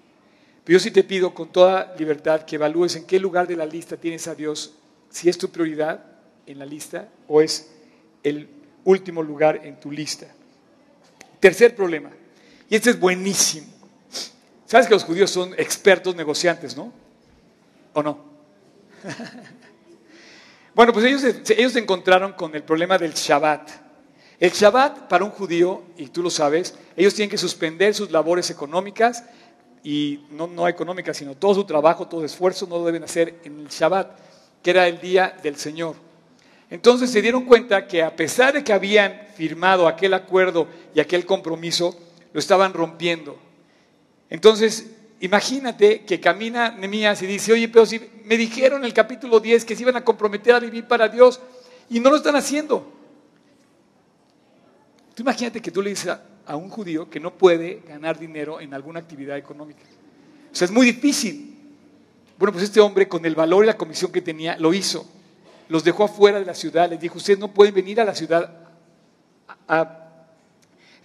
Pero 0.64 0.80
yo 0.80 0.80
sí 0.80 0.90
te 0.90 1.04
pido 1.04 1.36
con 1.36 1.50
toda 1.50 1.94
libertad 1.96 2.46
que 2.46 2.56
evalúes 2.56 2.96
en 2.96 3.06
qué 3.06 3.20
lugar 3.20 3.48
de 3.48 3.56
la 3.56 3.68
lista 3.68 3.98
tienes 3.98 4.28
a 4.28 4.34
Dios, 4.34 4.74
si 5.12 5.30
es 5.30 5.38
tu 5.38 5.52
prioridad 5.52 6.04
en 6.48 6.58
la 6.58 6.66
lista 6.66 7.08
o 7.28 7.40
es 7.40 7.70
el 8.24 8.50
último 8.84 9.22
lugar 9.22 9.62
en 9.64 9.80
tu 9.80 9.92
lista. 9.92 10.26
Tercer 11.40 11.76
problema, 11.76 12.10
y 12.70 12.76
este 12.76 12.92
es 12.92 13.00
buenísimo. 13.00 13.68
¿Sabes 14.66 14.86
que 14.86 14.94
los 14.94 15.04
judíos 15.04 15.32
son 15.32 15.54
expertos 15.58 16.16
negociantes, 16.16 16.78
no? 16.78 16.94
¿O 17.94 18.04
no? 18.04 18.20
bueno, 20.76 20.94
pues 20.94 21.06
ellos, 21.06 21.24
ellos 21.24 21.74
se 21.74 21.80
encontraron 21.80 22.34
con 22.34 22.54
el 22.56 22.64
problema 22.64 22.98
del 22.98 23.14
Shabbat. 23.14 23.70
El 24.40 24.52
Shabbat 24.52 25.08
para 25.08 25.26
un 25.26 25.32
judío, 25.32 25.84
y 25.98 26.08
tú 26.08 26.22
lo 26.22 26.30
sabes, 26.30 26.76
ellos 26.96 27.16
tienen 27.16 27.32
que 27.32 27.38
suspender 27.38 27.96
sus 27.96 28.12
labores 28.12 28.50
económicas 28.52 29.24
y 29.84 30.26
no, 30.30 30.46
no 30.46 30.68
económicas, 30.68 31.18
sino 31.18 31.36
todo 31.36 31.56
su 31.56 31.64
trabajo, 31.64 32.08
todo 32.08 32.22
su 32.22 32.28
esfuerzo 32.28 32.68
no 32.68 32.78
lo 32.78 32.86
deben 32.86 33.04
hacer 33.04 33.40
en 33.44 33.62
el 33.62 33.68
Shabbat, 33.70 34.12
que 34.62 34.70
era 34.70 34.88
el 34.88 35.02
día 35.02 35.36
del 35.42 35.56
Señor. 35.56 35.96
Entonces 36.70 37.10
se 37.10 37.22
dieron 37.22 37.46
cuenta 37.46 37.88
que 37.88 38.04
a 38.04 38.16
pesar 38.16 38.54
de 38.54 38.64
que 38.64 38.72
habían 38.72 39.28
firmado 39.36 39.88
aquel 39.88 40.14
acuerdo 40.14 40.68
y 40.94 41.00
aquel 41.00 41.26
compromiso, 41.26 41.98
lo 42.34 42.40
estaban 42.40 42.74
rompiendo. 42.74 43.38
Entonces, 44.30 44.92
imagínate 45.20 46.02
que 46.06 46.20
camina 46.20 46.72
Nemías 46.72 47.22
y 47.22 47.26
dice, 47.26 47.54
oye, 47.54 47.68
pero 47.70 47.86
si 47.86 48.02
me 48.26 48.38
dijeron 48.38 48.82
en 48.82 48.86
el 48.86 48.94
capítulo 48.94 49.40
10 49.40 49.66
que 49.66 49.76
se 49.76 49.82
iban 49.82 49.96
a 49.96 50.04
comprometer 50.04 50.54
a 50.54 50.60
vivir 50.60 50.88
para 50.88 51.08
Dios 51.08 51.40
y 51.90 52.00
no 52.00 52.10
lo 52.10 52.18
están 52.18 52.36
haciendo. 52.36 52.94
Tú 55.16 55.24
imagínate 55.24 55.62
que 55.62 55.72
tú 55.72 55.82
le 55.82 55.90
dices 55.90 56.16
a, 56.46 56.56
un 56.56 56.70
judío 56.70 57.10
que 57.10 57.20
no 57.20 57.34
puede 57.34 57.84
ganar 57.88 58.18
dinero 58.18 58.60
en 58.60 58.74
alguna 58.74 59.00
actividad 59.00 59.38
económica. 59.38 59.82
O 60.52 60.56
sea, 60.56 60.66
es 60.66 60.72
muy 60.72 60.86
difícil. 60.86 61.58
Bueno, 62.40 62.54
pues 62.54 62.64
este 62.64 62.80
hombre 62.80 63.08
con 63.08 63.24
el 63.26 63.36
valor 63.36 63.64
y 63.64 63.68
la 63.68 63.78
comisión 63.78 64.12
que 64.12 64.22
tenía 64.22 64.58
lo 64.58 64.74
hizo. 64.74 65.08
Los 65.68 65.84
dejó 65.84 66.06
afuera 66.06 66.40
de 66.40 66.46
la 66.46 66.56
ciudad, 66.56 66.90
les 66.90 67.00
dijo, 67.00 67.18
ustedes 67.18 67.38
no 67.38 67.54
pueden 67.54 67.76
venir 67.76 68.02
a 68.02 68.06
la 68.06 68.16
ciudad 68.16 68.70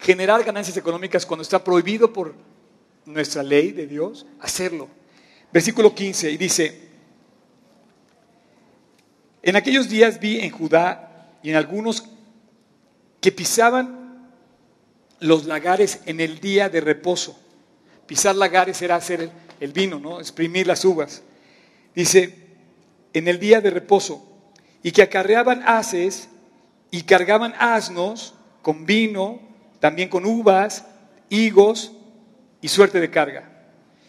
generar 0.05 0.44
ganancias 0.44 0.76
económicas 0.76 1.24
cuando 1.24 1.42
está 1.42 1.64
prohibido 1.64 2.12
por 2.12 2.34
nuestra 3.07 3.42
ley 3.42 3.72
de 3.72 3.86
Dios 3.86 4.26
hacerlo. 4.38 4.86
Versículo 5.50 5.94
15 5.94 6.30
y 6.30 6.36
dice, 6.36 6.88
En 9.42 9.57
aquellos 9.57 9.88
días 9.88 10.20
vi 10.20 10.40
en 10.40 10.50
Judá 10.50 11.38
y 11.42 11.48
en 11.48 11.57
algunos 11.57 12.05
que 13.22 13.32
pisaban 13.32 14.28
los 15.20 15.46
lagares 15.46 16.00
en 16.05 16.20
el 16.20 16.38
día 16.38 16.68
de 16.68 16.82
reposo. 16.82 17.38
Pisar 18.07 18.36
lagares 18.36 18.82
era 18.82 18.96
hacer 18.96 19.30
el, 19.59 19.72
vino, 19.72 19.98
¿no? 19.98 20.20
Exprimir 20.20 20.66
las 20.66 20.84
uvas. 20.84 21.22
Dice, 21.94 22.46
en 23.14 23.26
el 23.26 23.38
día 23.38 23.62
de 23.62 23.70
reposo, 23.70 24.22
y 24.82 24.92
que 24.92 25.00
acarreaban 25.00 25.62
haces 25.64 26.28
y 26.90 27.05
cargaban 27.05 27.55
asnos 27.59 28.34
con 28.61 28.84
vino, 28.84 29.53
también 29.85 30.09
con 30.09 30.24
uvas, 30.24 30.87
higos 31.28 31.93
y 32.62 32.68
suerte 32.68 33.03
de 33.03 33.11
carga. 33.11 33.51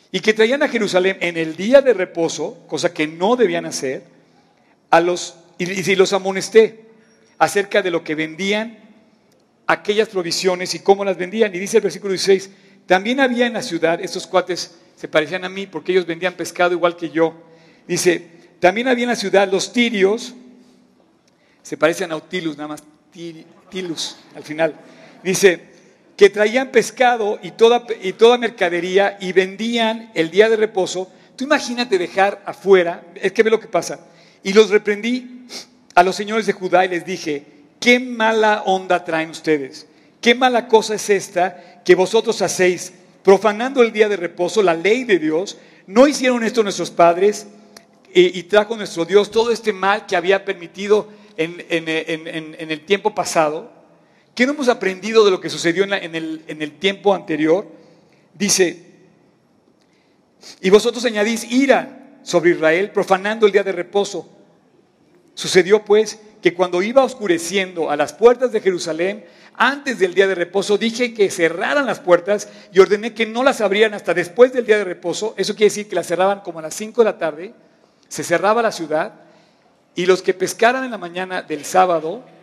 Y 0.10 0.22
que 0.22 0.34
traían 0.34 0.64
a 0.64 0.70
Jerusalén 0.70 1.18
en 1.20 1.36
el 1.36 1.58
día 1.58 1.82
de 1.82 1.94
reposo, 1.94 2.64
cosa 2.70 2.94
que 2.94 3.08
no 3.08 3.36
debían 3.36 3.66
hacer, 3.66 4.04
a 4.90 5.02
los, 5.02 5.36
y, 5.58 5.96
los 5.98 6.14
amonesté 6.14 6.86
acerca 7.40 7.82
de 7.82 7.92
lo 7.92 8.06
que 8.06 8.16
vendían 8.16 8.80
aquellas 9.68 10.08
provisiones 10.08 10.74
y 10.76 10.80
cómo 10.80 11.04
las 11.04 11.18
vendían. 11.18 11.54
Y 11.54 11.60
dice 11.60 11.76
el 11.76 11.84
versículo 11.84 12.14
16, 12.14 12.52
también 12.86 13.20
había 13.20 13.46
en 13.46 13.52
la 13.52 13.62
ciudad, 13.62 14.00
estos 14.00 14.28
cuates 14.28 14.78
se 14.96 15.10
parecían 15.10 15.44
a 15.44 15.50
mí 15.50 15.68
porque 15.68 15.92
ellos 15.92 16.06
vendían 16.06 16.36
pescado 16.36 16.72
igual 16.72 16.96
que 16.96 17.10
yo. 17.10 17.34
Dice, 17.86 18.26
también 18.62 18.88
había 18.88 19.04
en 19.04 19.10
la 19.10 19.18
ciudad 19.18 19.52
los 19.52 19.74
tirios, 19.74 20.36
se 21.64 21.76
parecen 21.76 22.06
a 22.06 22.16
Nautilus, 22.16 22.56
nada 22.56 22.70
más 22.70 22.84
tilus 23.70 24.16
al 24.38 24.44
final. 24.46 24.74
Dice, 25.26 25.60
que 26.16 26.30
traían 26.30 26.70
pescado 26.70 27.40
y 27.42 27.52
toda, 27.52 27.88
y 28.00 28.14
toda 28.14 28.38
mercadería 28.38 29.18
y 29.20 29.34
vendían 29.34 30.12
el 30.14 30.30
día 30.30 30.50
de 30.50 30.56
reposo. 30.56 31.12
Tú 31.36 31.46
imagínate 31.46 31.98
dejar 31.98 32.44
afuera, 32.46 33.04
es 33.16 33.32
que 33.32 33.42
ve 33.42 33.50
lo 33.50 33.60
que 33.60 33.68
pasa. 33.68 34.00
Y 34.44 34.54
los 34.54 34.70
reprendí 34.70 35.48
a 35.96 36.04
los 36.04 36.16
señores 36.16 36.46
de 36.46 36.54
Judá 36.54 36.86
y 36.86 36.90
les 36.90 37.08
dije, 37.08 37.44
qué 37.80 38.00
mala 38.00 38.62
onda 38.68 39.04
traen 39.04 39.32
ustedes, 39.32 39.88
qué 40.22 40.36
mala 40.36 40.68
cosa 40.68 40.94
es 40.94 41.10
esta 41.10 41.82
que 41.84 41.96
vosotros 41.96 42.40
hacéis, 42.44 42.94
profanando 43.24 43.82
el 43.82 43.92
día 43.92 44.08
de 44.08 44.18
reposo, 44.18 44.62
la 44.62 44.76
ley 44.76 45.06
de 45.06 45.18
Dios. 45.18 45.58
¿No 45.88 46.08
hicieron 46.08 46.44
esto 46.44 46.62
nuestros 46.62 46.92
padres? 46.92 47.48
Y, 48.14 48.44
trajo 48.44 48.78
nuestro 48.78 49.04
Dios 49.04 49.32
todo 49.32 49.52
este 49.52 49.74
mal 49.74 50.06
que 50.06 50.16
había 50.16 50.46
permitido 50.46 51.10
en 51.36 51.66
el 52.70 52.86
tiempo 52.86 53.16
pasado. 53.16 53.75
¿Qué 54.36 54.46
no 54.46 54.52
hemos 54.52 54.68
aprendido 54.68 55.24
de 55.24 55.32
lo 55.32 55.40
que 55.40 55.50
sucedió 55.50 55.86
en, 55.86 56.14
el, 56.14 56.72
tiempo 56.78 57.16
anterior? 57.16 57.66
Dice, 58.34 58.84
y 60.60 60.70
vosotros 60.70 61.06
añadís 61.06 61.50
ira 61.50 62.20
sobre 62.22 62.52
Israel, 62.52 62.92
profanando 62.92 63.46
el 63.46 63.54
día 63.54 63.64
de 63.64 63.72
reposo. 63.72 64.30
Sucedió 65.36 65.86
pues 65.86 66.20
que 66.42 66.54
cuando 66.54 66.82
iba 66.82 67.04
oscureciendo 67.04 67.90
a 67.90 67.96
las 67.96 68.12
puertas 68.12 68.52
de 68.52 68.60
Jerusalén, 68.60 69.26
antes 69.54 70.00
del 70.00 70.14
día 70.14 70.28
de 70.28 70.36
reposo, 70.36 70.78
dije 70.78 71.14
que 71.14 71.32
cerraran 71.32 71.86
las 71.86 72.02
puertas 72.02 72.50
y 72.74 72.80
ordené 72.80 73.14
que 73.14 73.26
no 73.26 73.42
las 73.42 73.62
abrieran 73.62 73.94
hasta 73.94 74.14
después 74.14 74.52
del 74.52 74.66
día 74.66 74.78
de 74.78 74.84
reposo. 74.84 75.34
Eso 75.38 75.56
quiere 75.56 75.70
decir 75.70 75.88
que 75.88 75.96
las 75.96 76.08
cerraban 76.08 76.42
como 76.42 76.60
a 76.60 76.64
las 76.64 76.76
5 76.76 77.02
de 77.02 77.06
la 77.06 77.18
tarde, 77.18 77.54
se 78.10 78.24
cerraba 78.26 78.62
la 78.62 78.74
ciudad 78.74 79.14
y 79.96 80.06
los 80.06 80.22
que 80.22 80.34
pescaran 80.34 80.84
en 80.84 80.92
la 80.92 80.98
mañana 80.98 81.42
del 81.42 81.64
sábado 81.64 82.35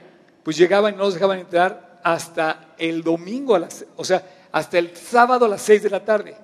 pues 0.43 0.57
llegaban 0.57 0.95
y 0.95 0.97
no 0.97 1.05
los 1.05 1.15
dejaban 1.15 1.39
entrar 1.39 2.01
hasta 2.03 2.75
el 2.79 3.03
domingo, 3.03 3.55
a 3.55 3.61
las, 3.61 3.85
o 3.97 4.05
sea, 4.05 4.25
hasta 4.51 4.79
el 4.79 4.97
sábado 4.97 5.47
a 5.47 5.49
las 5.49 5.63
6 5.63 5.83
de 5.85 5.91
la 5.91 6.05
tarde. 6.05 6.37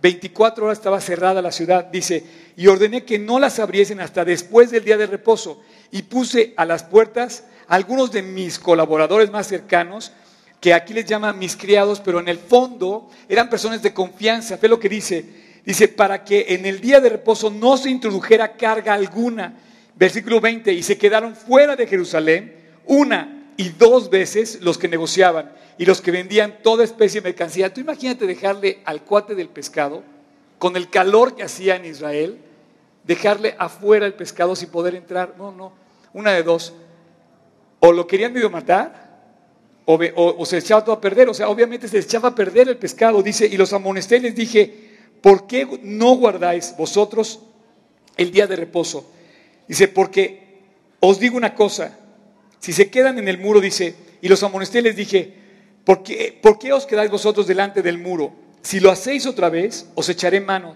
24 0.00 0.66
horas 0.66 0.78
estaba 0.78 1.00
cerrada 1.00 1.40
la 1.40 1.50
ciudad, 1.50 1.86
dice, 1.86 2.24
y 2.56 2.66
ordené 2.66 3.04
que 3.04 3.18
no 3.18 3.38
las 3.38 3.58
abriesen 3.58 4.00
hasta 4.00 4.24
después 4.24 4.70
del 4.70 4.84
día 4.84 4.98
de 4.98 5.06
reposo. 5.06 5.62
Y 5.90 6.02
puse 6.02 6.52
a 6.56 6.66
las 6.66 6.82
puertas 6.82 7.44
algunos 7.68 8.12
de 8.12 8.22
mis 8.22 8.58
colaboradores 8.58 9.30
más 9.30 9.46
cercanos, 9.46 10.12
que 10.60 10.74
aquí 10.74 10.92
les 10.92 11.06
llaman 11.06 11.38
mis 11.38 11.56
criados, 11.56 12.00
pero 12.00 12.20
en 12.20 12.28
el 12.28 12.38
fondo 12.38 13.10
eran 13.28 13.50
personas 13.50 13.82
de 13.82 13.94
confianza. 13.94 14.58
Ve 14.60 14.68
lo 14.68 14.78
que 14.78 14.88
dice. 14.88 15.24
Dice, 15.64 15.88
para 15.88 16.24
que 16.24 16.46
en 16.50 16.66
el 16.66 16.80
día 16.80 17.00
de 17.00 17.08
reposo 17.08 17.50
no 17.50 17.76
se 17.76 17.90
introdujera 17.90 18.56
carga 18.56 18.92
alguna. 18.92 19.54
Versículo 19.94 20.40
20, 20.40 20.72
y 20.72 20.82
se 20.82 20.98
quedaron 20.98 21.34
fuera 21.34 21.76
de 21.76 21.86
Jerusalén 21.86 22.63
una 22.86 23.52
y 23.56 23.70
dos 23.70 24.10
veces 24.10 24.60
los 24.60 24.78
que 24.78 24.88
negociaban 24.88 25.52
y 25.78 25.84
los 25.86 26.00
que 26.00 26.10
vendían 26.10 26.58
toda 26.62 26.84
especie 26.84 27.20
de 27.20 27.28
mercancía. 27.28 27.72
Tú 27.72 27.80
imagínate 27.80 28.26
dejarle 28.26 28.80
al 28.84 29.02
cuate 29.02 29.34
del 29.34 29.48
pescado, 29.48 30.02
con 30.58 30.76
el 30.76 30.88
calor 30.88 31.34
que 31.34 31.42
hacía 31.42 31.76
en 31.76 31.84
Israel, 31.84 32.38
dejarle 33.04 33.54
afuera 33.58 34.06
el 34.06 34.14
pescado 34.14 34.56
sin 34.56 34.70
poder 34.70 34.94
entrar. 34.94 35.34
No, 35.36 35.52
no, 35.52 35.72
una 36.12 36.32
de 36.32 36.42
dos. 36.42 36.72
O 37.80 37.92
lo 37.92 38.06
querían 38.06 38.32
medio 38.32 38.50
matar, 38.50 39.04
o, 39.84 40.46
se 40.46 40.58
echaba 40.58 40.84
todo 40.84 40.94
a 40.94 41.00
perder. 41.00 41.28
O 41.28 41.34
sea, 41.34 41.48
obviamente 41.48 41.88
se 41.88 41.98
echaba 41.98 42.30
a 42.30 42.34
perder 42.34 42.68
el 42.68 42.76
pescado. 42.76 43.22
Dice, 43.22 43.46
y 43.46 43.56
los 43.56 43.72
amonesté 43.72 44.16
y 44.16 44.20
les 44.20 44.34
dije, 44.34 44.92
¿por 45.20 45.46
qué 45.46 45.66
no 45.82 46.16
guardáis 46.16 46.74
vosotros 46.78 47.40
el 48.16 48.30
día 48.30 48.46
de 48.46 48.56
reposo? 48.56 49.10
Dice, 49.68 49.88
porque 49.88 50.62
os 51.00 51.18
digo 51.18 51.36
una 51.36 51.54
cosa, 51.54 51.98
si 52.64 52.72
se 52.72 52.88
quedan 52.88 53.18
en 53.18 53.28
el 53.28 53.36
muro, 53.36 53.60
dice, 53.60 53.94
y 54.22 54.28
los 54.28 54.42
amonesté 54.42 54.80
les 54.80 54.96
dije, 54.96 55.34
¿por 55.84 56.02
qué, 56.02 56.34
¿por 56.42 56.58
qué 56.58 56.72
os 56.72 56.86
quedáis 56.86 57.10
vosotros 57.10 57.46
delante 57.46 57.82
del 57.82 57.98
muro? 57.98 58.32
Si 58.62 58.80
lo 58.80 58.90
hacéis 58.90 59.26
otra 59.26 59.50
vez, 59.50 59.90
os 59.94 60.08
echaré 60.08 60.40
mano. 60.40 60.74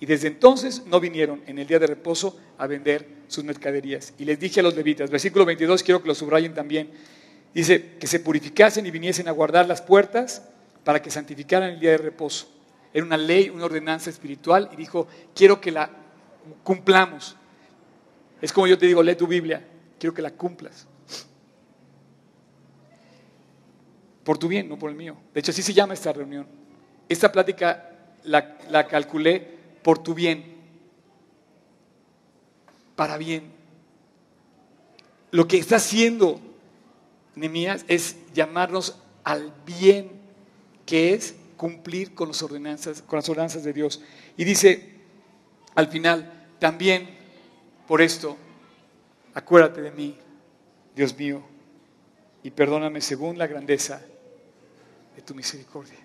Y 0.00 0.06
desde 0.06 0.28
entonces 0.28 0.84
no 0.86 1.00
vinieron 1.00 1.42
en 1.46 1.58
el 1.58 1.66
día 1.66 1.78
de 1.78 1.86
reposo 1.86 2.40
a 2.56 2.66
vender 2.66 3.06
sus 3.26 3.44
mercaderías. 3.44 4.14
Y 4.18 4.24
les 4.24 4.40
dije 4.40 4.60
a 4.60 4.62
los 4.62 4.74
levitas, 4.74 5.10
versículo 5.10 5.44
22, 5.44 5.82
quiero 5.82 6.00
que 6.00 6.08
lo 6.08 6.14
subrayen 6.14 6.54
también, 6.54 6.88
dice, 7.52 7.96
que 8.00 8.06
se 8.06 8.20
purificasen 8.20 8.86
y 8.86 8.90
viniesen 8.90 9.28
a 9.28 9.32
guardar 9.32 9.68
las 9.68 9.82
puertas 9.82 10.48
para 10.82 11.02
que 11.02 11.10
santificaran 11.10 11.72
el 11.72 11.78
día 11.78 11.90
de 11.90 11.98
reposo. 11.98 12.48
Era 12.94 13.04
una 13.04 13.18
ley, 13.18 13.50
una 13.50 13.66
ordenanza 13.66 14.08
espiritual 14.08 14.70
y 14.72 14.76
dijo, 14.76 15.06
quiero 15.34 15.60
que 15.60 15.72
la 15.72 15.90
cumplamos. 16.62 17.36
Es 18.40 18.50
como 18.50 18.66
yo 18.66 18.78
te 18.78 18.86
digo, 18.86 19.02
lee 19.02 19.14
tu 19.14 19.26
Biblia, 19.26 19.62
quiero 19.98 20.14
que 20.14 20.22
la 20.22 20.30
cumplas. 20.30 20.87
Por 24.28 24.36
tu 24.36 24.46
bien, 24.46 24.68
no 24.68 24.78
por 24.78 24.90
el 24.90 24.94
mío. 24.94 25.16
De 25.32 25.40
hecho, 25.40 25.52
así 25.52 25.62
se 25.62 25.72
llama 25.72 25.94
esta 25.94 26.12
reunión. 26.12 26.46
Esta 27.08 27.32
plática 27.32 27.92
la, 28.24 28.86
calculé 28.86 29.40
por 29.82 30.00
tu 30.00 30.12
bien, 30.12 30.54
para 32.94 33.16
bien. 33.16 33.50
Lo 35.30 35.48
que 35.48 35.56
está 35.56 35.76
haciendo 35.76 36.42
Nehemías 37.36 37.86
es 37.88 38.18
llamarnos 38.34 38.98
al 39.24 39.50
bien, 39.64 40.10
que 40.84 41.14
es 41.14 41.34
cumplir 41.56 42.14
con, 42.14 42.28
ordenanzas, 42.28 43.00
con 43.00 43.16
las 43.16 43.30
ordenanzas 43.30 43.64
de 43.64 43.72
Dios. 43.72 44.02
Y 44.36 44.44
dice 44.44 44.92
al 45.74 45.88
final, 45.88 46.48
también 46.58 47.08
por 47.86 48.02
esto, 48.02 48.36
acuérdate 49.32 49.80
de 49.80 49.90
mí, 49.90 50.18
Dios 50.94 51.16
mío, 51.16 51.40
y 52.42 52.50
perdóname 52.50 53.00
según 53.00 53.38
la 53.38 53.46
grandeza 53.46 54.02
de 55.18 55.22
tu 55.22 55.34
misericordia. 55.34 55.98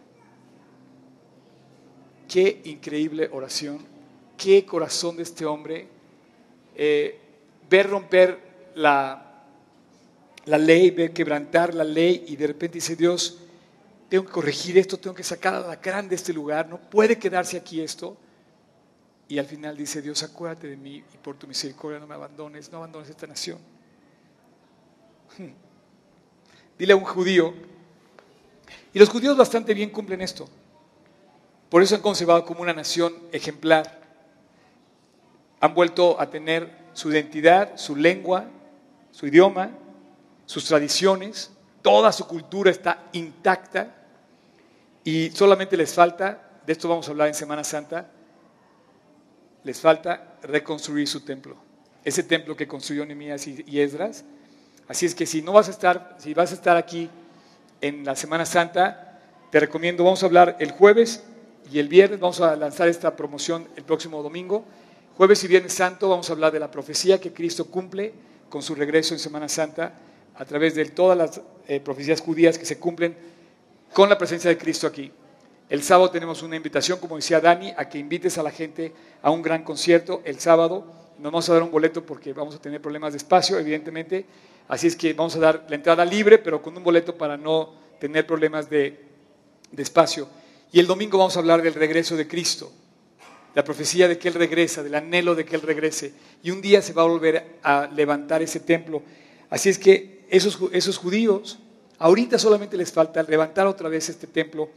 Qué 2.28 2.62
increíble 2.64 3.30
oración, 3.32 3.78
qué 4.36 4.66
corazón 4.66 5.18
de 5.18 5.22
este 5.22 5.46
hombre. 5.46 5.88
Eh, 6.76 7.20
ver 7.70 7.92
romper 7.92 8.72
la, 8.74 9.46
la 10.46 10.58
ley, 10.58 10.90
ver 10.90 11.14
quebrantar 11.14 11.76
la 11.76 11.84
ley 11.84 12.26
y 12.28 12.36
de 12.36 12.48
repente 12.48 12.78
dice 12.78 12.96
Dios, 12.96 13.38
tengo 14.10 14.26
que 14.26 14.32
corregir 14.32 14.80
esto, 14.80 14.98
tengo 14.98 15.16
que 15.16 15.24
sacar 15.24 15.54
a 15.54 15.60
la 15.60 15.76
gran 15.76 16.10
de 16.10 16.16
este 16.16 16.34
lugar, 16.34 16.68
no 16.68 16.80
puede 16.80 17.20
quedarse 17.20 17.56
aquí 17.56 17.82
esto. 17.82 18.18
Y 19.28 19.38
al 19.38 19.46
final 19.46 19.78
dice 19.78 20.02
Dios, 20.02 20.24
acuérdate 20.24 20.70
de 20.70 20.78
mí 20.78 21.04
y 21.14 21.18
por 21.18 21.38
tu 21.38 21.46
misericordia 21.46 22.00
no 22.00 22.08
me 22.08 22.16
abandones, 22.16 22.72
no 22.72 22.80
abandones 22.80 23.12
esta 23.12 23.28
nación. 23.28 23.60
Dile 26.80 26.94
a 26.94 26.96
un 26.96 27.06
judío 27.06 27.73
y 28.94 29.00
los 29.00 29.10
judíos 29.10 29.36
bastante 29.36 29.74
bien 29.74 29.90
cumplen 29.90 30.22
esto. 30.22 30.48
Por 31.70 31.82
eso 31.82 31.96
han 31.96 32.02
conservado 32.02 32.46
como 32.46 32.62
una 32.62 32.74
nación 32.74 33.16
ejemplar. 33.32 34.00
Han 35.60 35.74
vuelto 35.74 36.20
a 36.20 36.30
tener 36.30 36.70
su 36.94 37.12
identidad, 37.12 37.78
su 37.78 37.96
lengua, 37.96 38.46
su 39.12 39.28
idioma, 39.28 39.72
sus 40.46 40.66
tradiciones, 40.66 41.52
toda 41.82 42.12
su 42.12 42.28
cultura 42.28 42.70
está 42.70 43.06
intacta 43.14 43.96
y 45.04 45.32
solamente 45.32 45.76
les 45.76 45.94
falta, 45.94 46.62
de 46.66 46.74
esto 46.74 46.88
vamos 46.88 47.08
a 47.08 47.12
hablar 47.12 47.28
en 47.28 47.34
Semana 47.34 47.64
Santa, 47.64 48.10
les 49.64 49.80
falta 49.80 50.38
reconstruir 50.44 51.08
su 51.08 51.22
templo. 51.22 51.58
Ese 52.04 52.24
templo 52.24 52.56
que 52.56 52.68
construyó 52.68 53.06
Nehemías 53.06 53.48
y 53.48 53.80
Esdras. 53.80 54.26
Así 54.88 55.06
es 55.06 55.16
que 55.16 55.26
si 55.26 55.42
no 55.42 55.54
vas 55.54 55.70
a 55.70 55.72
estar, 55.72 56.18
si 56.20 56.34
vas 56.34 56.52
a 56.52 56.56
estar 56.56 56.76
aquí 56.76 57.10
en 57.84 58.06
la 58.06 58.16
Semana 58.16 58.46
Santa. 58.46 59.20
Te 59.52 59.60
recomiendo, 59.60 60.06
vamos 60.06 60.24
a 60.24 60.26
hablar 60.26 60.56
el 60.60 60.72
jueves 60.72 61.22
y 61.70 61.80
el 61.80 61.90
viernes, 61.90 62.20
vamos 62.20 62.40
a 62.40 62.56
lanzar 62.56 62.88
esta 62.88 63.16
promoción 63.16 63.68
el 63.76 63.84
próximo 63.84 64.24
domingo. 64.24 64.64
Jueves 65.18 65.44
y 65.44 65.48
Viernes 65.48 65.74
Santo 65.74 66.10
vamos 66.10 66.30
a 66.30 66.34
hablar 66.34 66.54
de 66.54 66.60
la 66.60 66.72
profecía 66.72 67.20
que 67.20 67.34
Cristo 67.34 67.66
cumple 67.66 68.14
con 68.50 68.64
su 68.64 68.74
regreso 68.74 69.14
en 69.14 69.20
Semana 69.20 69.50
Santa 69.50 69.94
a 70.36 70.46
través 70.46 70.76
de 70.76 70.86
todas 70.86 71.18
las 71.18 71.42
eh, 71.68 71.82
profecías 71.82 72.22
judías 72.22 72.58
que 72.58 72.66
se 72.66 72.80
cumplen 72.80 73.16
con 73.92 74.10
la 74.10 74.18
presencia 74.18 74.50
de 74.50 74.58
Cristo 74.58 74.88
aquí. 74.88 75.12
El 75.70 75.84
sábado 75.84 76.10
tenemos 76.10 76.42
una 76.42 76.56
invitación, 76.56 77.00
como 77.00 77.18
decía 77.18 77.42
Dani, 77.42 77.74
a 77.76 77.90
que 77.90 77.98
invites 78.00 78.38
a 78.38 78.44
la 78.44 78.52
gente 78.52 78.94
a 79.22 79.30
un 79.30 79.42
gran 79.42 79.64
concierto 79.64 80.22
el 80.24 80.40
sábado. 80.40 80.86
Nos 81.18 81.32
vamos 81.32 81.50
a 81.50 81.54
dar 81.54 81.64
un 81.64 81.72
boleto 81.72 82.06
porque 82.06 82.32
vamos 82.32 82.56
a 82.56 82.60
tener 82.60 82.82
problemas 82.82 83.12
de 83.12 83.18
espacio, 83.18 83.60
evidentemente. 83.60 84.26
Así 84.68 84.88
es 84.88 84.96
que 84.96 85.14
vamos 85.14 85.36
a 85.36 85.40
dar 85.40 85.66
la 85.70 85.76
entrada 85.76 86.06
libre, 86.06 86.38
pero 86.38 86.62
con 86.62 86.76
un 86.76 86.84
boleto 86.84 87.18
para 87.18 87.38
no 87.38 87.74
tener 88.00 88.26
problemas 88.26 88.70
de, 88.70 89.00
de 89.72 89.84
espacio. 89.84 90.28
Y 90.72 90.80
el 90.80 90.88
domingo 90.88 91.18
vamos 91.18 91.36
a 91.36 91.40
hablar 91.40 91.62
del 91.62 91.74
regreso 91.74 92.16
de 92.16 92.28
Cristo, 92.28 92.72
la 93.54 93.64
profecía 93.64 94.08
de 94.08 94.18
que 94.18 94.30
Él 94.30 94.34
regresa, 94.34 94.82
del 94.82 94.96
anhelo 94.96 95.36
de 95.36 95.46
que 95.46 95.56
Él 95.56 95.62
regrese. 95.62 96.14
Y 96.42 96.52
un 96.52 96.62
día 96.62 96.82
se 96.82 96.94
va 96.94 97.04
a 97.04 97.06
volver 97.06 97.58
a 97.62 97.88
levantar 97.94 98.42
ese 98.42 98.60
templo. 98.60 99.04
Así 99.50 99.70
es 99.70 99.78
que 99.78 100.26
esos, 100.30 100.58
esos 100.72 100.98
judíos, 100.98 101.60
ahorita 102.00 102.40
solamente 102.40 102.76
les 102.76 102.92
falta 102.92 103.22
levantar 103.24 103.68
otra 103.68 103.90
vez 103.90 104.10
este 104.10 104.28
templo 104.28 104.70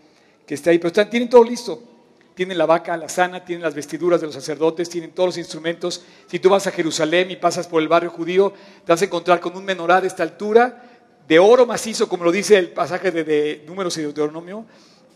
que 0.46 0.54
está 0.54 0.70
ahí, 0.70 0.78
pero 0.78 0.88
están, 0.88 1.08
tienen 1.08 1.30
todo 1.30 1.42
listo. 1.44 1.82
Tienen 2.36 2.58
la 2.58 2.66
vaca, 2.66 2.98
la 2.98 3.08
sana, 3.08 3.46
tienen 3.46 3.62
las 3.62 3.74
vestiduras 3.74 4.20
de 4.20 4.26
los 4.26 4.34
sacerdotes, 4.34 4.90
tienen 4.90 5.12
todos 5.12 5.28
los 5.28 5.38
instrumentos. 5.38 6.04
Si 6.26 6.38
tú 6.38 6.50
vas 6.50 6.66
a 6.66 6.70
Jerusalén 6.70 7.30
y 7.30 7.36
pasas 7.36 7.66
por 7.66 7.80
el 7.80 7.88
barrio 7.88 8.10
judío, 8.10 8.52
te 8.84 8.92
vas 8.92 9.00
a 9.00 9.06
encontrar 9.06 9.40
con 9.40 9.56
un 9.56 9.64
menorá 9.64 10.02
de 10.02 10.06
esta 10.06 10.22
altura, 10.22 10.82
de 11.26 11.38
oro 11.38 11.64
macizo, 11.64 12.10
como 12.10 12.24
lo 12.24 12.30
dice 12.30 12.58
el 12.58 12.72
pasaje 12.72 13.10
de, 13.10 13.24
de 13.24 13.64
Números 13.66 13.96
y 13.96 14.02
Deuteronomio, 14.02 14.66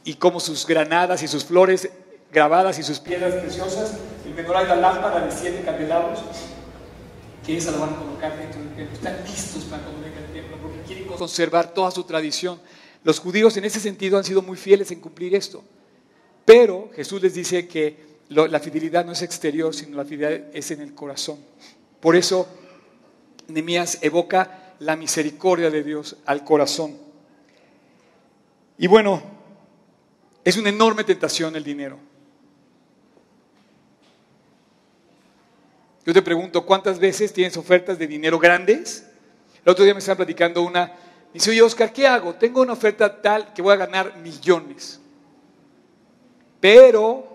y 0.02 0.14
como 0.14 0.40
sus 0.40 0.66
granadas 0.66 1.22
y 1.22 1.28
sus 1.28 1.44
flores 1.44 1.90
grabadas 2.32 2.78
y 2.78 2.82
sus 2.82 3.00
piedras 3.00 3.34
preciosas, 3.34 3.98
el 4.24 4.32
menorá 4.32 4.62
y 4.62 4.68
la 4.68 4.76
lámpara 4.76 5.20
de 5.26 5.30
siete 5.30 5.60
candelabros, 5.62 6.20
que 7.44 7.58
esa 7.58 7.70
la 7.72 7.80
van 7.80 7.90
a 7.90 7.96
colocar 7.96 8.34
dentro 8.38 8.62
del 8.62 8.70
templo. 8.70 8.94
Están 8.94 9.16
listos 9.26 9.64
para 9.64 9.82
cuando 9.82 10.06
el 10.06 10.32
templo, 10.32 10.56
porque 10.62 10.80
quieren 10.86 11.04
conservar 11.04 11.74
toda 11.74 11.90
su 11.90 12.02
tradición. 12.04 12.58
Los 13.04 13.20
judíos 13.20 13.58
en 13.58 13.66
ese 13.66 13.78
sentido 13.78 14.16
han 14.16 14.24
sido 14.24 14.40
muy 14.40 14.56
fieles 14.56 14.90
en 14.90 15.00
cumplir 15.00 15.34
esto. 15.34 15.62
Pero 16.44 16.90
Jesús 16.94 17.22
les 17.22 17.34
dice 17.34 17.66
que 17.68 18.10
la 18.28 18.60
fidelidad 18.60 19.04
no 19.04 19.12
es 19.12 19.22
exterior, 19.22 19.74
sino 19.74 19.96
la 19.96 20.04
fidelidad 20.04 20.54
es 20.54 20.70
en 20.70 20.80
el 20.80 20.94
corazón. 20.94 21.38
Por 22.00 22.16
eso 22.16 22.48
Nehemías 23.48 23.98
evoca 24.02 24.74
la 24.78 24.96
misericordia 24.96 25.70
de 25.70 25.82
Dios 25.82 26.16
al 26.26 26.44
corazón. 26.44 26.96
Y 28.78 28.86
bueno, 28.86 29.22
es 30.44 30.56
una 30.56 30.70
enorme 30.70 31.04
tentación 31.04 31.54
el 31.56 31.64
dinero. 31.64 31.98
Yo 36.06 36.14
te 36.14 36.22
pregunto, 36.22 36.64
¿cuántas 36.64 36.98
veces 36.98 37.32
tienes 37.32 37.56
ofertas 37.56 37.98
de 37.98 38.06
dinero 38.06 38.38
grandes? 38.38 39.06
El 39.64 39.72
otro 39.72 39.84
día 39.84 39.92
me 39.92 39.98
estaban 39.98 40.16
platicando 40.16 40.62
una, 40.62 40.92
dice, 41.34 41.50
oye 41.50 41.60
Oscar, 41.60 41.92
¿qué 41.92 42.06
hago? 42.06 42.34
Tengo 42.34 42.62
una 42.62 42.72
oferta 42.72 43.20
tal 43.20 43.52
que 43.52 43.60
voy 43.60 43.74
a 43.74 43.76
ganar 43.76 44.16
millones. 44.18 44.99
Pero 46.60 47.26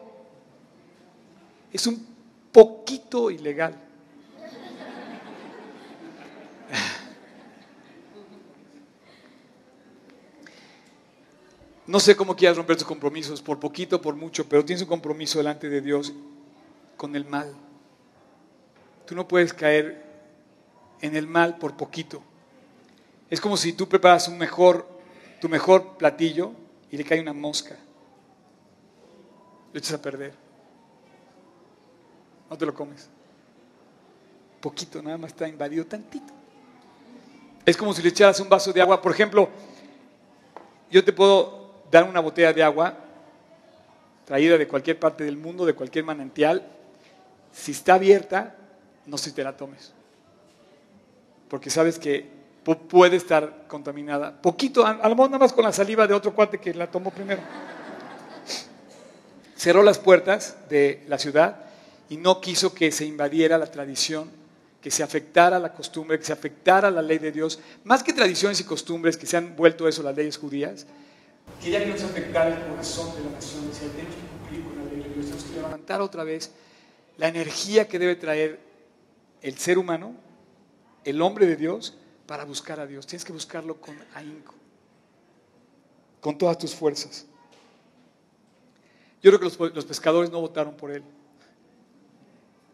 es 1.74 1.86
un 1.88 2.06
poquito 2.52 3.32
ilegal. 3.32 3.82
No 11.88 12.00
sé 12.00 12.16
cómo 12.16 12.36
quieras 12.36 12.58
romper 12.58 12.78
tus 12.78 12.88
compromisos, 12.88 13.42
por 13.42 13.60
poquito, 13.60 14.02
por 14.02 14.16
mucho, 14.16 14.50
pero 14.50 14.66
tienes 14.66 14.82
un 14.82 14.88
compromiso 14.88 15.38
delante 15.38 15.70
de 15.70 15.82
Dios 15.82 16.14
con 16.98 17.16
el 17.16 17.26
mal. 17.26 17.54
Tú 19.06 19.14
no 19.14 19.28
puedes 19.28 19.54
caer 19.54 20.04
en 21.02 21.16
el 21.16 21.28
mal 21.28 21.58
por 21.58 21.78
poquito. 21.78 22.24
Es 23.30 23.40
como 23.40 23.56
si 23.56 23.74
tú 23.74 23.88
preparas 23.88 24.28
un 24.28 24.38
mejor, 24.38 24.88
tu 25.40 25.48
mejor 25.48 25.98
platillo 25.98 26.54
y 26.90 26.98
le 26.98 27.04
cae 27.04 27.22
una 27.22 27.34
mosca. 27.34 27.78
Lo 29.76 29.80
echas 29.80 29.96
a 29.96 30.02
perder. 30.02 30.32
No 32.50 32.58
te 32.58 32.66
lo 32.66 32.74
comes. 32.74 33.10
Poquito, 34.62 35.02
nada 35.02 35.18
más 35.18 35.34
está 35.34 35.50
invadido 35.50 35.86
tantito. 35.86 36.32
Es 37.66 37.76
como 37.76 37.94
si 37.94 38.02
le 38.02 38.08
echaras 38.08 38.40
un 38.40 38.48
vaso 38.48 38.72
de 38.72 38.82
agua. 38.82 39.02
Por 39.02 39.12
ejemplo, 39.12 39.50
yo 40.90 41.04
te 41.04 41.12
puedo 41.12 41.74
dar 41.92 42.06
una 42.06 42.22
botella 42.22 42.54
de 42.54 42.64
agua 42.64 42.98
traída 44.24 44.58
de 44.58 44.66
cualquier 44.66 44.98
parte 44.98 45.26
del 45.26 45.36
mundo, 45.36 45.66
de 45.66 45.74
cualquier 45.74 46.06
manantial, 46.06 46.66
si 47.52 47.74
está 47.74 47.96
abierta, 47.96 48.56
no 49.06 49.18
si 49.18 49.34
te 49.34 49.44
la 49.44 49.58
tomes. 49.58 49.92
Porque 51.50 51.70
sabes 51.70 52.00
que 52.00 52.30
puede 52.64 53.18
estar 53.18 53.68
contaminada. 53.68 54.42
Poquito, 54.42 54.86
a 54.86 54.94
lo 54.94 55.16
mejor 55.16 55.32
nada 55.32 55.40
más 55.40 55.52
con 55.52 55.66
la 55.66 55.74
saliva 55.74 56.08
de 56.08 56.14
otro 56.14 56.34
cuate 56.34 56.60
que 56.60 56.74
la 56.74 56.90
tomó 56.90 57.12
primero. 57.12 57.42
Cerró 59.56 59.84
las 59.84 60.00
puertas 60.00 60.58
de 60.70 61.04
la 61.08 61.18
ciudad 61.18 61.66
y 62.10 62.18
no 62.18 62.42
quiso 62.42 62.74
que 62.74 62.92
se 62.92 63.06
invadiera 63.06 63.58
la 63.58 63.68
tradición, 63.68 64.30
que 64.82 64.92
se 64.92 65.02
afectara 65.02 65.58
la 65.60 65.74
costumbre, 65.74 66.20
que 66.20 66.26
se 66.26 66.34
afectara 66.34 66.92
la 66.92 67.02
ley 67.02 67.18
de 67.18 67.32
Dios. 67.32 67.60
Más 67.84 68.04
que 68.04 68.14
tradiciones 68.14 68.60
y 68.60 68.66
costumbres 68.66 69.18
que 69.18 69.26
se 69.26 69.38
han 69.38 69.56
vuelto 69.56 69.88
eso 69.88 70.04
las 70.04 70.16
leyes 70.16 70.38
judías, 70.38 70.86
quería 71.62 71.84
que 71.84 71.90
no 71.90 71.98
se 71.98 72.06
afectara 72.06 72.56
el 72.56 72.70
corazón 72.70 73.16
de 73.16 73.24
la 73.24 73.32
nación. 73.32 73.68
Decía, 73.68 73.88
tenemos 73.90 74.16
que 74.16 74.22
cumplir 74.38 74.64
con 74.64 74.78
la 74.78 74.92
ley 74.92 75.02
de 75.02 75.10
Dios, 75.16 75.26
tenemos 75.26 75.44
que 75.46 75.56
levantar 75.56 76.02
otra 76.02 76.24
vez 76.24 76.52
la 77.18 77.30
energía 77.30 77.88
que 77.88 77.98
debe 77.98 78.16
traer 78.16 78.60
el 79.42 79.58
ser 79.58 79.78
humano, 79.78 80.14
el 81.04 81.22
hombre 81.22 81.48
de 81.48 81.56
Dios, 81.56 81.98
para 82.28 82.44
buscar 82.46 82.80
a 82.80 82.86
Dios. 82.86 83.08
Tienes 83.08 83.24
que 83.24 83.32
buscarlo 83.32 83.80
con 83.80 83.96
ahínco, 84.14 84.54
con 86.20 86.38
todas 86.38 86.58
tus 86.58 86.76
fuerzas. 86.76 87.26
Yo 89.26 89.32
creo 89.32 89.40
que 89.50 89.74
los, 89.74 89.86
pescadores 89.86 90.30
no 90.30 90.40
votaron 90.40 90.76
por 90.76 90.92
él. 90.92 91.02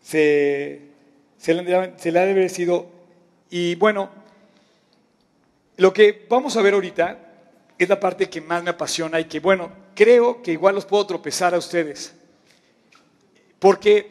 Se, 0.04 0.82
le, 1.47 1.93
se 1.97 2.12
le 2.12 2.20
ha 2.20 2.26
de 2.26 2.32
haber 2.32 2.49
sido... 2.49 2.89
Y 3.49 3.76
bueno, 3.76 4.10
lo 5.78 5.93
que 5.93 6.26
vamos 6.30 6.58
a 6.58 6.62
ver 6.62 6.74
ahorita 6.74 7.18
es 7.78 7.88
la 7.88 8.02
parte 8.02 8.30
que 8.30 8.41
más 8.41 8.62
me 8.64 8.72
apasiona 8.72 9.22
y 9.22 9.30
que, 9.30 9.39
bueno, 9.39 9.72
creo 9.95 10.43
que 10.43 10.52
igual 10.52 10.76
los 10.76 10.86
puedo 10.86 11.08
tropezar 11.08 11.56
a 11.56 11.58
ustedes. 11.58 12.14
Porque 13.58 14.10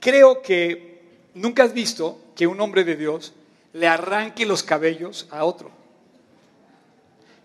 creo 0.00 0.40
que 0.40 1.02
nunca 1.34 1.64
has 1.64 1.74
visto 1.74 2.18
que 2.34 2.46
un 2.46 2.58
hombre 2.62 2.82
de 2.82 2.96
Dios 2.96 3.34
le 3.74 3.86
arranque 3.86 4.46
los 4.46 4.62
cabellos 4.62 5.28
a 5.30 5.44
otro. 5.44 5.70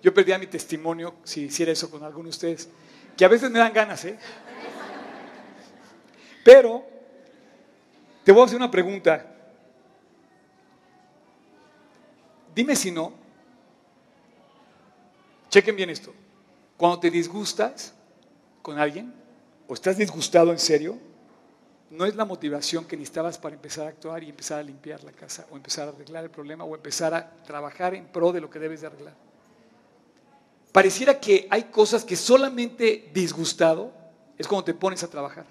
Yo 0.01 0.13
perdía 0.13 0.37
mi 0.37 0.47
testimonio 0.47 1.15
si 1.25 1.41
hiciera 1.41 1.73
eso 1.73 1.91
con 1.91 2.03
alguno 2.03 2.27
de 2.27 2.29
ustedes, 2.29 2.69
que 3.17 3.25
a 3.25 3.27
veces 3.27 3.49
me 3.49 3.59
dan 3.59 3.73
ganas, 3.73 4.03
¿eh? 4.05 4.17
Pero 6.43 6.85
te 8.23 8.31
voy 8.31 8.41
a 8.41 8.45
hacer 8.45 8.57
una 8.57 8.71
pregunta. 8.71 9.25
Dime 12.53 12.75
si 12.75 12.91
no, 12.91 13.25
Chequen 15.55 15.77
bien 15.77 15.89
esto. 15.89 16.13
Cuando 16.75 16.99
te 16.99 17.09
disgustas 17.09 17.93
con 18.61 18.77
alguien 18.77 19.13
o 19.69 19.73
estás 19.73 19.97
disgustado 19.97 20.51
en 20.51 20.59
serio, 20.59 20.97
no 21.89 22.05
es 22.05 22.13
la 22.17 22.25
motivación 22.25 22.83
que 22.83 22.97
necesitabas 22.97 23.37
para 23.37 23.55
empezar 23.55 23.85
a 23.85 23.89
actuar 23.91 24.21
y 24.21 24.29
empezar 24.29 24.59
a 24.59 24.63
limpiar 24.63 25.01
la 25.05 25.13
casa 25.13 25.47
o 25.51 25.55
empezar 25.55 25.87
a 25.87 25.91
arreglar 25.91 26.25
el 26.25 26.29
problema 26.29 26.65
o 26.65 26.75
empezar 26.75 27.13
a 27.13 27.31
trabajar 27.45 27.95
en 27.95 28.05
pro 28.05 28.33
de 28.33 28.41
lo 28.41 28.49
que 28.49 28.59
debes 28.59 28.81
de 28.81 28.87
arreglar. 28.87 29.13
Pareciera 30.75 31.17
que 31.21 31.47
hay 31.49 31.63
cosas 31.63 32.03
que 32.03 32.17
solamente 32.17 33.09
disgustado 33.13 33.93
es 34.37 34.45
cuando 34.45 34.65
te 34.65 34.73
pones 34.73 35.01
a 35.03 35.07
trabajar. 35.07 35.45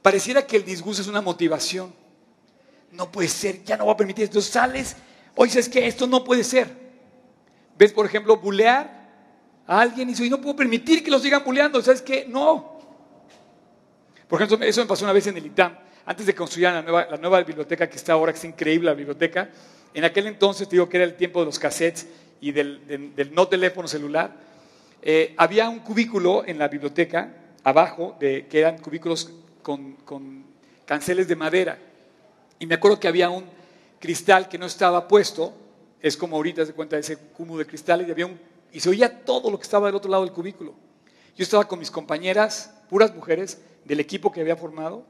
Pareciera 0.00 0.46
que 0.46 0.56
el 0.56 0.64
disgusto 0.64 1.02
es 1.02 1.08
una 1.08 1.20
motivación. 1.20 1.92
No 2.90 3.12
puede 3.12 3.28
ser, 3.28 3.62
ya 3.62 3.76
no 3.76 3.84
voy 3.84 3.92
a 3.92 3.96
permitir 3.98 4.24
esto. 4.24 4.40
Sales, 4.40 4.96
oye, 5.34 5.60
es 5.60 5.68
que 5.68 5.86
esto 5.86 6.06
no 6.06 6.24
puede 6.24 6.42
ser. 6.42 6.74
¿Ves, 7.76 7.92
por 7.92 8.06
ejemplo, 8.06 8.38
bulear 8.38 9.10
a 9.66 9.80
alguien 9.82 10.08
y 10.08 10.12
dice, 10.12 10.30
no 10.30 10.40
puedo 10.40 10.56
permitir 10.56 11.04
que 11.04 11.10
lo 11.10 11.18
sigan 11.18 11.44
buleando? 11.44 11.82
¿Sabes 11.82 12.00
qué? 12.00 12.24
No. 12.26 12.80
Por 14.26 14.40
ejemplo, 14.40 14.66
eso 14.66 14.80
me 14.80 14.86
pasó 14.86 15.04
una 15.04 15.12
vez 15.12 15.26
en 15.26 15.36
el 15.36 15.44
ITAM, 15.44 15.76
antes 16.06 16.24
de 16.24 16.34
construir 16.34 16.68
la 16.68 16.80
nueva, 16.80 17.08
la 17.10 17.18
nueva 17.18 17.42
biblioteca 17.42 17.90
que 17.90 17.96
está 17.96 18.14
ahora, 18.14 18.32
que 18.32 18.38
es 18.38 18.44
increíble 18.46 18.86
la 18.86 18.94
biblioteca. 18.94 19.50
En 19.92 20.04
aquel 20.04 20.28
entonces, 20.28 20.66
te 20.66 20.76
digo 20.76 20.88
que 20.88 20.96
era 20.96 21.04
el 21.04 21.14
tiempo 21.14 21.40
de 21.40 21.44
los 21.44 21.58
cassettes 21.58 22.06
y 22.40 22.52
del, 22.52 23.30
no 23.32 23.48
teléfono 23.48 23.88
celular. 23.88 24.32
Eh, 25.02 25.34
había 25.36 25.68
un 25.68 25.80
cubículo 25.80 26.44
en 26.46 26.58
la 26.58 26.68
biblioteca, 26.68 27.34
abajo, 27.64 28.16
de, 28.20 28.46
que 28.46 28.60
eran 28.60 28.78
cubículos 28.78 29.30
con, 29.62 29.94
con 30.04 30.44
canceles 30.84 31.28
de 31.28 31.36
madera. 31.36 31.78
Y 32.58 32.66
me 32.66 32.74
acuerdo 32.74 33.00
que 33.00 33.08
había 33.08 33.30
un 33.30 33.44
cristal 33.98 34.48
que 34.48 34.58
no 34.58 34.66
estaba 34.66 35.06
puesto 35.06 35.54
es 36.00 36.16
como 36.16 36.36
ahorita 36.36 36.64
se 36.64 36.72
cuenta 36.72 36.98
ese 36.98 37.16
cúmulo 37.16 37.58
de 37.58 37.66
cristales 37.66 38.08
y, 38.08 38.10
había 38.10 38.26
un, 38.26 38.38
y 38.72 38.80
se 38.80 38.88
oía 38.88 39.24
todo 39.24 39.50
lo 39.50 39.58
que 39.58 39.64
estaba 39.64 39.86
del 39.86 39.96
otro 39.96 40.10
lado 40.10 40.24
del 40.24 40.32
cubículo. 40.32 40.74
Yo 41.36 41.42
estaba 41.42 41.68
con 41.68 41.78
mis 41.78 41.90
compañeras, 41.90 42.74
puras 42.88 43.14
mujeres, 43.14 43.58
del 43.84 44.00
equipo 44.00 44.32
que 44.32 44.40
había 44.40 44.56
formado, 44.56 45.04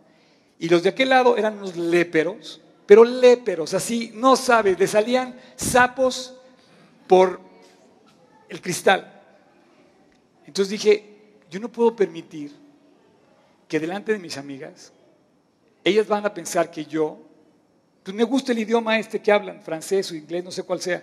y 0.58 0.68
los 0.68 0.82
de 0.82 0.90
aquel 0.90 1.08
lado 1.08 1.36
eran 1.36 1.58
unos 1.58 1.76
léperos, 1.76 2.60
pero 2.86 3.04
léperos, 3.04 3.72
así, 3.74 4.12
no 4.14 4.36
sabes, 4.36 4.78
le 4.78 4.86
salían 4.86 5.38
sapos 5.56 6.34
por 7.10 7.40
el 8.48 8.62
cristal. 8.62 9.20
Entonces 10.46 10.70
dije, 10.70 11.32
yo 11.50 11.58
no 11.58 11.68
puedo 11.68 11.96
permitir 11.96 12.54
que 13.66 13.80
delante 13.80 14.12
de 14.12 14.20
mis 14.20 14.36
amigas, 14.36 14.92
ellas 15.82 16.06
van 16.06 16.24
a 16.24 16.32
pensar 16.32 16.70
que 16.70 16.84
yo, 16.84 17.18
pues 18.04 18.16
me 18.16 18.22
gusta 18.22 18.52
el 18.52 18.60
idioma 18.60 18.96
este 18.96 19.20
que 19.20 19.32
hablan, 19.32 19.60
francés 19.60 20.12
o 20.12 20.14
inglés, 20.14 20.44
no 20.44 20.52
sé 20.52 20.62
cuál 20.62 20.80
sea. 20.80 21.02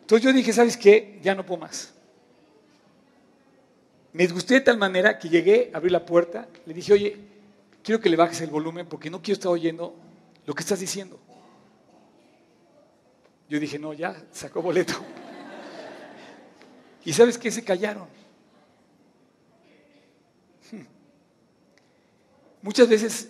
Entonces 0.00 0.24
yo 0.24 0.32
dije, 0.32 0.50
¿sabes 0.50 0.78
qué? 0.78 1.20
Ya 1.22 1.34
no 1.34 1.44
puedo 1.44 1.60
más. 1.60 1.92
Me 4.14 4.22
disgusté 4.22 4.54
de 4.54 4.60
tal 4.62 4.78
manera 4.78 5.18
que 5.18 5.28
llegué, 5.28 5.70
abrí 5.74 5.90
la 5.90 6.06
puerta, 6.06 6.48
le 6.64 6.72
dije, 6.72 6.90
oye, 6.90 7.18
quiero 7.82 8.00
que 8.00 8.08
le 8.08 8.16
bajes 8.16 8.40
el 8.40 8.48
volumen 8.48 8.86
porque 8.86 9.10
no 9.10 9.20
quiero 9.20 9.34
estar 9.34 9.52
oyendo 9.52 9.94
lo 10.46 10.54
que 10.54 10.62
estás 10.62 10.80
diciendo. 10.80 11.20
Yo 13.52 13.60
dije, 13.60 13.78
no, 13.78 13.92
ya, 13.92 14.16
sacó 14.32 14.62
boleto. 14.62 14.94
¿Y 17.04 17.12
sabes 17.12 17.36
qué? 17.36 17.50
Se 17.50 17.62
callaron. 17.62 18.08
Muchas 22.62 22.88
veces 22.88 23.28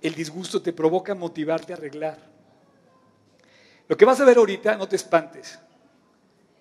el 0.00 0.14
disgusto 0.14 0.62
te 0.62 0.72
provoca 0.72 1.14
motivarte 1.14 1.74
a 1.74 1.76
arreglar. 1.76 2.16
Lo 3.88 3.94
que 3.94 4.06
vas 4.06 4.18
a 4.20 4.24
ver 4.24 4.38
ahorita, 4.38 4.74
no 4.78 4.88
te 4.88 4.96
espantes, 4.96 5.58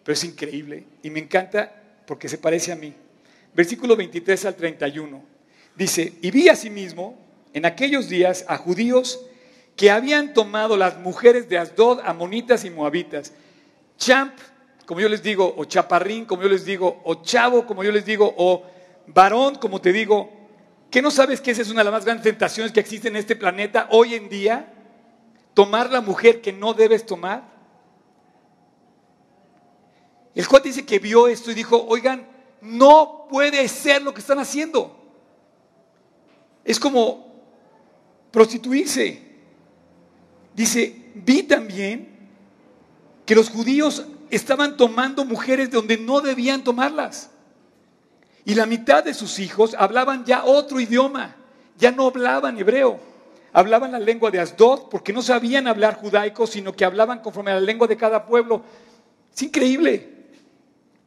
pero 0.04 0.12
es 0.12 0.24
increíble 0.26 0.84
y 1.02 1.12
me 1.12 1.22
encanta 1.22 1.74
porque 2.06 2.28
se 2.28 2.40
parece 2.40 2.74
a 2.74 2.76
mí. 2.76 2.94
Versículo 3.54 3.96
23 3.96 4.48
al 4.48 4.56
31. 4.58 5.24
Dice, 5.78 6.16
y 6.22 6.30
vi 6.30 6.50
asimismo 6.50 7.18
en 7.54 7.66
aquellos 7.66 8.10
días 8.10 8.44
a 8.50 8.58
judíos 8.58 9.28
que 9.76 9.90
habían 9.90 10.34
tomado 10.34 10.78
las 10.78 10.98
mujeres 11.00 11.50
de 11.50 11.58
Asdod, 11.58 12.00
amonitas 12.04 12.66
y 12.66 12.70
moabitas, 12.70 13.34
champ, 13.98 14.34
como 14.86 15.00
yo 15.00 15.10
les 15.10 15.24
digo, 15.24 15.54
o 15.58 15.66
chaparrín, 15.66 16.26
como 16.26 16.44
yo 16.44 16.50
les 16.50 16.66
digo, 16.66 17.02
o 17.06 17.24
chavo, 17.24 17.66
como 17.66 17.84
yo 17.84 17.92
les 17.92 18.06
digo, 18.06 18.34
o 18.38 18.64
varón, 19.08 19.56
como 19.56 19.80
te 19.80 19.94
digo, 19.94 20.30
¿qué 20.90 21.02
no 21.02 21.12
sabes 21.12 21.40
que 21.40 21.52
esa 21.52 21.62
es 21.62 21.70
una 21.70 21.80
de 21.80 21.86
las 21.86 21.94
más 21.94 22.06
grandes 22.06 22.24
tentaciones 22.24 22.72
que 22.72 22.80
existen 22.80 23.16
en 23.16 23.20
este 23.22 23.36
planeta 23.36 23.88
hoy 23.92 24.16
en 24.16 24.28
día? 24.30 24.74
Tomar 25.54 25.92
la 25.92 26.02
mujer 26.02 26.42
que 26.42 26.52
no 26.52 26.74
debes 26.74 27.06
tomar. 27.06 27.50
El 30.34 30.48
cuate 30.48 30.70
dice 30.70 30.86
que 30.86 31.00
vio 31.00 31.28
esto 31.28 31.52
y 31.52 31.54
dijo, 31.54 31.86
oigan, 31.88 32.28
no 32.62 33.28
puede 33.30 33.68
ser 33.68 34.02
lo 34.02 34.14
que 34.14 34.22
están 34.22 34.40
haciendo. 34.40 34.98
Es 36.64 36.80
como 36.80 37.42
prostituirse. 38.32 39.31
Dice, 40.56 41.12
vi 41.16 41.44
también 41.44 42.10
que 43.26 43.36
los 43.36 43.50
judíos 43.50 44.06
estaban 44.30 44.78
tomando 44.78 45.26
mujeres 45.26 45.70
de 45.70 45.78
donde 45.78 45.98
no 45.98 46.22
debían 46.22 46.64
tomarlas. 46.64 47.30
Y 48.46 48.56
la 48.56 48.66
mitad 48.66 49.04
de 49.04 49.14
sus 49.14 49.40
hijos 49.40 49.76
hablaban 49.78 50.26
ya 50.26 50.44
otro 50.44 50.80
idioma, 50.80 51.36
ya 51.78 51.92
no 51.92 52.08
hablaban 52.08 52.58
hebreo, 52.58 53.00
hablaban 53.54 53.92
la 53.92 54.00
lengua 54.00 54.32
de 54.32 54.40
Asdod 54.40 54.90
porque 54.90 55.14
no 55.14 55.22
sabían 55.22 55.68
hablar 55.68 55.96
judaico, 55.96 56.48
sino 56.48 56.74
que 56.74 56.86
hablaban 56.86 57.20
conforme 57.20 57.52
a 57.52 57.56
la 57.56 57.62
lengua 57.62 57.88
de 57.88 57.98
cada 57.98 58.26
pueblo. 58.26 58.64
Es 59.34 59.42
increíble. 59.44 60.10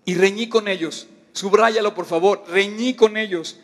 Y 0.04 0.14
reñí 0.14 0.48
con 0.48 0.68
ellos 0.68 1.08
Subráyalo, 1.34 1.94
por 1.94 2.06
favor. 2.06 2.44
Reñí 2.48 2.94
con 2.94 3.16
ellos. 3.16 3.58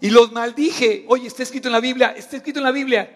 Y 0.00 0.10
los 0.10 0.32
maldije. 0.32 1.04
Oye, 1.08 1.28
está 1.28 1.44
escrito 1.44 1.68
en 1.68 1.72
la 1.72 1.80
Biblia. 1.80 2.12
Está 2.16 2.36
escrito 2.36 2.58
en 2.58 2.64
la 2.64 2.72
Biblia. 2.72 3.08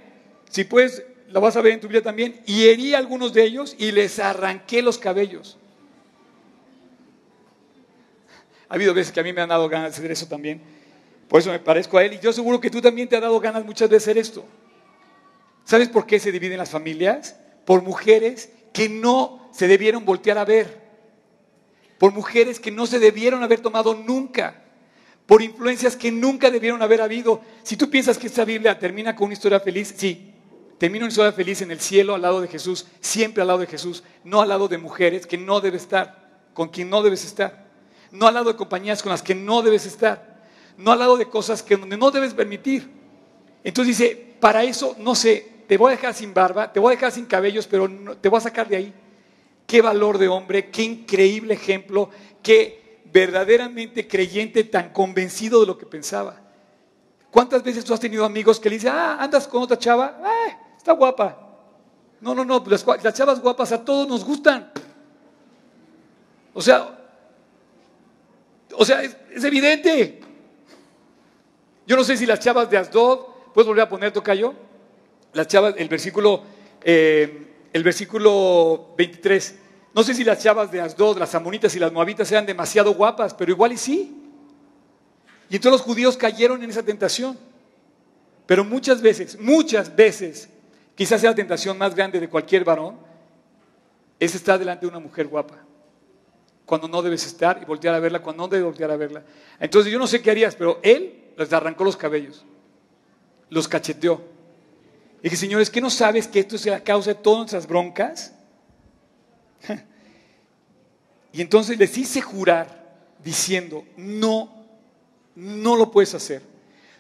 Si 0.49 0.65
puedes, 0.65 1.03
lo 1.29 1.41
vas 1.41 1.57
a 1.57 1.61
ver 1.61 1.73
en 1.73 1.81
tu 1.81 1.87
Biblia 1.87 2.03
también. 2.03 2.41
Y 2.47 2.69
herí 2.69 2.95
a 2.95 2.99
algunos 2.99 3.33
de 3.33 3.45
ellos 3.45 3.77
y 3.79 3.93
les 3.93 4.19
arranqué 4.19 4.83
los 4.83 4.99
cabellos. 4.99 5.59
Ha 8.69 8.75
habido 8.75 8.93
veces 8.93 9.13
que 9.13 9.21
a 9.21 9.23
mí 9.23 9.33
me 9.33 9.41
han 9.41 9.49
dado 9.49 9.69
ganas 9.69 9.93
de 9.93 9.99
hacer 9.99 10.11
eso 10.11 10.27
también. 10.27 10.61
Por 11.29 11.41
eso 11.41 11.51
me 11.51 11.59
parezco 11.59 11.99
a 11.99 12.05
él. 12.05 12.15
Y 12.15 12.19
yo 12.21 12.33
seguro 12.33 12.61
que 12.61 12.71
tú 12.71 12.81
también 12.81 13.09
te 13.09 13.17
has 13.17 13.23
dado 13.23 13.39
ganas 13.41 13.65
muchas 13.65 13.89
de 13.89 13.97
hacer 13.97 14.19
esto. 14.19 14.45
¿Sabes 15.65 15.89
por 15.89 16.07
qué 16.07 16.19
se 16.19 16.33
dividen 16.33 16.59
las 16.59 16.71
familias? 16.71 17.37
Por 17.65 17.83
mujeres 17.83 18.51
que 18.73 18.89
no 18.89 19.51
se 19.53 19.69
debieron 19.69 20.05
voltear 20.05 20.39
a 20.39 20.45
ver 20.45 20.89
por 21.99 22.13
mujeres 22.13 22.61
que 22.61 22.71
no 22.71 22.87
se 22.87 22.99
debieron 22.99 23.43
haber 23.43 23.61
tomado 23.61 23.95
nunca, 23.95 24.63
por 25.27 25.43
influencias 25.43 25.97
que 25.97 26.11
nunca 26.11 26.51
debieron 26.51 26.81
haber 26.81 27.03
habido. 27.03 27.43
Si 27.65 27.77
tú 27.77 27.91
piensas 27.91 28.17
que 28.17 28.29
esta 28.29 28.45
Biblia 28.45 28.79
termina 28.79 29.15
con 29.15 29.27
una 29.27 29.35
historia 29.35 29.61
feliz, 29.61 29.95
sí, 29.97 30.28
termina 30.79 31.05
una 31.05 31.11
historia 31.11 31.33
feliz 31.33 31.61
en 31.63 31.71
el 31.71 31.81
cielo 31.81 32.15
al 32.15 32.23
lado 32.23 32.41
de 32.41 32.49
Jesús, 32.49 32.87
siempre 33.01 33.43
al 33.43 33.49
lado 33.49 33.61
de 33.61 33.67
Jesús, 33.67 34.03
no 34.25 34.41
al 34.41 34.49
lado 34.49 34.69
de 34.69 34.79
mujeres 34.79 35.27
que 35.27 35.37
no 35.37 35.61
debes 35.61 35.83
estar, 35.83 36.29
con 36.55 36.69
quien 36.69 36.89
no 36.89 37.03
debes 37.03 37.25
estar, 37.25 37.67
no 38.13 38.27
al 38.27 38.35
lado 38.35 38.53
de 38.53 38.57
compañías 38.57 39.03
con 39.03 39.11
las 39.11 39.23
que 39.23 39.35
no 39.35 39.63
debes 39.63 39.87
estar, 39.87 40.39
no 40.77 40.93
al 40.93 40.99
lado 41.01 41.17
de 41.17 41.29
cosas 41.29 41.63
que 41.63 41.77
no 41.77 42.11
debes 42.11 42.35
permitir. 42.35 42.89
Entonces 43.65 43.99
dice, 43.99 44.37
para 44.41 44.63
eso, 44.65 44.97
no 44.99 45.15
sé, 45.15 45.65
te 45.67 45.77
voy 45.77 45.93
a 45.93 45.97
dejar 45.97 46.15
sin 46.15 46.33
barba, 46.33 46.73
te 46.73 46.81
voy 46.81 46.93
a 46.93 46.97
dejar 46.97 47.13
sin 47.13 47.27
cabellos, 47.27 47.67
pero 47.67 47.91
te 48.21 48.29
voy 48.29 48.39
a 48.39 48.43
sacar 48.43 48.69
de 48.69 48.77
ahí 48.77 48.95
qué 49.67 49.83
valor 49.83 50.17
de 50.17 50.29
hombre, 50.29 50.71
qué 50.71 50.83
increíble 50.83 51.55
ejemplo, 51.55 52.11
qué 52.43 53.03
verdaderamente 53.13 54.09
creyente 54.09 54.65
tan 54.65 54.91
convencido 54.93 55.61
de 55.61 55.67
lo 55.67 55.77
que 55.77 55.87
pensaba. 55.87 56.41
¿Cuántas 57.31 57.63
veces 57.63 57.85
tú 57.85 57.93
has 57.93 58.01
tenido 58.01 58.25
amigos 58.25 58.59
que 58.59 58.71
le 58.71 58.77
dicen, 58.77 58.93
ah, 58.95 59.19
andas 59.21 59.47
con 59.47 59.63
otra 59.63 59.79
chava? 59.79 60.21
Ah, 60.25 60.68
guapa. 60.93 61.39
No, 62.21 62.35
no, 62.35 62.45
no, 62.45 62.65
las, 62.67 62.85
las 63.03 63.15
chavas 63.15 63.41
guapas 63.41 63.73
a 63.73 63.85
todos 63.85 64.09
nos 64.09 64.25
gustan. 64.25 64.73
O 66.53 66.61
sea, 66.61 66.99
o 68.77 68.85
sea, 68.85 69.03
es, 69.03 69.45
evidente. 69.45 70.21
Yo 71.87 71.97
no 71.97 72.05
sé 72.05 72.17
si 72.17 72.27
las 72.27 72.41
chavas 72.41 72.69
de 72.69 72.79
Asdod, 72.79 73.21
¿puedes 73.55 73.67
volver 73.67 73.85
a 73.85 73.89
poner 73.89 74.13
tocayo? 74.13 74.55
Las 75.33 75.47
chavas, 75.47 75.75
el 75.79 75.89
versículo 75.89 76.43
eh, 76.83 77.49
el 77.73 77.83
versículo 77.83 78.95
23. 78.97 79.55
No 79.95 80.03
sé 80.03 80.15
si 80.15 80.25
las 80.25 80.43
chavas 80.43 80.71
de 80.71 80.81
Asdod, 80.81 81.19
las 81.19 81.35
amonitas 81.35 81.75
y 81.75 81.79
las 81.79 81.93
moabitas 81.93 82.29
sean 82.29 82.47
demasiado 82.47 82.95
guapas, 82.95 83.35
pero 83.35 83.51
igual 83.51 83.73
y 83.73 83.77
sí. 83.77 84.15
Y 85.51 85.57
entonces 85.57 85.81
los 85.81 85.83
judíos 85.83 86.17
cayeron 86.17 86.63
en 86.63 86.71
esa 86.71 86.83
tentación. 86.83 87.39
Pero 88.47 88.65
muchas 88.65 89.03
veces, 89.03 89.39
muchas 89.39 89.95
veces, 89.95 90.49
quizás 90.99 91.21
sea 91.21 91.31
la 91.31 91.37
tentación 91.37 91.79
más 91.79 91.95
grande 91.95 92.19
de 92.19 92.29
cualquier 92.29 92.65
varón, 92.65 92.99
es 94.19 94.35
estar 94.35 94.59
delante 94.59 94.85
de 94.85 94.91
una 94.91 94.99
mujer 94.99 95.29
guapa. 95.29 95.55
Cuando 96.67 96.89
no 96.89 97.01
debes 97.01 97.25
estar 97.25 97.61
y 97.63 97.65
voltear 97.65 97.95
a 97.95 98.01
verla, 98.01 98.21
cuando 98.21 98.43
no 98.43 98.49
debes 98.49 98.65
voltear 98.65 98.91
a 98.91 98.97
verla. 98.97 99.23
Entonces 99.61 99.93
yo 99.93 99.99
no 100.01 100.09
sé 100.09 100.21
qué 100.21 100.33
harías, 100.33 100.57
pero 100.57 100.81
él 100.83 101.31
les 101.37 101.53
arrancó 101.53 101.85
los 101.85 101.97
cabellos, 101.97 102.45
los 103.49 103.69
cacheteó 103.69 104.21
y 105.21 105.25
dije, 105.25 105.37
señores, 105.37 105.71
¿qué 105.71 105.81
no 105.81 105.89
sabes 105.89 106.27
que 106.27 106.41
esto 106.41 106.57
es 106.57 106.67
la 106.67 106.83
causa 106.83 107.11
de 107.11 107.21
todas 107.21 107.39
nuestras 107.39 107.67
broncas? 107.67 108.33
Y 111.31 111.43
entonces 111.43 111.79
les 111.79 111.97
hice 111.99 112.23
jurar 112.23 112.97
diciendo, 113.23 113.85
no, 113.99 114.65
no 115.37 115.77
lo 115.77 115.91
puedes 115.91 116.15
hacer. 116.15 116.43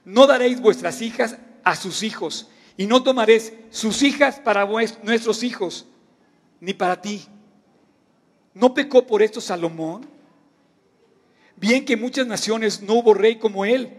No 0.04 0.26
daréis 0.26 0.60
vuestras 0.60 1.00
hijas 1.00 1.38
a 1.64 1.74
sus 1.74 2.02
hijos 2.02 2.46
y 2.78 2.86
no 2.86 3.02
tomaréis 3.02 3.52
sus 3.70 4.02
hijas 4.02 4.38
para 4.38 4.64
nuestros 5.02 5.42
hijos, 5.42 5.84
ni 6.60 6.72
para 6.72 7.02
ti. 7.02 7.26
¿No 8.54 8.72
pecó 8.72 9.04
por 9.04 9.20
esto 9.20 9.40
Salomón? 9.40 10.06
Bien 11.56 11.84
que 11.84 11.94
en 11.94 12.00
muchas 12.00 12.28
naciones 12.28 12.80
no 12.80 12.94
hubo 12.94 13.14
rey 13.14 13.36
como 13.36 13.64
él, 13.64 13.92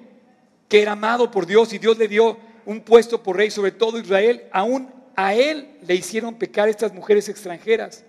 que 0.69 0.81
era 0.81 0.93
amado 0.93 1.29
por 1.29 1.45
Dios 1.45 1.73
y 1.73 1.77
Dios 1.77 1.97
le 1.97 2.07
dio 2.07 2.37
un 2.65 2.79
puesto 2.79 3.21
por 3.21 3.35
rey 3.35 3.51
sobre 3.51 3.73
todo 3.73 3.99
Israel, 3.99 4.45
aún 4.53 4.89
a 5.17 5.35
él 5.35 5.77
le 5.85 5.95
hicieron 5.95 6.35
pecar 6.35 6.69
estas 6.69 6.93
mujeres 6.93 7.27
extranjeras. 7.27 8.05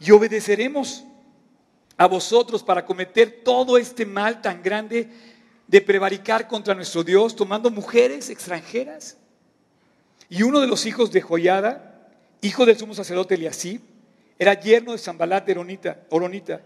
Y 0.00 0.10
obedeceremos 0.10 1.04
a 1.96 2.06
vosotros 2.06 2.62
para 2.62 2.84
cometer 2.84 3.40
todo 3.42 3.78
este 3.78 4.04
mal 4.04 4.42
tan 4.42 4.62
grande 4.62 5.08
de 5.68 5.82
prevaricar 5.82 6.48
contra 6.48 6.74
nuestro 6.74 7.04
Dios 7.04 7.36
tomando 7.36 7.70
mujeres 7.70 8.30
extranjeras. 8.30 9.18
Y 10.30 10.42
uno 10.42 10.60
de 10.60 10.66
los 10.66 10.86
hijos 10.86 11.12
de 11.12 11.20
Joyada, 11.20 12.08
hijo 12.40 12.66
del 12.66 12.76
sumo 12.76 12.94
sacerdote 12.94 13.34
Eliasib, 13.34 13.82
era 14.38 14.58
yerno 14.58 14.92
de 14.92 14.98
Zambalat 14.98 15.46
de 15.46 15.96
Oronita. 16.08 16.62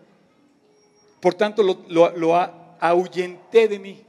Por 1.20 1.34
tanto, 1.34 1.62
lo, 1.62 2.16
lo 2.16 2.34
ahuyenté 2.80 3.66
de 3.68 3.78
mí. 3.78 4.04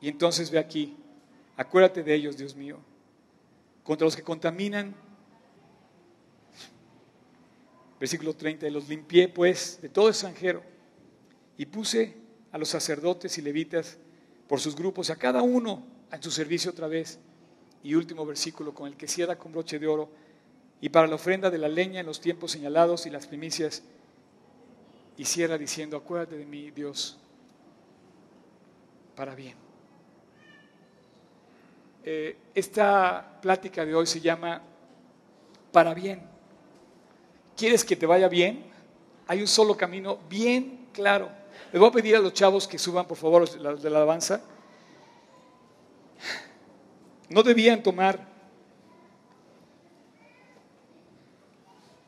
Y 0.00 0.08
entonces 0.08 0.50
ve 0.50 0.58
aquí, 0.58 0.96
acuérdate 1.56 2.02
de 2.02 2.14
ellos, 2.14 2.36
Dios 2.36 2.54
mío, 2.54 2.78
contra 3.82 4.04
los 4.04 4.14
que 4.14 4.22
contaminan. 4.22 4.94
Versículo 7.98 8.34
30, 8.34 8.70
los 8.70 8.88
limpié 8.88 9.28
pues 9.28 9.78
de 9.82 9.88
todo 9.88 10.08
extranjero 10.08 10.62
y 11.58 11.66
puse 11.66 12.19
a 12.52 12.58
los 12.58 12.68
sacerdotes 12.68 13.38
y 13.38 13.42
levitas 13.42 13.98
por 14.48 14.60
sus 14.60 14.74
grupos, 14.74 15.10
a 15.10 15.16
cada 15.16 15.42
uno 15.42 15.82
en 16.10 16.22
su 16.22 16.30
servicio 16.30 16.70
otra 16.70 16.88
vez. 16.88 17.18
y 17.82 17.94
último 17.94 18.26
versículo 18.26 18.74
con 18.74 18.88
el 18.88 18.96
que 18.96 19.08
cierra 19.08 19.38
con 19.38 19.52
broche 19.52 19.78
de 19.78 19.86
oro, 19.86 20.10
y 20.82 20.90
para 20.90 21.06
la 21.06 21.14
ofrenda 21.14 21.50
de 21.50 21.56
la 21.56 21.68
leña 21.68 22.00
en 22.00 22.06
los 22.06 22.20
tiempos 22.20 22.50
señalados 22.50 23.06
y 23.06 23.10
las 23.10 23.26
primicias, 23.26 23.82
y 25.16 25.24
cierra 25.24 25.56
diciendo, 25.56 25.96
acuérdate 25.96 26.36
de 26.36 26.44
mí, 26.44 26.70
Dios, 26.70 27.18
para 29.16 29.34
bien. 29.34 29.54
Eh, 32.04 32.36
esta 32.54 33.38
plática 33.40 33.84
de 33.84 33.94
hoy 33.94 34.06
se 34.06 34.20
llama 34.20 34.62
para 35.72 35.94
bien. 35.94 36.22
¿Quieres 37.56 37.84
que 37.84 37.96
te 37.96 38.06
vaya 38.06 38.28
bien? 38.28 38.64
Hay 39.26 39.40
un 39.40 39.46
solo 39.46 39.76
camino 39.76 40.18
bien 40.28 40.88
claro. 40.92 41.39
Les 41.72 41.80
voy 41.80 41.88
a 41.88 41.92
pedir 41.92 42.16
a 42.16 42.18
los 42.18 42.32
chavos 42.32 42.66
que 42.66 42.78
suban, 42.78 43.06
por 43.06 43.16
favor, 43.16 43.48
de 43.48 43.90
la 43.90 43.98
alabanza. 43.98 44.40
No 47.28 47.42
debían 47.42 47.82
tomar 47.82 48.28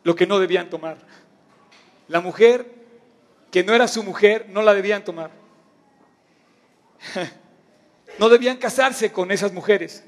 lo 0.03 0.17
que 0.17 0.27
no 0.27 0.39
debían 0.39 0.69
tomar. 0.69 0.99
La 2.09 2.21
mujer 2.21 2.67
que 3.51 3.63
no 3.63 3.75
era 3.75 3.87
su 3.87 4.03
mujer, 4.03 4.47
no 4.49 4.63
la 4.63 4.75
debían 4.75 5.05
tomar. 5.05 5.31
No 8.19 8.29
debían 8.29 8.59
casarse 8.59 9.11
con 9.11 9.31
esas 9.31 9.55
mujeres. 9.55 10.05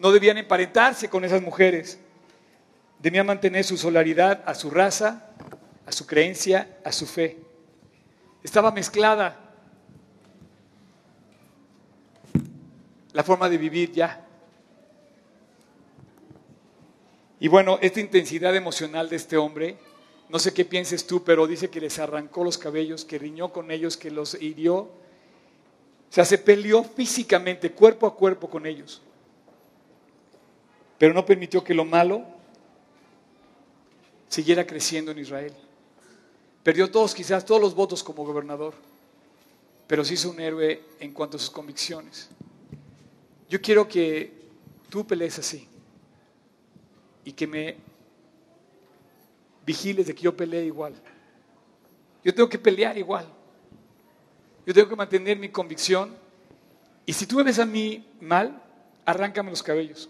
No 0.00 0.10
debían 0.10 0.36
emparentarse 0.36 1.08
con 1.08 1.24
esas 1.24 1.40
mujeres. 1.40 2.00
Debían 2.98 3.24
mantener 3.24 3.62
su 3.62 3.76
solaridad 3.76 4.42
a 4.46 4.54
su 4.56 4.68
raza, 4.68 5.30
a 5.86 5.92
su 5.92 6.06
creencia, 6.08 6.80
a 6.84 6.90
su 6.90 7.06
fe. 7.06 7.38
Estaba 8.42 8.70
mezclada 8.70 9.50
la 13.12 13.22
forma 13.22 13.48
de 13.48 13.58
vivir 13.58 13.92
ya. 13.92 14.26
Y 17.38 17.48
bueno, 17.48 17.78
esta 17.80 18.00
intensidad 18.00 18.54
emocional 18.54 19.08
de 19.08 19.16
este 19.16 19.36
hombre, 19.36 19.78
no 20.28 20.38
sé 20.38 20.52
qué 20.52 20.64
pienses 20.64 21.06
tú, 21.06 21.24
pero 21.24 21.46
dice 21.46 21.70
que 21.70 21.80
les 21.80 21.98
arrancó 21.98 22.44
los 22.44 22.58
cabellos, 22.58 23.04
que 23.04 23.18
riñó 23.18 23.52
con 23.52 23.70
ellos, 23.70 23.96
que 23.96 24.10
los 24.10 24.40
hirió. 24.40 24.76
O 24.76 26.12
sea, 26.12 26.24
se 26.24 26.38
peleó 26.38 26.84
físicamente, 26.84 27.72
cuerpo 27.72 28.06
a 28.06 28.14
cuerpo 28.14 28.48
con 28.48 28.66
ellos. 28.66 29.02
Pero 30.98 31.14
no 31.14 31.24
permitió 31.24 31.64
que 31.64 31.72
lo 31.72 31.84
malo 31.84 32.24
siguiera 34.28 34.66
creciendo 34.66 35.12
en 35.12 35.18
Israel. 35.18 35.54
Perdió 36.62 36.90
todos, 36.90 37.14
quizás 37.14 37.44
todos 37.44 37.60
los 37.60 37.74
votos 37.74 38.02
como 38.02 38.24
gobernador, 38.24 38.74
pero 39.86 40.04
se 40.04 40.14
hizo 40.14 40.30
un 40.30 40.40
héroe 40.40 40.82
en 40.98 41.12
cuanto 41.12 41.36
a 41.36 41.40
sus 41.40 41.50
convicciones. 41.50 42.28
Yo 43.48 43.60
quiero 43.60 43.88
que 43.88 44.32
tú 44.88 45.06
pelees 45.06 45.38
así 45.38 45.66
y 47.24 47.32
que 47.32 47.46
me 47.46 47.76
vigiles 49.64 50.06
de 50.06 50.14
que 50.14 50.22
yo 50.22 50.36
pelee 50.36 50.66
igual. 50.66 50.94
Yo 52.22 52.34
tengo 52.34 52.48
que 52.48 52.58
pelear 52.58 52.98
igual. 52.98 53.26
Yo 54.66 54.74
tengo 54.74 54.88
que 54.88 54.96
mantener 54.96 55.38
mi 55.38 55.48
convicción. 55.48 56.14
Y 57.06 57.12
si 57.12 57.26
tú 57.26 57.36
me 57.36 57.42
ves 57.42 57.58
a 57.58 57.66
mí 57.66 58.06
mal, 58.20 58.62
arráncame 59.04 59.50
los 59.50 59.62
cabellos. 59.62 60.08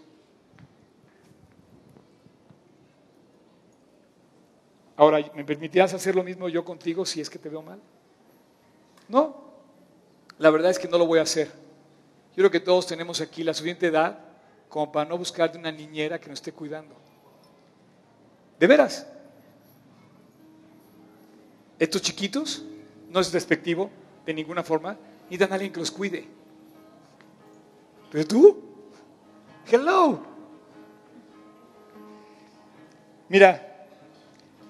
Ahora, 5.01 5.17
¿me 5.33 5.43
permitirás 5.43 5.95
hacer 5.95 6.15
lo 6.15 6.23
mismo 6.23 6.47
yo 6.47 6.63
contigo 6.63 7.07
si 7.07 7.21
es 7.21 7.27
que 7.27 7.39
te 7.39 7.49
veo 7.49 7.63
mal? 7.63 7.79
No, 9.07 9.35
la 10.37 10.51
verdad 10.51 10.69
es 10.69 10.77
que 10.77 10.87
no 10.87 10.99
lo 10.99 11.07
voy 11.07 11.17
a 11.17 11.23
hacer. 11.23 11.47
Yo 11.47 12.35
creo 12.35 12.51
que 12.51 12.59
todos 12.59 12.85
tenemos 12.85 13.19
aquí 13.19 13.43
la 13.43 13.55
suficiente 13.55 13.87
edad 13.87 14.19
como 14.69 14.91
para 14.91 15.09
no 15.09 15.17
buscar 15.17 15.51
de 15.51 15.57
una 15.57 15.71
niñera 15.71 16.21
que 16.21 16.29
nos 16.29 16.37
esté 16.37 16.51
cuidando. 16.51 16.93
De 18.59 18.67
veras. 18.67 19.07
Estos 21.79 22.03
chiquitos, 22.03 22.63
no 23.09 23.21
es 23.21 23.31
despectivo 23.31 23.89
de 24.23 24.35
ninguna 24.35 24.61
forma, 24.61 24.95
necesitan 25.23 25.51
a 25.51 25.55
alguien 25.55 25.73
que 25.73 25.79
los 25.79 25.89
cuide. 25.89 26.27
Pero 28.11 28.27
tú, 28.27 28.63
hello. 29.65 30.19
Mira, 33.29 33.70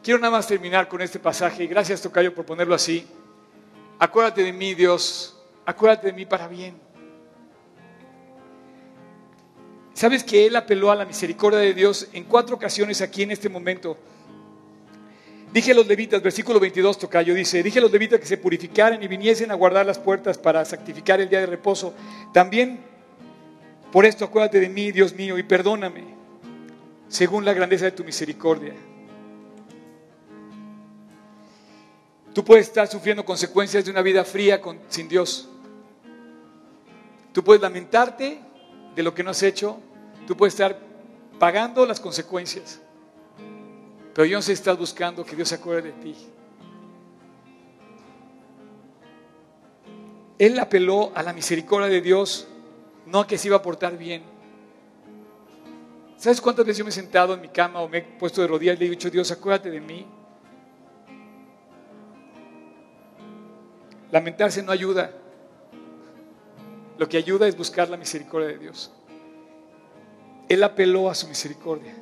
quiero 0.03 0.19
nada 0.19 0.31
más 0.31 0.47
terminar 0.47 0.87
con 0.87 1.01
este 1.01 1.19
pasaje. 1.19 1.67
Gracias, 1.67 2.01
Tocayo, 2.01 2.33
por 2.33 2.45
ponerlo 2.45 2.75
así. 2.75 3.05
Acuérdate 3.99 4.43
de 4.43 4.53
mí, 4.53 4.73
Dios. 4.73 5.37
Acuérdate 5.65 6.07
de 6.07 6.13
mí 6.13 6.25
para 6.25 6.47
bien. 6.47 6.75
¿Sabes 9.93 10.23
que 10.23 10.47
Él 10.47 10.55
apeló 10.55 10.89
a 10.89 10.95
la 10.95 11.05
misericordia 11.05 11.59
de 11.59 11.73
Dios 11.73 12.07
en 12.13 12.23
cuatro 12.23 12.55
ocasiones 12.55 13.01
aquí 13.01 13.23
en 13.23 13.31
este 13.31 13.49
momento? 13.49 13.97
Dije 15.53 15.73
a 15.73 15.75
los 15.75 15.85
levitas, 15.85 16.21
versículo 16.21 16.61
22, 16.61 16.97
Tocayo, 16.97 17.35
dice, 17.35 17.61
dije 17.61 17.79
a 17.79 17.81
los 17.81 17.91
levitas 17.91 18.19
que 18.19 18.25
se 18.25 18.37
purificaran 18.37 19.03
y 19.03 19.07
viniesen 19.07 19.51
a 19.51 19.55
guardar 19.55 19.85
las 19.85 19.99
puertas 19.99 20.37
para 20.37 20.63
santificar 20.63 21.19
el 21.19 21.27
día 21.27 21.41
de 21.41 21.45
reposo. 21.45 21.93
También, 22.33 22.79
por 23.91 24.05
esto 24.05 24.23
acuérdate 24.23 24.61
de 24.61 24.69
mí, 24.69 24.93
Dios 24.93 25.13
mío, 25.13 25.37
y 25.37 25.43
perdóname, 25.43 26.05
según 27.09 27.43
la 27.43 27.53
grandeza 27.53 27.85
de 27.85 27.91
tu 27.91 28.05
misericordia. 28.05 28.73
Tú 32.33 32.43
puedes 32.45 32.67
estar 32.67 32.87
sufriendo 32.87 33.25
consecuencias 33.25 33.83
de 33.83 33.91
una 33.91 34.01
vida 34.01 34.23
fría 34.23 34.61
sin 34.87 35.07
Dios. 35.07 35.49
Tú 37.33 37.43
puedes 37.43 37.61
lamentarte 37.61 38.39
de 38.95 39.03
lo 39.03 39.13
que 39.13 39.23
no 39.23 39.31
has 39.31 39.43
hecho, 39.43 39.79
Tú 40.27 40.37
puedes 40.37 40.53
estar 40.53 40.77
pagando 41.39 41.85
las 41.85 41.99
consecuencias, 41.99 42.79
pero 44.13 44.25
yo 44.25 44.37
no 44.37 44.41
sé 44.41 44.47
si 44.47 44.53
estás 44.53 44.77
buscando 44.77 45.25
que 45.25 45.35
Dios 45.35 45.49
se 45.49 45.55
acuerde 45.55 45.91
de 45.91 46.01
ti. 46.01 46.15
Él 50.37 50.59
apeló 50.59 51.11
a 51.15 51.23
la 51.23 51.33
misericordia 51.33 51.89
de 51.89 52.01
Dios, 52.01 52.47
no 53.05 53.19
a 53.19 53.27
que 53.27 53.37
se 53.37 53.47
iba 53.47 53.57
a 53.57 53.61
portar 53.61 53.97
bien. 53.97 54.23
¿Sabes 56.17 56.39
cuántas 56.39 56.65
veces 56.65 56.77
yo 56.77 56.85
me 56.85 56.89
he 56.89 56.93
sentado 56.93 57.33
en 57.33 57.41
mi 57.41 57.49
cama 57.49 57.81
o 57.81 57.89
me 57.89 57.99
he 57.99 58.01
puesto 58.01 58.41
de 58.41 58.47
rodillas 58.47 58.75
y 58.77 58.79
le 58.79 58.85
he 58.85 58.89
dicho, 58.91 59.09
Dios, 59.09 59.31
acuérdate 59.31 59.69
de 59.71 59.81
mí? 59.81 60.05
Lamentarse 64.11 64.61
no 64.61 64.71
ayuda. 64.71 65.11
Lo 66.97 67.07
que 67.07 67.17
ayuda 67.17 67.47
es 67.47 67.57
buscar 67.57 67.89
la 67.89 67.97
misericordia 67.97 68.49
de 68.49 68.57
Dios. 68.57 68.91
Él 70.49 70.63
apeló 70.63 71.09
a 71.09 71.15
su 71.15 71.27
misericordia. 71.27 71.95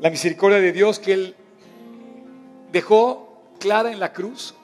La 0.00 0.10
misericordia 0.10 0.58
de 0.58 0.72
Dios 0.72 0.98
que 0.98 1.12
Él 1.12 1.36
dejó 2.72 3.42
clara 3.58 3.92
en 3.92 4.00
la 4.00 4.12
cruz 4.12 4.54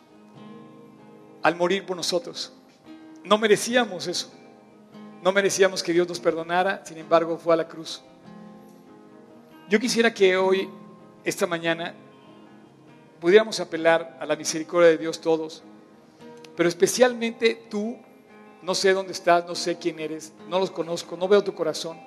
al 1.43 1.57
morir 1.57 1.87
por 1.87 1.97
nosotros. 1.97 2.53
No 3.25 3.39
merecíamos 3.39 4.07
eso. 4.07 4.33
No 5.23 5.31
merecíamos 5.31 5.83
que 5.83 5.93
Dios 5.93 6.09
nos 6.09 6.19
perdonara, 6.19 6.85
sin 6.85 6.99
embargo 6.99 7.39
fue 7.39 7.55
a 7.55 7.57
la 7.57 7.69
cruz. 7.69 8.03
Yo 9.69 9.79
quisiera 9.79 10.13
que 10.13 10.37
hoy, 10.37 10.69
esta 11.25 11.47
mañana, 11.47 11.95
pudiéramos 13.23 13.61
apelar 13.61 14.19
a 14.19 14.27
la 14.27 14.35
misericordia 14.35 14.91
de 14.91 14.99
Dios 14.99 15.21
todos, 15.21 15.63
pero 16.57 16.69
especialmente 16.69 17.55
tú 17.71 17.97
no 18.63 18.75
sé 18.75 18.93
dónde 18.93 19.13
estás, 19.13 19.47
no 19.47 19.55
sé 19.55 19.79
quién 19.79 20.01
eres, 20.01 20.33
no 20.49 20.59
los 20.59 20.73
conozco, 20.73 21.17
no 21.17 21.29
veo 21.29 21.45
tu 21.45 21.55
corazón. 21.55 22.01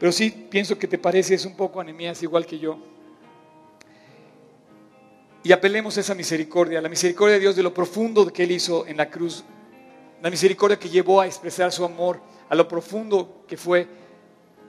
Pero 0.00 0.10
sí 0.12 0.30
pienso 0.30 0.78
que 0.78 0.88
te 0.88 0.96
pareces 0.96 1.44
un 1.44 1.54
poco 1.54 1.78
anemías 1.78 2.22
igual 2.22 2.46
que 2.46 2.58
yo. 2.58 2.78
Y 5.42 5.52
apelemos 5.52 5.98
a 5.98 6.00
esa 6.00 6.14
misericordia, 6.14 6.80
la 6.80 6.88
misericordia 6.88 7.34
de 7.34 7.40
Dios 7.40 7.54
de 7.54 7.62
lo 7.62 7.74
profundo 7.74 8.26
que 8.32 8.44
Él 8.44 8.52
hizo 8.52 8.86
en 8.86 8.96
la 8.96 9.10
cruz. 9.10 9.44
La 10.22 10.30
misericordia 10.30 10.78
que 10.78 10.88
llevó 10.88 11.20
a 11.20 11.26
expresar 11.26 11.70
su 11.70 11.84
amor, 11.84 12.18
a 12.48 12.54
lo 12.54 12.66
profundo 12.66 13.44
que 13.46 13.58
fue 13.58 13.86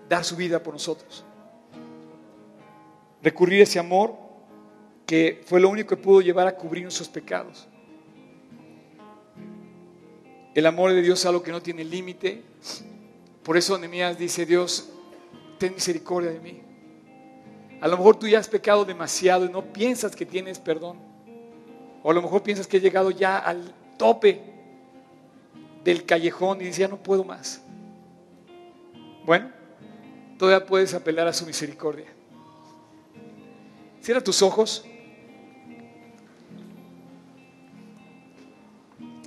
dar 0.10 0.26
su 0.26 0.36
vida 0.36 0.62
por 0.62 0.74
nosotros. 0.74 1.24
Recurrir 3.24 3.62
a 3.62 3.64
ese 3.64 3.80
amor 3.80 4.25
que 5.06 5.42
fue 5.46 5.60
lo 5.60 5.70
único 5.70 5.90
que 5.90 5.98
pudo 5.98 6.22
llevar 6.22 6.48
a 6.48 6.56
cubrir 6.56 6.84
nuestros 6.84 7.10
pecados. 7.10 7.68
El 10.54 10.66
amor 10.66 10.94
de 10.94 11.02
Dios 11.02 11.20
es 11.20 11.26
algo 11.26 11.44
que 11.44 11.52
no 11.52 11.62
tiene 11.62 11.84
límite. 11.84 12.42
Por 13.44 13.58
eso 13.58 13.78
Nehemías 13.78 14.18
dice, 14.18 14.46
Dios, 14.46 14.90
ten 15.58 15.74
misericordia 15.74 16.32
de 16.32 16.40
mí. 16.40 16.62
A 17.82 17.88
lo 17.88 17.98
mejor 17.98 18.18
tú 18.18 18.28
ya 18.28 18.40
has 18.40 18.48
pecado 18.48 18.86
demasiado 18.86 19.46
y 19.46 19.50
no 19.50 19.74
piensas 19.74 20.16
que 20.16 20.26
tienes 20.26 20.60
perdón. 20.60 20.98
O 22.04 22.12
a 22.12 22.14
lo 22.14 22.22
mejor 22.22 22.42
piensas 22.42 22.68
que 22.68 22.78
he 22.78 22.80
llegado 22.80 23.12
ya 23.12 23.38
al 23.38 23.74
tope 23.98 24.42
del 25.84 26.06
callejón 26.06 26.62
y 26.62 26.66
dices, 26.66 26.78
ya 26.78 26.88
no 26.88 26.98
puedo 26.98 27.24
más. 27.24 27.62
Bueno, 29.26 29.52
todavía 30.40 30.66
puedes 30.66 30.94
apelar 30.94 31.28
a 31.28 31.34
su 31.34 31.46
misericordia. 31.46 32.08
Cierra 34.02 34.22
tus 34.22 34.42
ojos. 34.42 34.86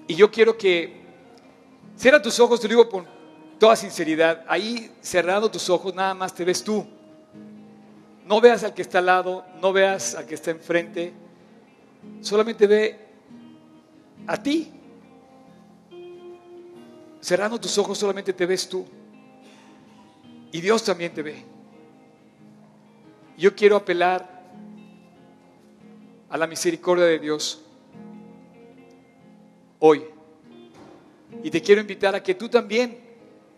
Y 0.08 0.16
yo 0.16 0.30
quiero 0.30 0.58
que 0.58 0.98
Cierra 1.98 2.22
tus 2.22 2.38
ojos, 2.38 2.60
te 2.60 2.68
digo, 2.68 2.88
toda 3.58 3.74
sinceridad, 3.74 4.44
ahí 4.46 4.92
cerrando 5.02 5.50
tus 5.50 5.68
ojos, 5.68 5.92
nada 5.92 6.14
más 6.14 6.32
te 6.32 6.44
ves 6.44 6.62
tú. 6.62 6.86
No 8.24 8.40
veas 8.40 8.62
al 8.62 8.72
que 8.72 8.82
está 8.82 9.00
al 9.00 9.06
lado, 9.06 9.44
no 9.60 9.72
veas 9.72 10.14
al 10.14 10.24
que 10.24 10.36
está 10.36 10.52
enfrente, 10.52 11.12
solamente 12.20 12.68
ve 12.68 13.00
a 14.28 14.40
ti. 14.40 14.72
Cerrando 17.20 17.58
tus 17.58 17.76
ojos 17.78 17.98
solamente 17.98 18.32
te 18.32 18.46
ves 18.46 18.68
tú. 18.68 18.86
Y 20.52 20.60
Dios 20.60 20.84
también 20.84 21.12
te 21.12 21.22
ve. 21.22 21.44
Yo 23.36 23.56
quiero 23.56 23.74
apelar 23.74 24.40
a 26.30 26.38
la 26.38 26.46
misericordia 26.46 27.06
de 27.06 27.18
Dios 27.18 27.64
hoy. 29.78 30.04
Y 31.42 31.50
te 31.50 31.60
quiero 31.60 31.80
invitar 31.80 32.14
a 32.14 32.22
que 32.22 32.34
tú 32.34 32.48
también 32.48 32.98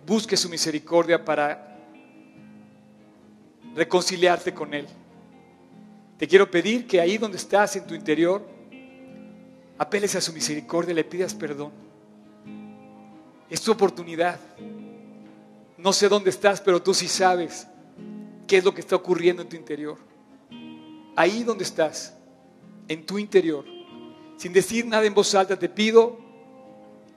busques 0.07 0.41
su 0.41 0.49
misericordia 0.49 1.25
para 1.25 1.79
reconciliarte 3.75 4.53
con 4.53 4.75
Él. 4.75 4.87
Te 6.19 6.27
quiero 6.29 6.51
pedir 6.51 6.87
que 6.87 7.01
ahí 7.01 7.17
donde 7.17 7.39
estás 7.39 7.77
en 7.77 7.87
tu 7.87 7.95
interior, 7.95 8.45
apeles 9.79 10.15
a 10.17 10.21
su 10.21 10.33
misericordia, 10.33 10.95
le 10.95 11.05
pidas 11.05 11.35
perdón. 11.35 11.73
Es 13.49 13.63
tu 13.63 13.73
oportunidad. 13.73 14.39
No 15.79 15.93
sé 15.93 16.09
dónde 16.09 16.31
estás, 16.31 16.61
pero 16.61 16.83
tú 16.83 16.93
sí 16.93 17.09
sabes 17.09 17.67
qué 18.47 18.59
es 18.59 18.65
lo 18.65 18.75
que 18.75 18.81
está 18.81 18.97
ocurriendo 18.97 19.43
en 19.43 19.49
tu 19.49 19.57
interior. 19.57 19.97
Ahí 21.17 21.43
donde 21.43 21.65
estás, 21.65 22.15
en 22.87 23.07
tu 23.07 23.19
interior, 23.19 23.65
sin 24.41 24.55
decir 24.55 24.87
nada 24.87 25.05
en 25.05 25.13
voz 25.13 25.35
alta, 25.35 25.59
te 25.59 25.69
pido 25.69 26.19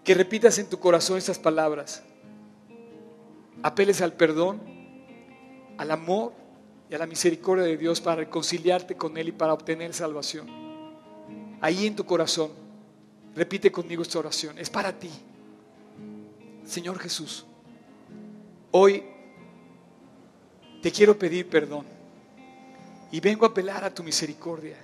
que 0.03 0.13
repitas 0.13 0.59
en 0.59 0.67
tu 0.67 0.77
corazón 0.77 1.17
estas 1.17 1.39
palabras. 1.39 2.03
Apeles 3.61 4.01
al 4.01 4.11
perdón, 4.11 4.59
al 5.77 5.91
amor 5.91 6.33
y 6.89 6.95
a 6.95 6.97
la 6.97 7.05
misericordia 7.07 7.63
de 7.63 7.77
Dios 7.77 8.01
para 8.01 8.17
reconciliarte 8.17 8.97
con 8.97 9.15
Él 9.15 9.29
y 9.29 9.31
para 9.31 9.53
obtener 9.53 9.93
salvación. 9.93 10.49
Ahí 11.61 11.87
en 11.87 11.95
tu 11.95 12.05
corazón, 12.05 12.51
repite 13.37 13.71
conmigo 13.71 14.01
esta 14.01 14.19
oración. 14.19 14.59
Es 14.59 14.69
para 14.69 14.91
ti. 14.91 15.09
Señor 16.65 16.99
Jesús, 16.99 17.45
hoy 18.71 19.01
te 20.81 20.91
quiero 20.91 21.17
pedir 21.17 21.47
perdón 21.47 21.85
y 23.13 23.21
vengo 23.21 23.45
a 23.45 23.49
apelar 23.49 23.85
a 23.85 23.93
tu 23.93 24.03
misericordia. 24.03 24.75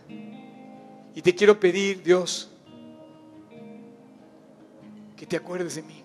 Y 1.16 1.22
te 1.22 1.36
quiero 1.36 1.60
pedir, 1.60 2.04
Dios, 2.04 2.50
que 5.18 5.26
te 5.26 5.36
acuerdes 5.36 5.76
de 5.76 5.82
mí, 5.82 6.04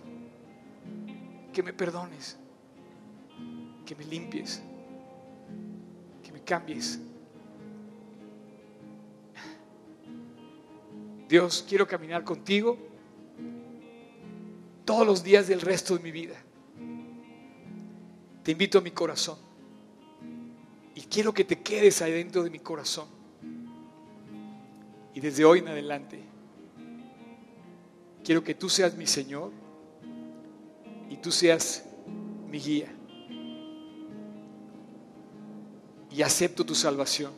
que 1.53 1.63
me 1.63 1.73
perdones, 1.73 2.37
que 3.87 3.95
me 3.95 4.05
limpies, 4.05 4.63
que 6.23 6.33
me 6.33 6.43
cambies. 6.43 6.99
Dios, 11.29 11.65
quiero 11.69 11.87
caminar 11.87 12.25
contigo 12.25 12.77
todos 14.85 15.07
los 15.07 15.23
días 15.23 15.49
del 15.49 15.61
resto 15.61 15.97
de 15.97 16.03
mi 16.03 16.11
vida. 16.11 16.37
Te 18.43 18.53
invito 18.53 18.79
a 18.79 18.81
mi 18.81 18.91
corazón 18.91 19.39
y 20.95 21.03
quiero 21.03 21.33
que 21.33 21.45
te 21.45 21.61
quedes 21.61 22.03
ahí 22.03 22.13
dentro 22.13 22.43
de 22.43 22.51
mi 22.51 22.59
corazón. 22.59 23.14
Y 25.15 25.21
desde 25.21 25.45
hoy 25.45 25.61
en 25.61 25.69
adelante, 25.69 26.21
quiero 28.25 28.43
que 28.43 28.55
tú 28.55 28.69
seas 28.69 28.97
mi 28.97 29.07
Señor 29.07 29.53
y 31.09 31.17
tú 31.19 31.31
seas 31.31 31.85
mi 32.51 32.59
guía. 32.59 32.93
Y 36.11 36.23
acepto 36.23 36.65
tu 36.65 36.75
salvación. 36.75 37.33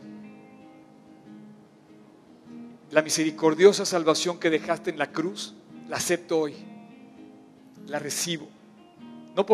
La 2.90 3.02
misericordiosa 3.02 3.84
salvación 3.84 4.38
que 4.38 4.48
dejaste 4.48 4.90
en 4.90 4.98
la 4.98 5.12
cruz, 5.12 5.54
la 5.88 5.96
acepto 5.96 6.38
hoy. 6.38 6.54
La 7.88 7.98
recibo. 7.98 8.48
No, 9.34 9.44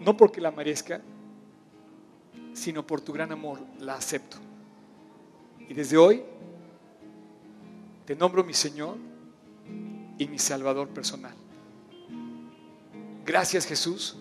no 0.00 0.16
porque 0.16 0.40
la 0.40 0.50
merezca, 0.50 1.00
sino 2.54 2.84
por 2.84 3.00
tu 3.00 3.12
gran 3.12 3.30
amor, 3.30 3.60
la 3.78 3.94
acepto. 3.94 4.38
Y 5.68 5.74
desde 5.74 5.96
hoy 5.96 6.24
te 8.08 8.16
nombro 8.16 8.42
mi 8.42 8.54
Señor 8.54 8.96
y 10.16 10.26
mi 10.28 10.38
Salvador 10.38 10.88
personal. 10.88 11.34
Gracias 13.26 13.66
Jesús. 13.66 14.16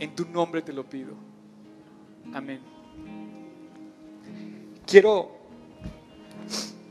En 0.00 0.12
tu 0.16 0.24
nombre 0.24 0.62
te 0.62 0.72
lo 0.72 0.84
pido. 0.84 1.14
Amén. 2.34 2.58
Quiero 4.84 5.30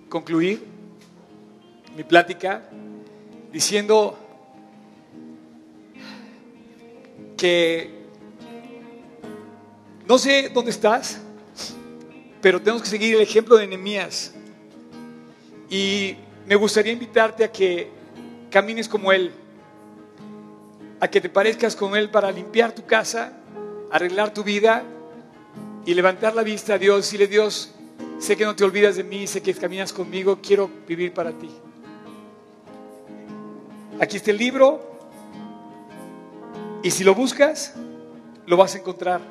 concluir 0.08 0.66
mi 1.98 2.06
plática 2.06 2.70
diciendo 3.52 4.18
que 7.36 8.06
no 10.08 10.18
sé 10.18 10.48
dónde 10.54 10.72
estás, 10.72 11.20
pero 12.42 12.62
tenemos 12.62 12.82
que 12.82 12.88
seguir 12.88 13.16
el 13.16 13.22
ejemplo 13.22 13.58
de 13.58 13.68
Nehemías. 13.68 14.36
Y 15.70 16.16
me 16.48 16.56
gustaría 16.56 16.92
invitarte 16.92 17.44
a 17.44 17.52
que 17.52 17.90
camines 18.50 18.88
como 18.88 19.12
Él, 19.12 19.32
a 21.00 21.08
que 21.08 21.22
te 21.22 21.30
parezcas 21.30 21.76
con 21.76 21.96
Él 21.96 22.10
para 22.10 22.32
limpiar 22.32 22.72
tu 22.74 22.86
casa, 22.86 23.34
arreglar 23.92 24.34
tu 24.34 24.44
vida 24.44 24.84
y 25.86 25.94
levantar 25.94 26.36
la 26.36 26.44
vista 26.44 26.74
a 26.74 26.78
Dios. 26.78 27.12
Dile, 27.12 27.28
Dios, 27.28 27.74
sé 28.18 28.36
que 28.36 28.46
no 28.46 28.56
te 28.56 28.64
olvidas 28.64 28.96
de 28.96 29.04
mí, 29.04 29.28
sé 29.28 29.42
que 29.42 29.54
caminas 29.54 29.94
conmigo, 29.94 30.40
quiero 30.42 30.70
vivir 30.88 31.14
para 31.14 31.32
ti. 31.32 31.50
Aquí 34.00 34.18
está 34.18 34.32
el 34.32 34.38
libro 34.38 34.90
y 36.82 36.90
si 36.90 37.04
lo 37.04 37.14
buscas, 37.14 37.76
lo 38.46 38.58
vas 38.58 38.74
a 38.74 38.80
encontrar. 38.80 39.22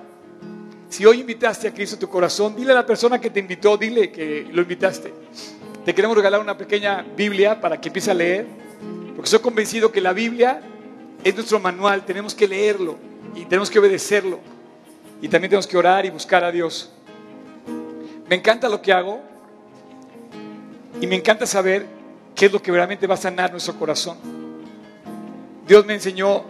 Si 0.88 1.04
hoy 1.04 1.20
invitaste 1.20 1.68
a 1.68 1.74
Cristo 1.74 1.96
a 1.96 1.98
tu 1.98 2.08
corazón, 2.08 2.54
dile 2.54 2.72
a 2.72 2.76
la 2.76 2.86
persona 2.86 3.20
que 3.20 3.30
te 3.30 3.40
invitó, 3.40 3.76
dile 3.76 4.12
que 4.12 4.46
lo 4.52 4.62
invitaste. 4.62 5.12
Te 5.84 5.94
queremos 5.94 6.16
regalar 6.16 6.40
una 6.40 6.56
pequeña 6.58 7.04
Biblia 7.16 7.60
para 7.60 7.80
que 7.80 7.88
empiece 7.88 8.10
a 8.10 8.14
leer, 8.14 8.46
porque 9.16 9.30
soy 9.30 9.40
convencido 9.40 9.90
que 9.90 10.00
la 10.00 10.12
Biblia 10.12 10.60
es 11.24 11.34
nuestro 11.34 11.58
manual, 11.58 12.04
tenemos 12.04 12.34
que 12.34 12.46
leerlo 12.46 12.96
y 13.34 13.44
tenemos 13.44 13.70
que 13.70 13.78
obedecerlo. 13.78 14.38
Y 15.20 15.28
también 15.28 15.50
tenemos 15.50 15.66
que 15.66 15.76
orar 15.76 16.06
y 16.06 16.10
buscar 16.10 16.44
a 16.44 16.52
Dios. 16.52 16.92
Me 18.28 18.36
encanta 18.36 18.68
lo 18.68 18.80
que 18.80 18.92
hago 18.92 19.20
y 21.00 21.06
me 21.06 21.16
encanta 21.16 21.46
saber 21.46 21.86
qué 22.34 22.46
es 22.46 22.52
lo 22.52 22.62
que 22.62 22.70
realmente 22.70 23.06
va 23.06 23.14
a 23.14 23.18
sanar 23.18 23.50
nuestro 23.50 23.74
corazón. 23.78 24.16
Dios 25.66 25.84
me 25.86 25.94
enseñó 25.94 26.44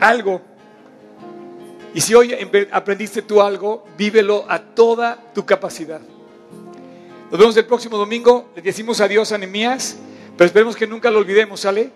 algo. 0.00 0.40
Y 1.94 2.00
si 2.00 2.14
hoy 2.14 2.34
aprendiste 2.72 3.22
tú 3.22 3.40
algo, 3.40 3.84
vívelo 3.96 4.44
a 4.48 4.58
toda 4.58 5.18
tu 5.34 5.44
capacidad. 5.46 6.00
Nos 7.32 7.38
vemos 7.38 7.56
el 7.56 7.64
próximo 7.64 7.96
domingo. 7.96 8.50
Le 8.54 8.60
decimos 8.60 9.00
adiós 9.00 9.32
a 9.32 9.38
Nehemías, 9.38 9.96
pero 10.36 10.44
esperemos 10.44 10.76
que 10.76 10.86
nunca 10.86 11.10
lo 11.10 11.18
olvidemos, 11.18 11.60
¿sale? 11.60 11.90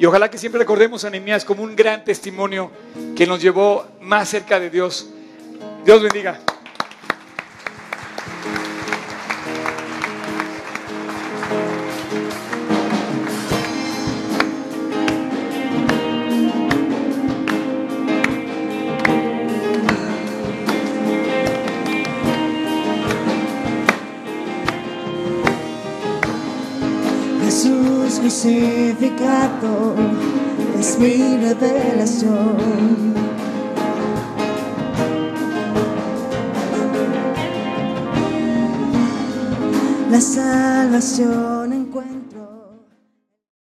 Y 0.00 0.04
ojalá 0.04 0.28
que 0.28 0.36
siempre 0.36 0.58
recordemos 0.58 1.04
a 1.04 1.10
Nehemías 1.10 1.44
como 1.44 1.62
un 1.62 1.76
gran 1.76 2.04
testimonio 2.04 2.72
que 3.14 3.24
nos 3.24 3.40
llevó 3.40 3.86
más 4.00 4.28
cerca 4.28 4.58
de 4.58 4.70
Dios. 4.70 5.10
Dios 5.84 6.02
bendiga. 6.02 6.40
Crucificado 28.44 29.94
es 30.78 30.98
mi 30.98 31.38
revelación. 31.38 33.14
La 40.10 40.20
salvación 40.20 41.53